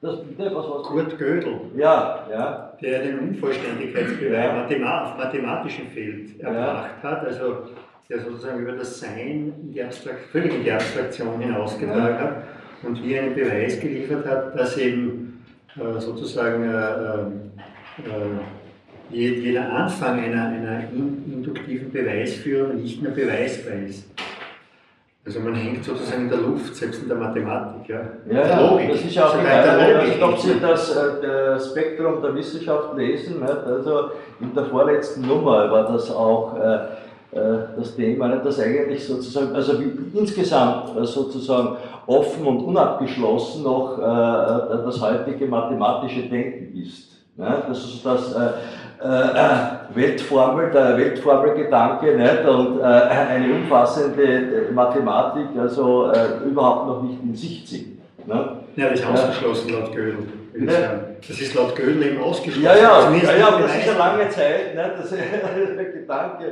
Das, 0.00 0.20
bitte, 0.24 0.54
was? 0.54 0.86
Kurt 0.86 1.18
Gödel. 1.18 1.60
Ja, 1.76 2.26
ja. 2.30 2.72
Der 2.80 3.02
den 3.02 3.18
Unvollständigkeitsbeweis 3.18 4.44
ja. 4.44 4.52
Mathema 4.54 5.04
auf 5.04 5.18
mathematischem 5.18 5.88
Feld 5.88 6.40
erbracht 6.40 6.90
ja. 7.02 7.10
hat, 7.10 7.26
also 7.26 7.68
der 8.08 8.20
sozusagen 8.20 8.60
über 8.60 8.72
das 8.72 9.00
Sein 9.00 9.52
in 9.60 9.72
die 9.72 9.82
Abstrakt, 9.82 10.20
völlig 10.32 10.54
in 10.54 10.62
die 10.62 10.72
Abstraktion 10.72 11.40
hinausgetragen 11.40 12.16
ja. 12.16 12.20
hat 12.20 12.44
und 12.82 12.94
hier 12.96 13.22
einen 13.22 13.34
Beweis 13.34 13.80
geliefert 13.80 14.26
hat, 14.26 14.58
dass 14.58 14.78
eben 14.78 15.44
äh, 15.76 16.00
sozusagen 16.00 16.62
äh, 16.64 17.22
äh, 18.08 18.38
jeder 19.10 19.72
Anfang 19.72 20.20
einer, 20.20 20.46
einer 20.46 20.82
induktiven 20.92 21.90
Beweisführung 21.90 22.76
nicht 22.76 23.02
mehr 23.02 23.12
beweisbar 23.12 23.74
ist. 23.88 24.04
Also 25.24 25.40
man 25.40 25.54
hängt 25.54 25.84
sozusagen 25.84 26.22
in 26.22 26.28
der 26.30 26.38
Luft, 26.38 26.74
selbst 26.74 27.02
in 27.02 27.08
der 27.08 27.18
Mathematik. 27.18 27.86
Ja, 27.86 28.00
ja, 28.30 28.48
ja 28.48 28.60
Logik. 28.70 28.92
das 28.92 29.04
ist 29.04 29.18
auch 29.18 29.38
in 29.38 29.44
der 29.44 29.98
Logik. 29.98 30.22
Ob 30.22 30.38
Sie 30.38 30.58
das 30.58 30.96
äh, 30.96 31.60
Spektrum 31.60 32.22
der 32.22 32.34
Wissenschaft 32.34 32.96
lesen, 32.96 33.40
nicht? 33.40 33.50
also 33.66 34.10
in 34.40 34.54
der 34.54 34.64
vorletzten 34.64 35.26
Nummer 35.26 35.70
war 35.70 35.92
das 35.92 36.10
auch 36.10 36.56
äh, 36.56 36.78
das 37.76 37.94
Thema, 37.94 38.36
das 38.36 38.58
eigentlich 38.58 39.04
sozusagen, 39.04 39.54
also 39.54 39.78
wie 39.78 40.18
insgesamt 40.18 40.92
sozusagen 41.06 41.76
offen 42.06 42.46
und 42.46 42.60
unabgeschlossen 42.60 43.64
noch 43.64 43.98
das 43.98 44.98
heutige 44.98 45.44
mathematische 45.44 46.22
Denken 46.22 46.74
ist. 46.78 47.18
Das 47.36 47.84
ist 47.84 48.04
das 48.04 48.34
äh, 49.00 49.94
Weltformel, 49.94 50.70
der 50.70 50.96
Weltformelgedanke 50.96 52.16
nicht? 52.16 52.44
und 52.46 52.80
äh, 52.80 52.82
eine 52.82 53.54
umfassende 53.54 54.68
Mathematik 54.72 55.46
also 55.58 56.10
äh, 56.10 56.44
überhaupt 56.46 56.86
noch 56.88 57.02
nicht 57.02 57.22
in 57.22 57.34
Sicht 57.34 57.68
sind. 57.68 57.98
Ne? 58.26 58.58
Ja, 58.76 58.90
das 58.90 59.00
ist 59.00 59.06
ausgeschlossen 59.06 59.72
laut 59.72 59.94
Gödel. 59.94 60.18
Ne? 60.54 61.16
Das 61.26 61.40
ist 61.40 61.54
laut 61.54 61.76
Gödel 61.76 62.02
eben 62.02 62.22
ausgeschlossen. 62.22 62.64
Ja, 62.64 62.76
ja, 62.76 63.10
ja, 63.10 63.36
ja 63.36 63.48
aber 63.48 63.62
das 63.62 63.76
ist 63.76 63.88
eine 63.88 63.98
lange 63.98 64.28
Zeit, 64.30 64.74
ne? 64.74 64.92
das, 64.96 65.10
der 65.76 65.84
Gedanke, 65.84 66.46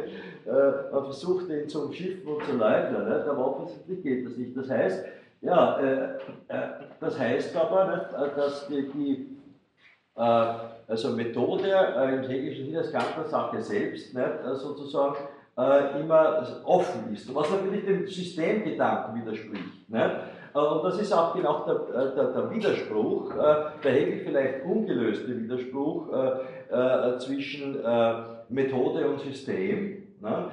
äh, 0.46 0.92
man 0.92 1.04
versucht 1.04 1.48
ihn 1.50 1.68
zu 1.68 1.86
umschiffen 1.86 2.26
und 2.26 2.44
zu 2.44 2.56
leugnen, 2.56 3.08
ne? 3.08 3.24
aber 3.28 3.46
offensichtlich 3.46 4.02
geht 4.02 4.26
das 4.26 4.36
nicht. 4.36 4.56
Das 4.56 4.70
heißt, 4.70 5.04
ja, 5.42 5.78
äh, 5.80 5.94
äh, 6.48 6.68
das 7.00 7.18
heißt 7.18 7.56
aber, 7.56 7.86
nicht, 7.86 8.36
dass 8.36 8.66
die, 8.68 8.88
die 8.94 9.35
also 10.88 11.10
Methode 11.10 11.70
äh, 11.70 12.14
im 12.14 12.22
täglichen 12.22 12.66
Sinn 12.66 12.76
als 12.76 12.92
ganze 12.92 13.28
Sache 13.28 13.60
selbst 13.60 14.14
nicht, 14.14 14.26
äh, 14.26 14.54
sozusagen 14.54 15.16
äh, 15.58 16.00
immer 16.00 16.46
offen 16.64 17.12
ist, 17.12 17.34
was 17.34 17.50
natürlich 17.50 17.84
dem 17.84 18.06
Systemgedanken 18.06 19.20
widerspricht. 19.20 19.88
Nicht? 19.88 20.10
Und 20.52 20.84
das 20.84 20.98
ist 20.98 21.12
auch 21.12 21.34
genau 21.34 21.66
der, 21.66 22.12
der, 22.12 22.32
der 22.32 22.50
Widerspruch, 22.50 23.30
der 23.84 23.92
Hegel 23.92 24.20
vielleicht 24.20 24.64
ungelöste 24.64 25.38
Widerspruch 25.38 26.08
zwischen 27.18 27.76
Methode 28.48 29.06
und 29.06 29.20
System. 29.20 30.14
Ne? 30.22 30.50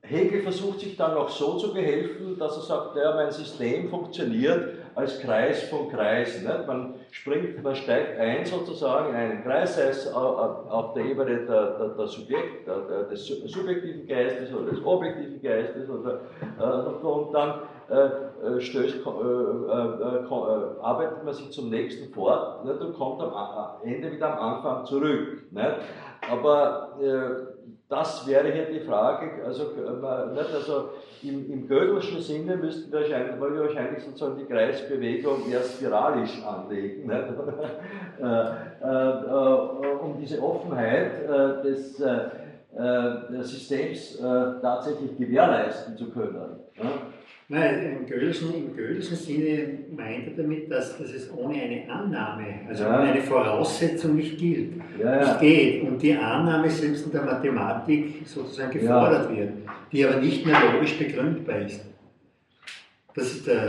Hegel 0.00 0.42
versucht 0.42 0.80
sich 0.80 0.96
dann 0.96 1.14
noch 1.14 1.28
so 1.28 1.58
zu 1.58 1.72
behelfen, 1.72 2.36
dass 2.40 2.56
er 2.56 2.62
sagt, 2.62 2.96
ja, 2.96 3.14
mein 3.14 3.30
System 3.30 3.88
funktioniert 3.88 4.74
als 4.94 5.20
Kreis 5.20 5.62
von 5.64 5.88
Kreisen. 5.88 6.44
Nicht? 6.44 6.66
Man 6.66 6.94
springt, 7.10 7.62
man 7.62 7.74
steigt 7.74 8.18
ein 8.18 8.44
sozusagen 8.44 9.10
in 9.10 9.16
einen 9.16 9.42
Kreis, 9.42 9.76
sei 9.76 9.88
es 9.88 10.12
auf 10.12 10.94
der 10.94 11.04
Ebene 11.04 11.46
der, 11.46 11.78
der, 11.78 11.88
der 11.88 12.06
Subjekt, 12.06 12.66
der, 12.66 13.04
des 13.04 13.26
subjektiven 13.26 14.06
Geistes 14.06 14.52
oder 14.52 14.70
des 14.70 14.84
objektiven 14.84 15.40
Geistes 15.42 15.88
oder, 15.88 16.20
äh, 16.58 17.06
und 17.06 17.32
dann 17.32 17.60
äh, 17.90 18.56
äh 18.56 18.60
stößt, 18.60 18.96
äh, 18.96 18.98
äh, 18.98 19.04
äh, 19.04 20.80
arbeitet 20.82 21.24
man 21.24 21.34
sich 21.34 21.50
zum 21.50 21.70
nächsten 21.70 22.12
fort 22.12 22.64
nicht? 22.64 22.80
und 22.80 22.94
kommt 22.94 23.20
am 23.22 23.82
Ende 23.84 24.12
wieder 24.12 24.38
am 24.38 24.54
Anfang 24.54 24.84
zurück. 24.86 25.42
Nicht? 25.50 25.76
Aber 26.30 26.92
das 27.92 28.26
wäre 28.26 28.50
hier 28.50 28.64
die 28.64 28.80
Frage, 28.80 29.44
also, 29.44 29.64
nicht, 30.32 30.54
also 30.54 30.88
im, 31.22 31.52
im 31.52 31.68
Gödelschen 31.68 32.22
Sinne 32.22 32.56
müssten 32.56 32.90
wir 32.90 33.00
wahrscheinlich, 33.00 33.38
wir 33.38 33.60
wahrscheinlich 33.60 34.02
sozusagen 34.02 34.38
die 34.38 34.46
Kreisbewegung 34.46 35.50
eher 35.50 35.62
spiralisch 35.62 36.42
anlegen? 36.44 37.10
Äh, 38.20 38.24
äh, 38.24 38.84
äh, 38.84 39.94
um 40.00 40.16
diese 40.20 40.40
Offenheit 40.40 41.24
äh, 41.24 41.62
des 41.62 41.98
äh, 41.98 43.42
Systems 43.42 44.14
äh, 44.16 44.60
tatsächlich 44.60 45.16
gewährleisten 45.18 45.96
zu 45.96 46.10
können. 46.10 46.60
Ja? 46.76 46.84
Nein, 47.52 47.98
im 47.98 48.06
Gödelschen, 48.06 48.54
im 48.54 48.74
Gödelschen 48.74 49.14
Sinne 49.14 49.80
meint 49.94 50.26
er 50.26 50.42
damit, 50.42 50.70
dass, 50.70 50.96
dass 50.96 51.12
es 51.12 51.30
ohne 51.36 51.60
eine 51.60 51.82
Annahme, 51.86 52.44
also 52.66 52.84
ja. 52.84 52.98
ohne 52.98 53.12
eine 53.12 53.20
Voraussetzung 53.20 54.16
nicht 54.16 54.38
gilt, 54.38 54.72
ja, 54.98 55.16
ja. 55.16 55.20
nicht 55.20 55.40
geht. 55.40 55.82
Und 55.82 56.00
die 56.00 56.14
Annahme 56.14 56.70
selbst 56.70 57.04
in 57.04 57.12
der 57.12 57.24
Mathematik 57.24 58.22
sozusagen 58.24 58.70
gefordert 58.70 59.36
wird, 59.36 59.50
die 59.92 60.02
aber 60.02 60.18
nicht 60.18 60.46
mehr 60.46 60.56
logisch 60.72 60.98
begründbar 60.98 61.58
ist. 61.58 61.84
Das 63.14 63.26
ist 63.26 63.46
der. 63.46 63.68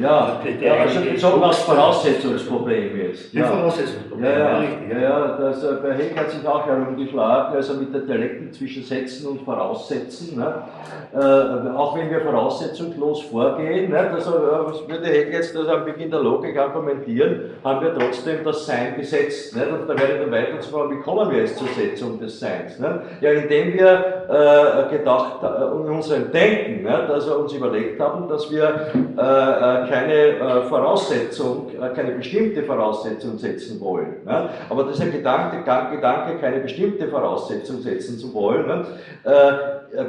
Ja, 0.00 0.40
der, 0.44 0.52
der 0.52 0.76
ja 0.76 0.82
also 0.82 1.00
bezogen 1.00 1.42
als 1.42 1.58
Voraussetzungsproblem 1.58 2.96
jetzt. 2.96 3.34
Ja. 3.34 3.46
Voraussetzungsproblem, 3.46 4.24
ja, 4.24 4.38
ja, 4.38 4.58
richtig. 4.58 4.92
Ja, 4.92 4.98
ja, 5.00 5.36
das, 5.36 5.64
äh, 5.64 5.72
bei 5.82 5.94
Hegel 5.94 6.16
hat 6.16 6.30
sich 6.30 6.46
auch 6.46 6.64
herumgeschlagen, 6.64 7.56
also 7.56 7.74
mit 7.74 7.92
der 7.92 8.02
Dialektik 8.02 8.54
zwischen 8.54 8.84
Setzen 8.84 9.26
und 9.26 9.42
Voraussetzen. 9.42 10.38
Ne? 10.38 10.62
Äh, 11.12 11.76
auch 11.76 11.96
wenn 11.96 12.08
wir 12.08 12.20
voraussetzungslos 12.20 13.22
vorgehen, 13.22 13.90
ne? 13.90 13.98
also, 13.98 14.30
äh, 14.30 14.88
würde 14.88 15.06
Hegel 15.06 15.32
jetzt 15.32 15.56
also 15.56 15.70
am 15.72 15.84
Beginn 15.84 16.12
der 16.12 16.20
Logik 16.20 16.56
argumentieren, 16.56 17.50
haben 17.64 17.84
wir 17.84 17.94
trotzdem 17.98 18.44
das 18.44 18.64
Sein 18.64 18.96
gesetzt. 18.96 19.56
Ne? 19.56 19.66
Und 19.70 19.88
da 19.88 19.98
wäre 19.98 20.20
dann 20.20 20.30
weiter 20.30 20.60
zu 20.60 20.70
fragen, 20.70 20.96
wie 20.96 21.02
kommen 21.02 21.32
wir 21.32 21.38
jetzt 21.38 21.58
zur 21.58 21.68
Setzung 21.68 22.20
des 22.20 22.38
Seins? 22.38 22.78
Ne? 22.78 23.02
Ja, 23.20 23.32
indem 23.32 23.74
wir 23.74 24.86
äh, 24.88 24.96
gedacht, 24.96 25.42
äh, 25.42 25.64
in 25.64 25.90
unserem 25.90 26.30
Denken, 26.30 26.84
ne? 26.84 27.08
also 27.08 27.38
uns 27.38 27.52
überlegt 27.52 28.00
haben, 28.00 28.28
dass 28.28 28.48
wir 28.52 28.83
äh, 29.16 29.20
äh, 29.20 29.88
keine 29.88 30.14
äh, 30.14 30.62
Voraussetzung, 30.62 31.70
keine 31.94 32.12
bestimmte 32.12 32.62
Voraussetzung 32.64 33.38
setzen 33.38 33.80
wollen. 33.80 34.16
Ne? 34.24 34.48
Aber 34.68 34.84
dieser 34.84 35.06
Gedanke, 35.06 35.58
Gedanke, 35.58 36.38
keine 36.40 36.60
bestimmte 36.60 37.08
Voraussetzung 37.08 37.80
setzen 37.80 38.18
zu 38.18 38.34
wollen, 38.34 38.66
ne? 38.66 38.86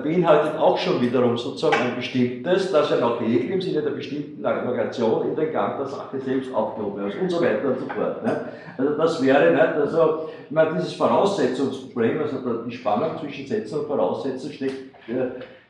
beinhaltet 0.03 0.57
auch 0.57 0.77
schon 0.79 0.99
wiederum 0.99 1.37
sozusagen 1.37 1.75
ein 1.75 1.95
bestimmtes, 1.95 2.71
das 2.71 2.89
ja 2.89 2.97
nach 2.97 3.19
Hegel 3.21 3.51
im 3.51 3.61
Sinne 3.61 3.83
der 3.83 3.91
bestimmten 3.91 4.43
Argumentation 4.43 5.29
in 5.29 5.35
den 5.35 5.51
Gang 5.53 5.77
der 5.77 5.85
Sache 5.85 6.19
selbst 6.19 6.53
aufgehoben 6.53 7.03
wird 7.03 7.21
und 7.21 7.29
so 7.29 7.39
weiter 7.39 7.67
und 7.67 7.79
so 7.79 7.85
fort. 7.85 8.23
Ne? 8.23 8.49
Also 8.77 8.97
das 8.97 9.23
wäre 9.23 9.51
nicht, 9.51 9.61
also 9.61 10.29
ich 10.45 10.51
meine, 10.51 10.73
dieses 10.73 10.93
Voraussetzungsproblem, 10.93 12.21
also 12.21 12.63
die 12.63 12.71
Spannung 12.71 13.19
zwischen 13.19 13.45
Setzen 13.45 13.79
und 13.79 13.87
Voraussetzen 13.87 14.51
steckt 14.51 14.95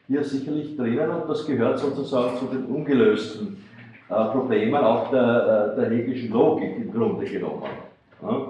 hier 0.08 0.24
sicherlich 0.24 0.76
drinnen 0.76 1.10
und 1.10 1.30
das 1.30 1.46
gehört 1.46 1.80
sozusagen 1.80 2.38
zu 2.38 2.46
den 2.46 2.66
ungelösten 2.66 3.64
äh, 4.10 4.26
Problemen 4.26 4.84
auch 4.84 5.10
der, 5.10 5.74
äh, 5.74 5.80
der 5.80 5.90
hegelischen 5.90 6.32
Logik 6.32 6.78
im 6.78 6.94
Grunde 6.94 7.26
genommen. 7.26 7.64
Ja? 8.22 8.48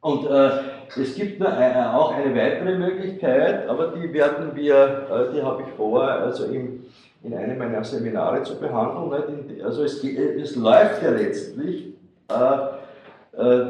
Und 0.00 0.26
äh, 0.26 0.50
es 0.98 1.14
gibt 1.14 1.40
nur, 1.40 1.48
äh, 1.48 1.84
auch 1.92 2.14
eine 2.14 2.34
weitere 2.34 2.78
Möglichkeit, 2.78 3.68
aber 3.68 3.88
die 3.88 4.12
werden 4.12 4.54
wir, 4.54 4.74
äh, 5.10 5.34
die 5.34 5.42
habe 5.42 5.62
ich 5.62 5.68
vor, 5.76 6.02
also 6.02 6.44
im, 6.44 6.84
in 7.22 7.34
einem 7.34 7.58
meiner 7.58 7.84
Seminare 7.84 8.42
zu 8.42 8.58
behandeln. 8.58 9.48
In, 9.48 9.64
also 9.64 9.82
es, 9.82 10.02
es, 10.02 10.56
läuft 10.56 11.02
ja 11.02 11.10
letztlich 11.10 11.92
äh, 12.28 13.64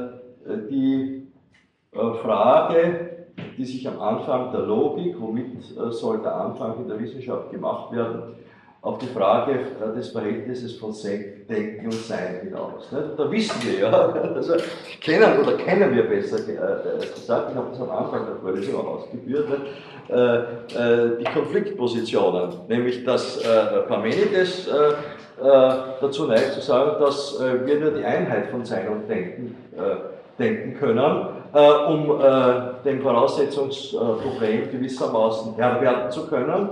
die 0.71 1.27
Frage, 1.93 3.16
die 3.57 3.65
sich 3.65 3.87
am 3.89 4.01
Anfang 4.01 4.53
der 4.53 4.61
Logik, 4.61 5.17
womit 5.19 5.55
äh, 5.77 5.91
soll 5.91 6.19
der 6.19 6.35
Anfang 6.35 6.77
in 6.79 6.89
der 6.89 6.99
Wissenschaft 7.01 7.51
gemacht 7.51 7.93
werden, 7.93 8.35
auf 8.83 8.99
die 8.99 9.07
Frage 9.07 9.53
äh, 9.53 9.95
des 9.97 10.11
Verhältnisses 10.11 10.77
von 10.77 10.95
Denken 11.49 11.87
und 11.87 11.95
Sein 11.95 12.41
hinaus. 12.43 12.89
Da 12.91 13.31
wissen 13.31 13.57
wir 13.63 13.81
ja, 13.81 13.91
also 14.35 14.55
kennen 15.01 15.41
oder 15.41 15.57
kennen 15.57 15.95
wir 15.95 16.05
besser 16.05 16.37
äh, 16.37 16.99
gesagt, 16.99 17.51
ich 17.51 17.57
habe 17.57 17.69
das 17.71 17.81
am 17.81 17.91
Anfang 17.91 18.27
der 18.27 18.37
Vorlesung 18.37 18.81
auch 18.81 18.99
ausgeführt, 18.99 19.49
die 20.09 21.25
Konfliktpositionen, 21.35 22.51
nämlich 22.69 23.05
dass 23.05 23.43
Parmenides 23.89 24.71
dazu 26.01 26.27
neigt 26.29 26.53
zu 26.53 26.61
sagen, 26.61 27.01
dass 27.01 27.41
wir 27.41 27.81
nur 27.81 27.91
die 27.91 28.05
Einheit 28.05 28.47
von 28.53 28.65
Sein 28.65 28.87
und 28.87 29.09
Denken 29.09 29.57
denken 30.39 30.79
können 30.79 31.36
um 31.57 32.21
äh, 32.21 32.85
dem 32.85 33.01
Voraussetzungsproblem 33.01 34.71
gewissermaßen 34.71 35.55
Herr 35.57 35.81
werden 35.81 36.11
zu 36.11 36.27
können. 36.27 36.69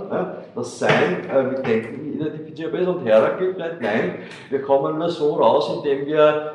Das 0.53 0.77
Sein 0.77 1.27
äh, 1.27 1.43
mit 1.43 1.65
Denken 1.65 2.13
identifizierbar 2.13 2.81
ist 2.81 2.87
und 2.87 3.05
Heraklit 3.05 3.57
meint, 3.57 3.81
nein, 3.81 4.19
wir 4.49 4.61
kommen 4.61 4.99
nur 4.99 5.09
so 5.09 5.33
raus, 5.35 5.71
indem 5.75 6.05
wir 6.05 6.51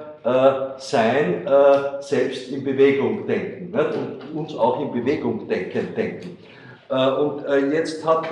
Sein 0.76 1.48
selbst 2.00 2.50
in 2.50 2.62
Bewegung 2.62 3.26
denken 3.26 3.72
und 3.74 4.38
uns 4.38 4.54
auch 4.54 4.78
in 4.78 4.92
Bewegung 4.92 5.48
denken. 5.48 5.94
denken. 5.96 6.36
Und 6.90 7.72
jetzt 7.72 8.04
hat 8.04 8.26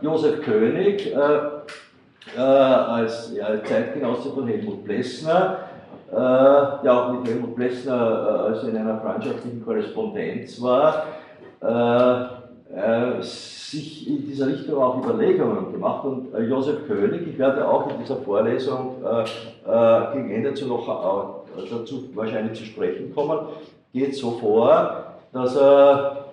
Josef 0.00 0.42
König 0.42 1.16
als 2.36 3.32
Zeitgenosse 3.68 4.30
von 4.32 4.48
Helmut 4.48 4.84
Plessner 4.84 5.67
äh, 6.10 6.14
der 6.14 6.90
auch 6.90 7.12
mit 7.12 7.28
Helmut 7.28 7.54
Plessner 7.54 7.92
äh, 7.92 8.48
also 8.48 8.68
in 8.68 8.76
einer 8.78 8.98
freundschaftlichen 8.98 9.62
Korrespondenz 9.62 10.60
war, 10.62 11.04
äh, 11.60 13.20
sich 13.20 14.08
in 14.08 14.26
dieser 14.26 14.46
Richtung 14.46 14.82
auch 14.82 15.04
Überlegungen 15.04 15.70
gemacht. 15.70 16.04
Und 16.06 16.28
Josef 16.48 16.86
König, 16.86 17.26
ich 17.26 17.38
werde 17.38 17.66
auch 17.66 17.90
in 17.90 17.98
dieser 17.98 18.16
Vorlesung 18.16 18.96
gegen 20.12 20.30
Ende 20.30 20.54
zu 20.54 20.66
noch 20.66 21.44
dazu 21.70 22.10
wahrscheinlich 22.14 22.58
zu 22.58 22.64
sprechen 22.64 23.14
kommen, 23.14 23.48
geht 23.92 24.14
so 24.14 24.32
vor, 24.32 25.14
dass 25.32 25.56
er 25.56 26.26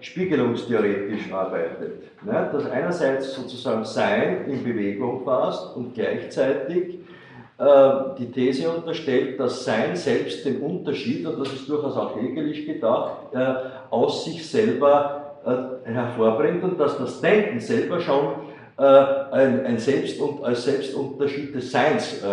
spiegelungstheoretisch 0.00 1.32
arbeitet. 1.32 2.02
Ne? 2.24 2.48
Dass 2.52 2.70
einerseits 2.70 3.34
sozusagen 3.34 3.84
Sein 3.84 4.46
in 4.48 4.62
Bewegung 4.62 5.24
fasst 5.24 5.76
und 5.76 5.94
gleichzeitig 5.94 7.00
die 7.58 8.30
These 8.30 8.68
unterstellt, 8.68 9.40
dass 9.40 9.64
Sein 9.64 9.96
selbst 9.96 10.44
den 10.44 10.60
Unterschied, 10.60 11.26
und 11.26 11.40
das 11.40 11.54
ist 11.54 11.68
durchaus 11.68 11.96
auch 11.96 12.14
hegelisch 12.14 12.66
gedacht, 12.66 13.32
äh, 13.32 13.54
aus 13.88 14.26
sich 14.26 14.46
selber 14.46 15.36
äh, 15.46 15.90
hervorbringt 15.90 16.62
und 16.64 16.78
dass 16.78 16.98
das 16.98 17.20
Denken 17.22 17.58
selber 17.58 17.98
schon 18.00 18.34
äh, 18.76 18.82
ein, 18.82 19.78
Selbst 19.78 20.20
und, 20.20 20.44
als 20.44 20.64
Selbstunterschied 20.64 21.54
des 21.54 21.72
Seins 21.72 22.22
äh, 22.22 22.26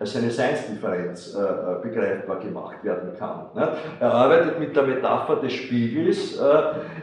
als 0.00 0.16
eine 0.16 0.30
Seinsdifferenz 0.30 1.34
äh, 1.34 1.42
äh, 1.42 1.82
begreifbar 1.82 2.40
gemacht 2.40 2.82
werden 2.82 3.10
kann. 3.18 3.46
Ne? 3.54 3.68
Er 4.00 4.12
arbeitet 4.12 4.58
mit 4.58 4.74
der 4.74 4.84
Metapher 4.84 5.36
des 5.36 5.52
Spiegels, 5.52 6.38
äh, 6.38 6.62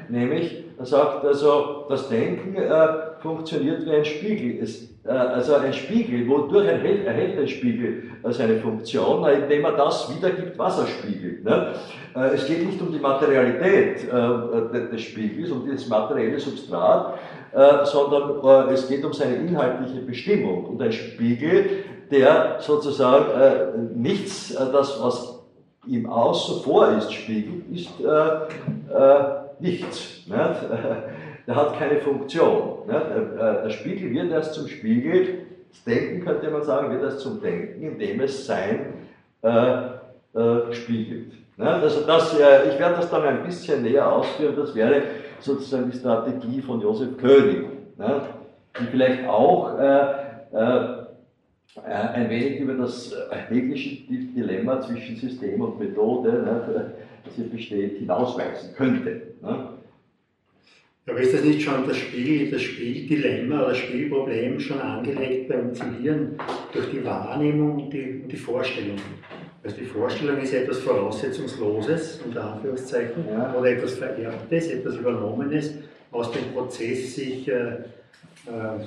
nämlich 0.09 0.63
er 0.80 0.86
sagt 0.86 1.24
also, 1.24 1.86
das 1.89 2.09
Denken 2.09 2.55
äh, 2.55 2.88
funktioniert 3.22 3.86
wie 3.86 3.91
ein 3.91 4.05
Spiegel. 4.05 4.61
Es, 4.61 4.89
äh, 5.05 5.09
also 5.09 5.55
ein 5.55 5.74
Spiegel, 5.74 6.28
wodurch 6.28 6.68
erhält, 6.68 7.05
erhält 7.05 7.39
ein 7.39 7.47
Spiegel 7.47 8.03
äh, 8.24 8.32
seine 8.32 8.57
Funktion, 8.57 9.28
indem 9.30 9.65
er 9.65 9.74
das 9.74 10.15
wiedergibt, 10.15 10.57
was 10.57 10.80
er 10.80 10.88
spiegelt. 10.88 11.43
Ne? 11.43 11.74
es 12.34 12.47
geht 12.47 12.65
nicht 12.65 12.82
um 12.82 12.91
die 12.91 12.97
Materialität 12.97 14.11
des 14.11 15.01
Spiegels, 15.01 15.51
um 15.51 15.70
das 15.70 15.88
materielle 15.88 16.39
Substrat, 16.39 17.20
sondern 17.84 18.70
es 18.72 18.88
geht 18.88 19.05
um 19.05 19.13
seine 19.13 19.36
inhaltliche 19.36 20.01
Bestimmung. 20.01 20.65
Und 20.65 20.82
ein 20.82 20.91
Spiegel 20.91 21.84
der 22.11 22.57
sozusagen 22.59 23.39
äh, 23.39 23.78
nichts, 23.95 24.51
äh, 24.51 24.72
das 24.72 25.01
was 25.01 25.39
ihm 25.86 26.09
außen 26.09 26.63
vor 26.63 26.91
ist, 26.97 27.11
spiegelt, 27.13 27.70
ist 27.72 27.89
äh, 27.99 28.93
äh 28.93 29.47
nichts. 29.59 30.26
Nicht? 30.28 30.38
Der 31.48 31.56
hat 31.56 31.80
keine 31.80 32.00
Funktion. 32.02 32.86
Nicht? 32.86 32.95
Äh, 32.95 33.64
der 33.64 33.70
Spiegel 33.70 34.12
wird 34.12 34.32
erst 34.32 34.54
zum 34.54 34.68
Spiegel, 34.68 35.45
das 35.70 35.84
Denken 35.84 36.24
könnte 36.24 36.50
man 36.52 36.64
sagen, 36.64 36.91
wird 36.91 37.04
erst 37.04 37.22
zum 37.22 37.41
Denken, 37.41 37.82
indem 37.82 38.22
es 38.22 38.45
Sein 38.45 38.93
äh, 39.41 40.72
spiegelt. 40.72 41.32
Nicht? 41.58 41.68
Also 41.68 42.06
das, 42.06 42.34
ich 42.34 42.80
werde 42.80 42.95
das 42.95 43.10
dann 43.10 43.24
ein 43.24 43.43
bisschen 43.43 43.82
näher 43.82 44.12
ausführen, 44.12 44.56
das 44.56 44.76
wäre 44.76 45.02
sozusagen 45.39 45.89
die 45.89 45.98
Strategie 45.98 46.62
von 46.62 46.82
Josef 46.82 47.18
König, 47.18 47.62
nicht? 47.98 48.22
die 48.80 48.86
vielleicht 48.91 49.28
auch 49.28 49.78
äh, 49.80 51.08
ein 51.86 52.30
wenig 52.30 52.60
über 52.60 52.74
das 52.74 53.12
äh, 53.12 53.36
heglische 53.50 54.08
Dilemma 54.08 54.82
zwischen 54.82 55.16
System 55.16 55.62
und 55.62 55.80
Methode, 55.80 56.32
ne, 56.32 56.93
das 57.24 57.36
hier 57.36 57.50
besteht, 57.50 57.98
hinausweisen 58.00 58.74
könnte. 58.76 59.22
Ne? 59.41 59.70
Aber 61.10 61.22
ist 61.22 61.34
das 61.34 61.43
nicht 61.43 61.62
schon 61.62 61.88
das 61.88 61.97
Spiel, 61.97 62.51
das 62.51 62.62
Spieldilemma 62.62 63.60
oder 63.60 63.70
das 63.70 63.78
Spielproblem 63.78 64.60
schon 64.60 64.80
angelegt 64.82 65.47
beim 65.47 65.74
Zivilieren 65.74 66.38
durch 66.74 66.91
die 66.91 67.03
Wahrnehmung 67.05 67.84
und 67.84 67.93
die, 67.93 68.24
die 68.28 68.36
Vorstellung? 68.36 68.97
Also 69.64 69.78
die 69.78 69.86
Vorstellung 69.86 70.38
ist 70.41 70.53
etwas 70.53 70.80
Voraussetzungsloses, 70.80 72.22
unter 72.26 72.53
Anführungszeichen, 72.53 73.24
ja. 73.32 73.55
oder 73.58 73.72
etwas 73.72 73.93
Vererbtes, 73.93 74.68
etwas 74.68 74.95
Übernommenes, 74.95 75.76
aus 76.12 76.32
dem 76.32 76.51
Prozess 76.53 77.16
sich 77.16 77.47
äh, 77.47 77.53
äh 77.53 78.80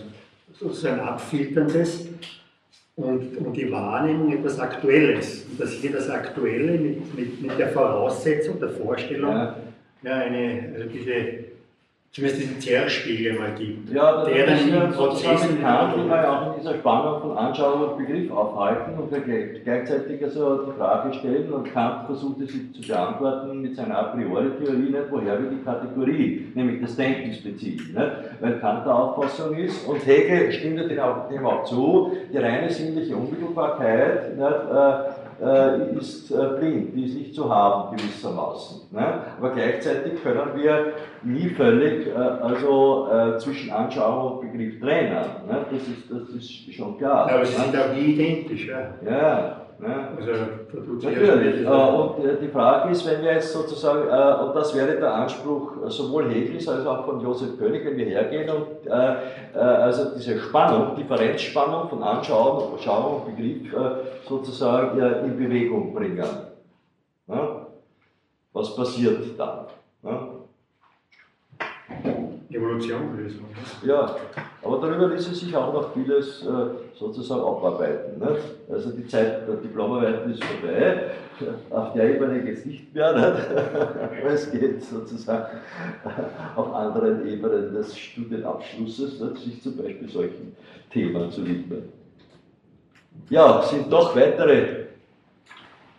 sozusagen 0.52 1.00
abfilterndes 1.00 2.08
und, 2.96 3.36
und 3.38 3.56
die 3.56 3.70
Wahrnehmung 3.70 4.32
etwas 4.32 4.58
Aktuelles. 4.58 5.46
Und 5.48 5.60
dass 5.60 5.72
hier 5.72 5.92
das 5.92 6.10
Aktuelle 6.10 6.72
mit, 6.72 7.16
mit, 7.16 7.40
mit 7.40 7.58
der 7.58 7.68
Voraussetzung, 7.68 8.58
der 8.58 8.70
Vorstellung, 8.70 9.30
ja. 9.30 9.56
ja 10.02 10.12
eine, 10.14 10.72
also 10.74 10.88
diese 10.88 11.49
zumindest 12.12 12.42
diesen 12.42 12.60
Zerrspiegel 12.60 13.38
mal 13.38 13.54
gibt. 13.54 13.92
Ja, 13.92 14.24
der 14.24 14.46
dann 14.46 14.68
in 14.68 14.92
Prozessen 14.92 15.60
kann, 15.60 15.92
die 15.94 16.08
wir 16.08 16.32
auch 16.32 16.46
in 16.48 16.60
dieser 16.60 16.74
Spannung 16.74 17.20
von 17.20 17.38
Anschauung 17.38 17.90
und 17.90 17.98
Begriff 17.98 18.32
aufhalten 18.32 18.98
und 18.98 19.12
gleichzeitig 19.64 20.20
also 20.24 20.64
die 20.64 20.72
Frage 20.76 21.14
stellen 21.14 21.52
und 21.52 21.72
Kant 21.72 22.06
versuchte 22.06 22.46
sie 22.46 22.72
zu 22.72 22.88
beantworten 22.88 23.62
mit 23.62 23.76
seiner 23.76 23.96
A 23.96 24.02
priori-Theorie, 24.14 24.90
nicht 24.90 25.10
woher 25.10 25.40
wir 25.40 25.50
die 25.50 25.62
Kategorie, 25.62 26.48
nämlich 26.54 26.80
das 26.80 26.96
Denkens 26.96 27.42
beziehen. 27.42 27.94
Nicht? 27.94 28.12
Weil 28.40 28.58
Kant 28.58 28.86
der 28.86 28.94
Auffassung 28.96 29.56
ist 29.56 29.86
und 29.86 30.04
Hegel 30.04 30.50
stimmt 30.50 30.90
dem 30.90 30.98
auch, 30.98 31.28
dem 31.28 31.46
auch 31.46 31.62
zu, 31.62 32.16
die 32.32 32.38
reine 32.38 32.68
sinnliche 32.70 33.14
Unmittelbarkeit 33.14 34.36
nicht, 34.36 34.42
äh, 34.42 35.19
äh, 35.42 35.96
ist 35.96 36.30
äh, 36.30 36.58
blind, 36.58 36.94
die 36.94 37.04
ist 37.04 37.14
nicht 37.14 37.34
zu 37.34 37.52
haben 37.52 37.96
gewissermaßen. 37.96 38.92
Ne? 38.92 39.22
Aber 39.38 39.50
gleichzeitig 39.50 40.22
können 40.22 40.50
wir 40.54 40.92
nie 41.22 41.48
völlig 41.50 42.08
äh, 42.08 42.12
also, 42.12 43.08
äh, 43.10 43.38
zwischen 43.38 43.70
Anschauung 43.70 44.38
und 44.38 44.52
Begriff 44.52 44.80
trennen. 44.80 45.24
Ne? 45.48 45.66
Das, 45.70 45.82
ist, 45.82 46.10
das 46.10 46.28
ist 46.36 46.74
schon 46.74 46.98
klar. 46.98 47.30
Aber 47.30 47.44
sie 47.44 47.58
ne? 47.58 47.64
sind 47.64 47.76
auch 47.76 47.94
nie 47.94 48.14
identisch. 48.14 48.68
Ja. 48.68 48.94
ja. 49.04 49.59
Ne? 49.80 50.08
Also, 50.18 50.32
Natürlich. 51.08 51.64
Äh, 51.64 51.68
und 51.68 52.24
äh, 52.24 52.36
die 52.40 52.48
Frage 52.48 52.90
ist, 52.90 53.06
wenn 53.06 53.22
wir 53.22 53.32
jetzt 53.32 53.52
sozusagen, 53.52 54.08
äh, 54.08 54.44
und 54.44 54.54
das 54.54 54.74
wäre 54.74 54.96
der 54.96 55.14
Anspruch 55.14 55.72
sowohl 55.88 56.28
Hegels 56.30 56.68
als 56.68 56.86
auch 56.86 57.06
von 57.06 57.20
Josef 57.20 57.58
König, 57.58 57.86
wenn 57.86 57.96
wir 57.96 58.06
hergehen 58.06 58.50
und 58.50 58.90
also 58.90 60.14
diese 60.16 60.38
Spannung, 60.38 60.94
Differenzspannung 60.96 61.88
von 61.88 62.02
Anschauung, 62.02 62.78
Schauung 62.78 63.22
und 63.22 63.36
Begriff 63.36 63.74
sozusagen 64.28 65.00
in 65.00 65.38
Bewegung 65.38 65.94
bringen. 65.94 66.24
Was 68.52 68.76
passiert 68.76 69.38
dann? 69.38 69.66
Würde 72.88 73.26
ich 73.26 73.34
sagen. 73.34 73.46
Ja, 73.82 74.16
aber 74.62 74.78
darüber 74.78 75.08
ließe 75.08 75.34
sich 75.34 75.54
auch 75.56 75.72
noch 75.72 75.92
vieles 75.92 76.42
äh, 76.42 76.48
sozusagen 76.98 77.40
abarbeiten. 77.40 78.18
Ne? 78.18 78.36
Also 78.70 78.90
die 78.90 79.06
Zeit 79.06 79.46
der 79.48 79.56
Diplomarbeiten 79.56 80.32
ist 80.32 80.44
vorbei, 80.44 81.10
auf 81.70 81.92
der 81.94 82.14
Ebene 82.14 82.50
es 82.50 82.64
nicht 82.66 82.94
mehr, 82.94 83.12
nicht? 83.12 83.46
es 84.26 84.50
geht 84.50 84.82
sozusagen 84.82 85.58
auf 86.56 86.74
anderen 86.74 87.26
Ebenen 87.26 87.72
des 87.74 87.98
Studienabschlusses, 87.98 89.20
nicht? 89.20 89.36
sich 89.38 89.62
zum 89.62 89.76
Beispiel 89.76 90.08
solchen 90.08 90.56
Themen 90.92 91.30
zu 91.30 91.46
widmen. 91.46 91.84
Ja, 93.28 93.62
sind 93.62 93.92
doch 93.92 94.14
weitere 94.14 94.86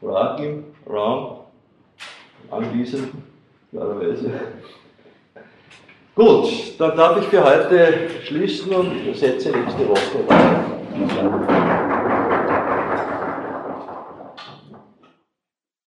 Fragen 0.01 0.43
im 0.43 0.91
Raum 0.91 1.41
anwesend, 2.49 3.09
klarerweise. 3.69 4.31
Gut, 6.13 6.77
dann 6.77 6.97
darf 6.97 7.21
ich 7.21 7.27
für 7.27 7.41
heute 7.41 8.09
schließen 8.25 8.73
und 8.73 9.15
setze 9.15 9.49
nächste 9.49 9.87
Woche 9.87 10.27
weiter. 10.27 11.90